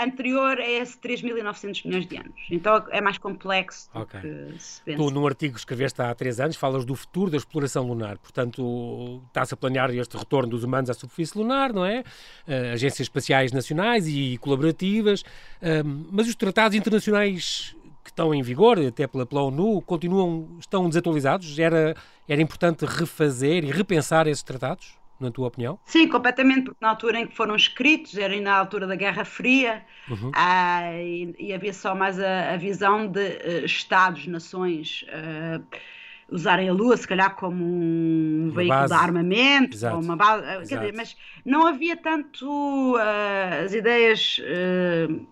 anterior 0.04 0.58
a 0.58 0.70
esse 0.70 0.98
3.900 0.98 1.86
milhões 1.86 2.08
de 2.08 2.18
anos. 2.18 2.42
Então 2.50 2.86
é 2.90 3.02
mais 3.02 3.18
complexo 3.18 3.90
do 3.94 4.02
okay. 4.02 4.22
que 4.22 4.60
se 4.60 4.82
pensa. 4.82 4.98
Tu, 4.98 5.12
num 5.12 5.26
artigo 5.26 5.54
que 5.54 5.60
escreveste 5.60 6.02
há 6.02 6.14
três 6.14 6.40
anos, 6.40 6.56
falas 6.56 6.86
do 6.86 6.96
futuro 6.96 7.32
da 7.32 7.38
exploração 7.38 7.86
lunar. 7.86 8.18
Portanto, 8.18 9.22
está-se 9.28 9.54
a 9.54 9.58
planear 9.58 9.92
este 9.92 10.18
retorno 10.18 10.50
dos 10.50 10.64
humanos 10.64 10.90
à 10.90 10.94
superfície 10.94 11.38
lunar, 11.38 11.74
não 11.74 11.86
é? 11.86 12.00
Uh, 12.48 12.74
agências 12.74 13.02
espaciais 13.02 13.52
nacionais 13.52 14.08
e 14.08 14.38
colaborativas. 14.40 15.22
Uh, 15.22 16.08
mas 16.12 16.28
os 16.28 16.36
tratados 16.36 16.76
internacionais 16.76 17.76
que 18.04 18.10
estão 18.10 18.34
em 18.34 18.42
vigor, 18.42 18.80
até 18.80 19.06
pela, 19.08 19.26
pela 19.26 19.44
ONU, 19.44 19.82
continuam, 19.82 20.58
estão 20.60 20.88
desatualizados? 20.88 21.58
Era, 21.60 21.96
era 22.28 22.42
importante 22.42 22.86
refazer 22.86 23.64
e 23.64 23.72
repensar 23.72 24.28
esses 24.28 24.44
tratados? 24.44 25.01
Na 25.22 25.32
tua 25.32 25.48
opinião? 25.48 25.80
Sim, 25.86 26.08
completamente, 26.08 26.66
porque 26.66 26.80
na 26.82 26.90
altura 26.90 27.20
em 27.20 27.28
que 27.28 27.36
foram 27.36 27.56
escritos, 27.56 28.18
era 28.18 28.40
na 28.42 28.54
altura 28.54 28.88
da 28.88 28.96
Guerra 28.96 29.24
Fria, 29.24 29.84
uhum. 30.10 30.32
ah, 30.34 30.94
e, 30.94 31.34
e, 31.38 31.54
havia 31.54 31.74
só 31.74 31.96
mais 31.96 32.20
a, 32.20 32.54
a 32.54 32.58
visão 32.58 33.08
de 33.08 33.20
uh, 33.20 33.66
Estados, 33.66 34.28
nações. 34.28 35.06
Uh, 35.08 35.64
usarem 36.32 36.70
a 36.70 36.74
Lua, 36.74 36.96
se 36.96 37.06
calhar, 37.06 37.36
como 37.36 37.62
um 37.62 38.46
uma 38.46 38.56
veículo 38.56 38.80
base. 38.80 38.94
de 38.94 39.00
armamento, 39.00 39.76
Exato. 39.76 40.00
uma 40.00 40.16
base, 40.16 40.62
dizer, 40.62 40.94
mas 40.96 41.18
não 41.46 41.68
havia 41.68 41.98
tanto 41.98 42.96
uh, 42.96 43.66
as 43.66 43.74
ideias 43.74 44.40
uh, 44.40 45.28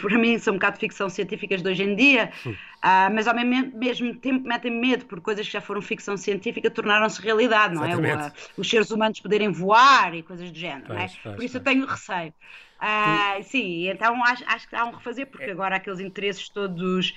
para 0.00 0.18
mim 0.18 0.38
são 0.38 0.54
um 0.54 0.56
bocado 0.56 0.78
ficção 0.78 1.08
científicas 1.08 1.62
de 1.62 1.68
hoje 1.68 1.82
em 1.82 1.94
dia, 1.94 2.30
uh, 2.46 3.12
mas 3.12 3.26
ao 3.26 3.34
mesmo 3.34 4.14
tempo 4.16 4.48
metem 4.48 4.70
medo, 4.70 5.04
por 5.06 5.20
coisas 5.20 5.46
que 5.46 5.52
já 5.52 5.60
foram 5.60 5.80
ficção 5.82 6.16
científica 6.16 6.70
tornaram-se 6.70 7.20
realidade, 7.20 7.74
não 7.74 7.84
Exatamente. 7.84 8.22
é? 8.22 8.26
O, 8.26 8.28
uh, 8.28 8.32
os 8.58 8.68
seres 8.68 8.90
humanos 8.90 9.20
poderem 9.20 9.50
voar 9.50 10.14
e 10.14 10.22
coisas 10.22 10.50
do 10.50 10.58
género, 10.58 10.86
faz, 10.86 10.96
não 10.96 11.04
é? 11.04 11.08
Faz, 11.08 11.36
por 11.36 11.44
isso 11.44 11.56
eu 11.56 11.62
tenho 11.62 11.86
receio. 11.86 12.32
Uh, 12.80 13.42
sim, 13.42 13.88
então 13.88 14.22
acho, 14.24 14.44
acho 14.46 14.68
que 14.68 14.76
há 14.76 14.84
um 14.84 14.92
refazer, 14.92 15.26
porque 15.26 15.46
é. 15.46 15.50
agora 15.50 15.76
aqueles 15.76 15.98
interesses 15.98 16.48
todos 16.48 17.12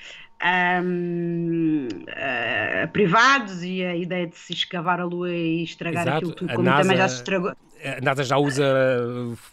um, 0.84 1.88
uh, 1.88 2.88
privados 2.92 3.64
e 3.64 3.84
a 3.84 3.96
ideia 3.96 4.26
de 4.26 4.36
se 4.36 4.54
escavar 4.54 5.00
a 5.00 5.06
lua 5.06 5.30
e 5.32 5.64
estragar 5.64 6.04
Exato. 6.04 6.18
aquilo 6.18 6.34
tudo, 6.34 6.54
como 6.54 6.66
NASA, 6.66 6.82
também 6.82 6.98
já 6.98 7.08
se 7.08 7.16
estragou. 7.18 7.56
A 7.84 8.02
NASA 8.02 8.24
já 8.24 8.38
usa 8.38 8.64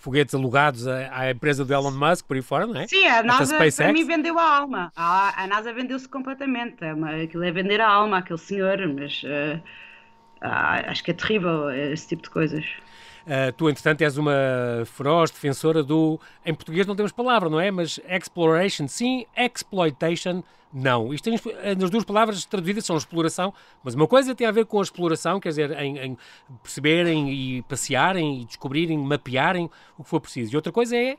foguetes 0.01 0.35
alugados 0.35 0.87
à, 0.87 1.31
empresa 1.31 1.65
do 1.65 1.73
Elon 1.73 1.93
Musk 1.93 2.27
por 2.27 2.37
aí 2.37 2.43
fora, 2.43 2.67
não 2.67 2.81
é? 2.81 2.87
Sim, 2.87 3.07
a 3.07 3.23
NASA 3.23 3.57
para 3.57 3.93
mim 3.93 4.05
vendeu 4.05 4.39
a 4.39 4.59
alma. 4.59 4.93
A, 4.95 5.45
a 5.45 5.47
NASA 5.47 5.73
vendeu-se 5.73 6.09
completamente. 6.09 6.85
É 6.85 6.93
uma, 6.93 7.11
aquilo 7.23 7.45
é 7.45 7.51
vender 7.51 7.81
a 7.81 7.89
alma 7.89 8.19
àquele 8.19 8.39
senhor, 8.39 8.79
mas 8.89 9.23
uh, 9.23 9.61
acho 10.41 11.03
que 11.03 11.11
é 11.11 11.15
terrível 11.15 11.71
esse 11.71 12.09
tipo 12.09 12.23
de 12.23 12.31
coisas. 12.31 12.65
Uh, 13.27 13.53
tu, 13.53 13.69
entretanto, 13.69 14.03
és 14.03 14.17
uma 14.17 14.33
feroz 14.87 15.31
defensora 15.31 15.83
do. 15.83 16.19
Em 16.45 16.55
português 16.55 16.87
não 16.87 16.97
temos 16.97 17.13
palavra, 17.13 17.51
não 17.51 17.61
é? 17.61 17.71
Mas 17.71 18.01
exploration, 18.09 18.89
sim, 18.89 19.27
exploitation, 19.37 20.43
não. 20.73 21.13
Isto 21.15 21.25
tem, 21.25 21.35
as 21.83 21.91
duas 21.91 22.05
palavras 22.05 22.45
traduzidas 22.45 22.85
são 22.85 22.97
exploração, 22.97 23.53
mas 23.83 23.95
uma 23.95 24.07
coisa 24.07 24.35
tem 24.35 24.47
a 24.47 24.51
ver 24.51 24.67
com 24.67 24.79
a 24.79 24.83
exploração, 24.83 25.41
quer 25.41 25.49
dizer, 25.51 25.71
em, 25.79 25.99
em 25.99 26.19
perceberem 26.63 27.33
e 27.33 27.63
passearem 27.63 28.43
e 28.43 28.45
descobrirem, 28.45 28.99
mapearem 28.99 29.71
o 29.97 30.05
que 30.05 30.11
for 30.11 30.21
preciso. 30.21 30.53
E 30.53 30.57
outra 30.57 30.71
coisa 30.73 30.97
é 30.97 31.17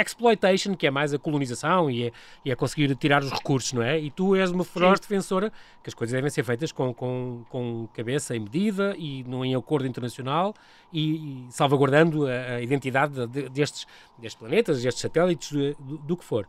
exploitation, 0.00 0.74
que 0.74 0.86
é 0.86 0.90
mais 0.90 1.12
a 1.12 1.18
colonização 1.18 1.90
e 1.90 2.04
é, 2.04 2.12
e 2.44 2.50
é 2.50 2.54
conseguir 2.54 2.94
tirar 2.96 3.22
os 3.22 3.30
recursos, 3.30 3.72
não 3.72 3.82
é? 3.82 3.98
E 3.98 4.10
tu 4.10 4.36
és 4.36 4.50
uma 4.50 4.64
feroz 4.64 4.98
Sim. 4.98 5.08
defensora 5.08 5.52
que 5.82 5.90
as 5.90 5.94
coisas 5.94 6.14
devem 6.14 6.30
ser 6.30 6.44
feitas 6.44 6.70
com, 6.70 6.94
com, 6.94 7.44
com 7.48 7.88
cabeça 7.92 8.36
e 8.36 8.40
medida 8.40 8.94
e 8.96 9.24
não 9.24 9.44
em 9.44 9.54
acordo 9.54 9.86
internacional 9.86 10.54
e, 10.92 11.46
e 11.46 11.46
salvaguardando 11.50 12.26
a, 12.26 12.54
a 12.56 12.62
identidade 12.62 13.26
de, 13.26 13.48
destes, 13.48 13.86
destes 14.16 14.38
planetas, 14.38 14.82
destes 14.82 15.02
satélites, 15.02 15.50
do, 15.50 15.98
do 15.98 16.16
que 16.16 16.24
for. 16.24 16.46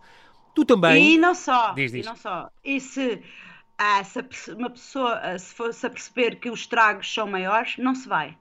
Tu 0.54 0.66
também. 0.66 1.13
E 1.13 1.18
não 1.18 1.34
só. 1.34 1.74
Diz, 1.74 1.92
diz. 1.92 2.06
E 2.06 2.10
não 2.10 2.16
só. 2.16 2.50
E 2.63 2.80
se, 2.80 3.24
ah, 3.78 4.04
se 4.04 4.52
uma 4.52 4.70
pessoa 4.70 5.20
ah, 5.20 5.38
se 5.38 5.54
fosse 5.54 5.86
a 5.86 5.89
perceber 5.89 6.36
que 6.36 6.50
os 6.50 6.62
estragos 6.62 7.12
são 7.12 7.28
maiores, 7.28 7.78
não 7.78 7.96
se 7.96 8.08
vai. 8.08 8.38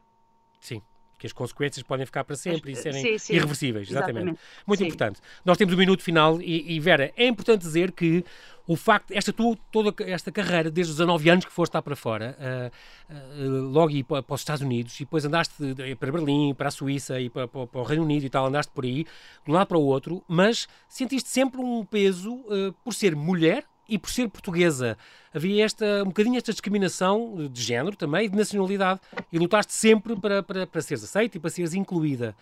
Sim 0.61 0.83
que 1.23 1.27
as 1.29 1.33
consequências 1.33 1.85
podem 1.85 2.05
ficar 2.05 2.25
para 2.25 2.35
sempre 2.35 2.73
e 2.73 2.77
serem 2.77 3.01
sim, 3.01 3.17
sim, 3.17 3.35
irreversíveis. 3.35 3.89
Exatamente. 3.89 4.17
exatamente. 4.17 4.41
Muito 4.67 4.81
sim. 4.81 4.87
importante. 4.87 5.21
Nós 5.45 5.57
temos 5.57 5.73
o 5.73 5.77
um 5.77 5.79
minuto 5.79 6.03
final 6.03 6.41
e, 6.43 6.75
e, 6.75 6.81
Vera, 6.81 7.13
é 7.17 7.29
importante 7.29 7.61
dizer 7.61 7.93
que 7.93 8.25
o 8.67 8.75
facto, 8.75 9.13
esta 9.13 9.33
tua, 9.33 9.57
toda 9.71 9.95
esta 10.03 10.33
carreira, 10.33 10.69
desde 10.69 10.91
os 10.91 10.99
19 10.99 11.31
anos 11.31 11.45
que 11.45 11.53
foste 11.53 11.75
lá 11.75 11.81
para 11.83 11.95
fora, 11.95 12.37
uh, 12.41 13.15
uh, 13.15 13.71
logo 13.71 13.93
ir 13.93 14.03
para, 14.03 14.21
para, 14.21 14.35
os 14.35 14.41
Estados 14.41 14.63
Unidos 14.63 14.97
e 14.97 15.05
depois 15.05 15.25
andaste 15.25 15.55
para 15.97 16.11
Berlim, 16.11 16.55
para 16.55 16.67
a 16.67 16.71
Suíça 16.73 17.21
e 17.21 17.31
para, 17.31 17.47
para, 17.47 17.69
para, 17.69 17.81
o 17.81 17.85
Reino 17.85 18.03
Unido 18.03 18.27
e 18.27 18.31
tal, 18.31 18.47
andaste 18.47 18.73
por 18.73 18.85
aí, 18.85 19.05
de 19.05 19.51
um 19.51 19.53
lado 19.53 19.69
para 19.69 19.79
o 19.79 19.85
outro, 19.85 20.25
mas 20.27 20.67
sentiste 20.89 21.29
sempre 21.29 21.61
um 21.61 21.85
peso 21.85 22.35
uh, 22.35 22.73
por 22.83 22.93
ser 22.93 23.15
mulher 23.15 23.65
e 23.89 23.99
por 23.99 24.11
ser 24.11 24.29
portuguesa. 24.29 24.97
Havia 25.35 25.65
esta, 25.65 26.03
um 26.03 26.07
bocadinho 26.07 26.37
esta 26.37 26.53
discriminação 26.53 27.49
de 27.51 27.63
género 27.63 27.97
também, 27.97 28.29
de 28.29 28.37
nacionalidade, 28.37 29.01
e 29.33 29.39
lutaste 29.39 29.73
sempre 29.73 30.15
para, 30.17 30.43
para, 30.43 30.67
para 30.67 30.83
seres 30.83 31.05
aceita 31.05 31.37
e 31.37 31.41
para 31.41 31.51
seres 31.51 31.75
incluída. 31.75 32.37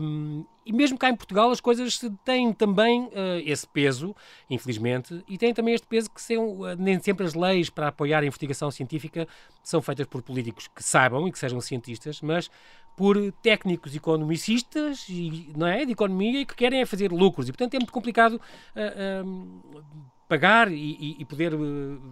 Um, 0.00 0.44
e 0.66 0.72
mesmo 0.72 0.98
cá 0.98 1.08
em 1.08 1.16
Portugal 1.16 1.50
as 1.50 1.60
coisas 1.60 1.98
têm 2.22 2.52
também 2.52 3.04
uh, 3.04 3.10
esse 3.44 3.66
peso, 3.66 4.14
infelizmente, 4.48 5.24
e 5.26 5.38
têm 5.38 5.54
também 5.54 5.74
este 5.74 5.86
peso 5.86 6.10
que 6.10 6.20
são, 6.20 6.60
uh, 6.60 6.76
nem 6.76 7.00
sempre 7.00 7.24
as 7.24 7.34
leis 7.34 7.70
para 7.70 7.88
apoiar 7.88 8.22
a 8.22 8.26
investigação 8.26 8.70
científica 8.70 9.26
são 9.62 9.80
feitas 9.80 10.06
por 10.06 10.22
políticos 10.22 10.68
que 10.68 10.82
saibam 10.82 11.26
e 11.26 11.32
que 11.32 11.38
sejam 11.38 11.60
cientistas, 11.60 12.20
mas 12.20 12.50
por 12.96 13.16
técnicos 13.42 13.94
economicistas 13.94 15.06
e, 15.08 15.52
não 15.56 15.66
é, 15.66 15.84
de 15.84 15.92
economia 15.92 16.40
e 16.40 16.46
que 16.46 16.54
querem 16.54 16.80
é 16.80 16.86
fazer 16.86 17.10
lucros. 17.10 17.48
E, 17.48 17.52
portanto, 17.52 17.74
é 17.74 17.78
muito 17.78 17.92
complicado 17.92 18.34
uh, 18.34 19.82
pagar 20.28 20.70
e, 20.70 21.16
e, 21.18 21.24
poder 21.24 21.52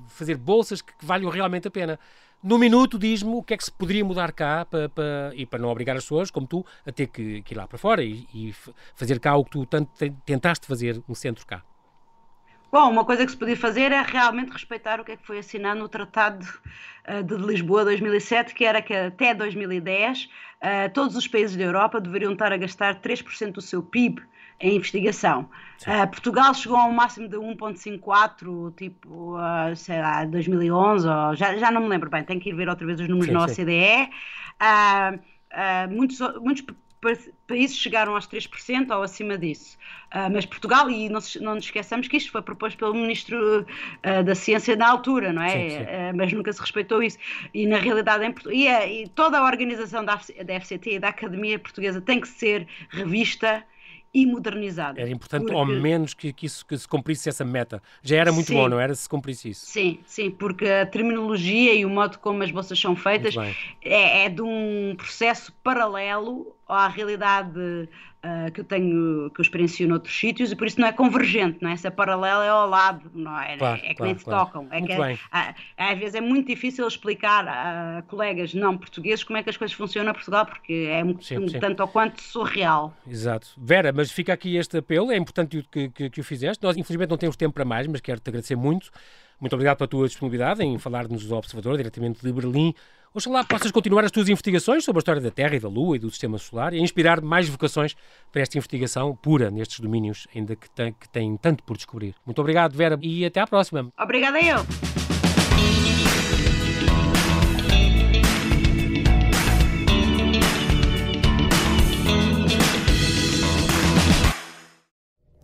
fazer 0.09 0.37
bolsas 0.37 0.83
que, 0.83 0.92
que 0.96 1.05
valham 1.05 1.31
realmente 1.31 1.68
a 1.68 1.70
pena. 1.70 1.98
No 2.42 2.59
minuto, 2.59 2.98
diz-me 2.98 3.35
o 3.35 3.42
que 3.42 3.55
é 3.55 3.57
que 3.57 3.64
se 3.64 3.70
poderia 3.70 4.05
mudar 4.05 4.33
cá 4.33 4.64
para, 4.64 4.88
para, 4.88 5.33
e 5.35 5.46
para 5.46 5.61
não 5.61 5.68
obrigar 5.68 5.96
as 5.96 6.03
pessoas, 6.03 6.31
como 6.31 6.46
tu, 6.46 6.66
a 6.85 6.90
ter 6.90 7.07
que, 7.07 7.40
que 7.42 7.55
ir 7.55 7.57
lá 7.57 7.68
para 7.68 7.79
fora 7.79 8.03
e, 8.03 8.27
e, 8.35 8.53
fazer 8.94 9.20
cá 9.20 9.37
o 9.37 9.44
que 9.44 9.51
tu 9.53 9.66
tanto 9.66 9.90
tentaste 10.27 10.66
fazer 10.66 11.01
um 11.09 11.14
centro 11.14 11.46
cá. 11.46 11.62
Bom, 12.72 12.90
uma 12.90 13.05
coisa 13.05 13.27
que 13.27 13.31
se 13.31 13.37
podia 13.37 13.57
fazer 13.57 13.92
é 13.92 14.01
realmente 14.01 14.51
respeitar 14.51 14.98
o 14.98 15.05
que 15.05 15.12
é 15.12 15.16
que 15.18 15.27
foi 15.27 15.38
assinado 15.38 15.79
no 15.79 15.90
Tratado 15.90 16.42
uh, 17.07 17.22
de 17.22 17.37
Lisboa 17.37 17.85
2007, 17.85 18.55
que 18.55 18.64
era 18.64 18.81
que 18.81 18.94
até 18.94 19.35
2010 19.35 20.25
uh, 20.25 20.29
eh, 20.62 20.88
todos 20.88 21.14
os 21.14 21.29
países 21.29 21.55
da 21.55 21.64
Europa 21.64 22.01
deveriam 22.01 22.33
estar 22.33 22.51
a 22.51 22.57
gastar 22.57 22.99
3% 23.03 23.53
do 23.53 23.61
seu 23.61 23.82
PIB 23.82 24.22
em 24.61 24.76
investigação. 24.76 25.48
Uh, 25.82 26.07
Portugal 26.09 26.55
chegou 26.55 26.76
a 26.76 26.84
um 26.84 26.92
máximo 26.92 27.28
de 27.28 27.36
1.54, 27.36 28.74
tipo, 28.76 29.36
uh, 29.36 29.74
sei 29.74 30.00
lá, 30.00 30.24
2011, 30.24 31.09
ou, 31.09 31.34
já, 31.34 31.57
já 31.57 31.70
não 31.70 31.80
me 31.82 31.88
lembro 31.88 32.09
bem, 32.09 32.22
tenho 32.22 32.40
que 32.40 32.50
ir 32.50 32.55
ver 32.55 32.68
outra 32.68 32.86
vez 32.86 33.00
os 33.00 33.09
números 33.09 33.26
sim, 33.26 33.32
na 33.32 33.44
OCDE. 33.44 34.11
Uh, 34.61 35.18
uh, 35.18 35.94
muitos, 35.94 36.20
muitos 36.40 36.64
países 37.48 37.76
chegaram 37.76 38.14
aos 38.14 38.28
3% 38.28 38.94
ou 38.94 39.03
acima 39.03 39.36
disso. 39.36 39.76
Uh, 40.14 40.30
mas 40.32 40.46
Portugal, 40.46 40.88
e 40.88 41.09
não, 41.09 41.20
não 41.40 41.57
nos 41.57 41.64
esqueçamos 41.64 42.07
que 42.07 42.16
isto 42.16 42.30
foi 42.30 42.40
proposto 42.42 42.78
pelo 42.78 42.94
Ministro 42.94 43.62
uh, 43.62 44.24
da 44.24 44.34
Ciência 44.34 44.76
na 44.76 44.88
altura, 44.88 45.32
não 45.32 45.42
é? 45.42 45.48
Sim, 45.50 45.70
sim. 45.70 45.82
Uh, 45.82 46.16
mas 46.16 46.32
nunca 46.32 46.53
se 46.53 46.61
respeitou 46.61 47.03
isso. 47.03 47.18
E 47.53 47.66
na 47.66 47.78
realidade, 47.78 48.24
em, 48.24 48.34
e, 48.53 49.03
e 49.03 49.09
toda 49.09 49.38
a 49.38 49.44
organização 49.44 50.05
da, 50.05 50.14
da 50.14 50.61
FCT 50.61 50.94
e 50.94 50.98
da 51.00 51.09
Academia 51.09 51.59
Portuguesa 51.59 52.00
tem 52.00 52.20
que 52.20 52.28
ser 52.28 52.68
revista 52.90 53.64
e 54.14 54.26
modernizado. 54.26 55.00
Era 55.00 55.08
importante, 55.08 55.42
porque... 55.42 55.56
ao 55.56 55.64
menos, 55.64 56.12
que, 56.12 56.32
que, 56.32 56.46
isso, 56.46 56.66
que 56.66 56.76
se 56.76 56.86
cumprisse 56.86 57.28
essa 57.28 57.44
meta. 57.44 57.82
Já 58.02 58.16
era 58.16 58.32
muito 58.32 58.48
sim, 58.48 58.54
bom, 58.54 58.68
não 58.68 58.78
era? 58.78 58.94
Se 58.94 59.08
cumprisse 59.08 59.50
isso. 59.50 59.66
Sim, 59.66 60.00
sim, 60.04 60.30
porque 60.30 60.66
a 60.66 60.84
terminologia 60.84 61.74
e 61.74 61.84
o 61.84 61.90
modo 61.90 62.18
como 62.18 62.42
as 62.42 62.50
bolsas 62.50 62.78
são 62.78 62.94
feitas 62.94 63.34
é, 63.82 64.24
é 64.24 64.28
de 64.28 64.42
um 64.42 64.94
processo 64.96 65.52
paralelo 65.64 66.54
à 66.73 66.89
realidade 66.89 67.59
uh, 67.59 68.53
que 68.53 68.61
eu 68.61 68.64
tenho, 68.64 69.31
que 69.31 69.41
eu 69.41 69.43
experiencio 69.43 69.89
noutros 69.89 70.18
sítios 70.18 70.53
e 70.53 70.57
por 70.57 70.66
isso 70.66 70.81
não 70.81 70.89
é 70.89 70.93
convergente, 70.93 71.59
não 71.61 71.70
é? 71.70 71.77
Se 71.77 71.87
é 71.87 71.91
paralelo 71.91 72.43
é 72.43 72.49
ao 72.49 72.68
lado, 72.68 73.11
não 73.14 73.39
é? 73.39 73.57
Claro, 73.57 73.81
é 73.83 73.89
que 73.89 73.95
claro, 73.95 74.11
nem 74.11 74.18
se 74.18 74.25
claro. 74.25 74.47
tocam. 74.47 74.68
É 74.70 74.81
que 74.81 74.93
é, 74.93 75.18
às 75.77 75.99
vezes 75.99 76.14
é 76.14 76.20
muito 76.20 76.47
difícil 76.47 76.87
explicar 76.87 77.47
a 77.47 78.03
colegas 78.03 78.55
não 78.55 78.77
portugueses 78.77 79.25
como 79.25 79.37
é 79.37 79.43
que 79.43 79.51
as 79.51 79.57
coisas 79.57 79.77
funcionam 79.77 80.11
em 80.11 80.14
Portugal, 80.14 80.47
porque 80.47 80.89
é 80.91 81.05
um, 81.05 81.20
sim, 81.20 81.49
sim. 81.49 81.59
tanto 81.59 81.81
ou 81.81 81.89
quanto 81.89 82.20
surreal. 82.23 82.95
Exato. 83.07 83.49
Vera, 83.57 83.93
mas 83.93 84.11
fica 84.11 84.33
aqui 84.33 84.57
este 84.57 84.79
apelo, 84.79 85.11
é 85.11 85.16
importante 85.16 85.66
que, 85.70 85.89
que, 85.89 86.11
que 86.11 86.20
o 86.20 86.25
fizeste. 86.25 86.62
Nós, 86.62 86.77
infelizmente, 86.77 87.11
não 87.11 87.18
temos 87.18 87.37
tempo 87.37 87.55
para 87.55 87.64
mais, 87.64 87.87
mas 87.87 88.01
quero-te 88.01 88.29
agradecer 88.29 88.57
muito. 88.57 88.91
Muito 89.41 89.55
obrigado 89.55 89.79
pela 89.79 89.89
tua 89.89 90.07
disponibilidade 90.07 90.62
em 90.62 90.79
falar-nos 90.79 91.27
do 91.27 91.35
Observador, 91.35 91.77
diretamente 91.77 92.25
de 92.25 92.33
Berlim. 92.33 92.73
Oxalá 93.14 93.44
possas 93.44 93.70
continuar 93.70 94.04
as 94.04 94.10
tuas 94.10 94.30
investigações 94.30 94.84
sobre 94.84 94.98
a 94.98 95.02
história 95.02 95.20
da 95.20 95.30
Terra 95.30 95.54
e 95.54 95.60
da 95.60 95.68
Lua 95.68 95.96
e 95.96 95.98
do 95.98 96.10
Sistema 96.10 96.38
Solar 96.38 96.72
e 96.72 96.80
inspirar 96.80 97.20
mais 97.20 97.46
vocações 97.46 97.94
para 98.32 98.40
esta 98.40 98.56
investigação 98.56 99.14
pura 99.14 99.50
nestes 99.50 99.80
domínios, 99.80 100.26
ainda 100.34 100.56
que 100.56 100.70
tem, 100.70 100.94
que 100.94 101.08
tem 101.10 101.36
tanto 101.36 101.62
por 101.62 101.76
descobrir. 101.76 102.14
Muito 102.24 102.40
obrigado, 102.40 102.74
Vera, 102.74 102.98
e 103.02 103.26
até 103.26 103.40
à 103.40 103.46
próxima. 103.46 103.92
Obrigada 103.98 104.40
eu. 104.40 105.11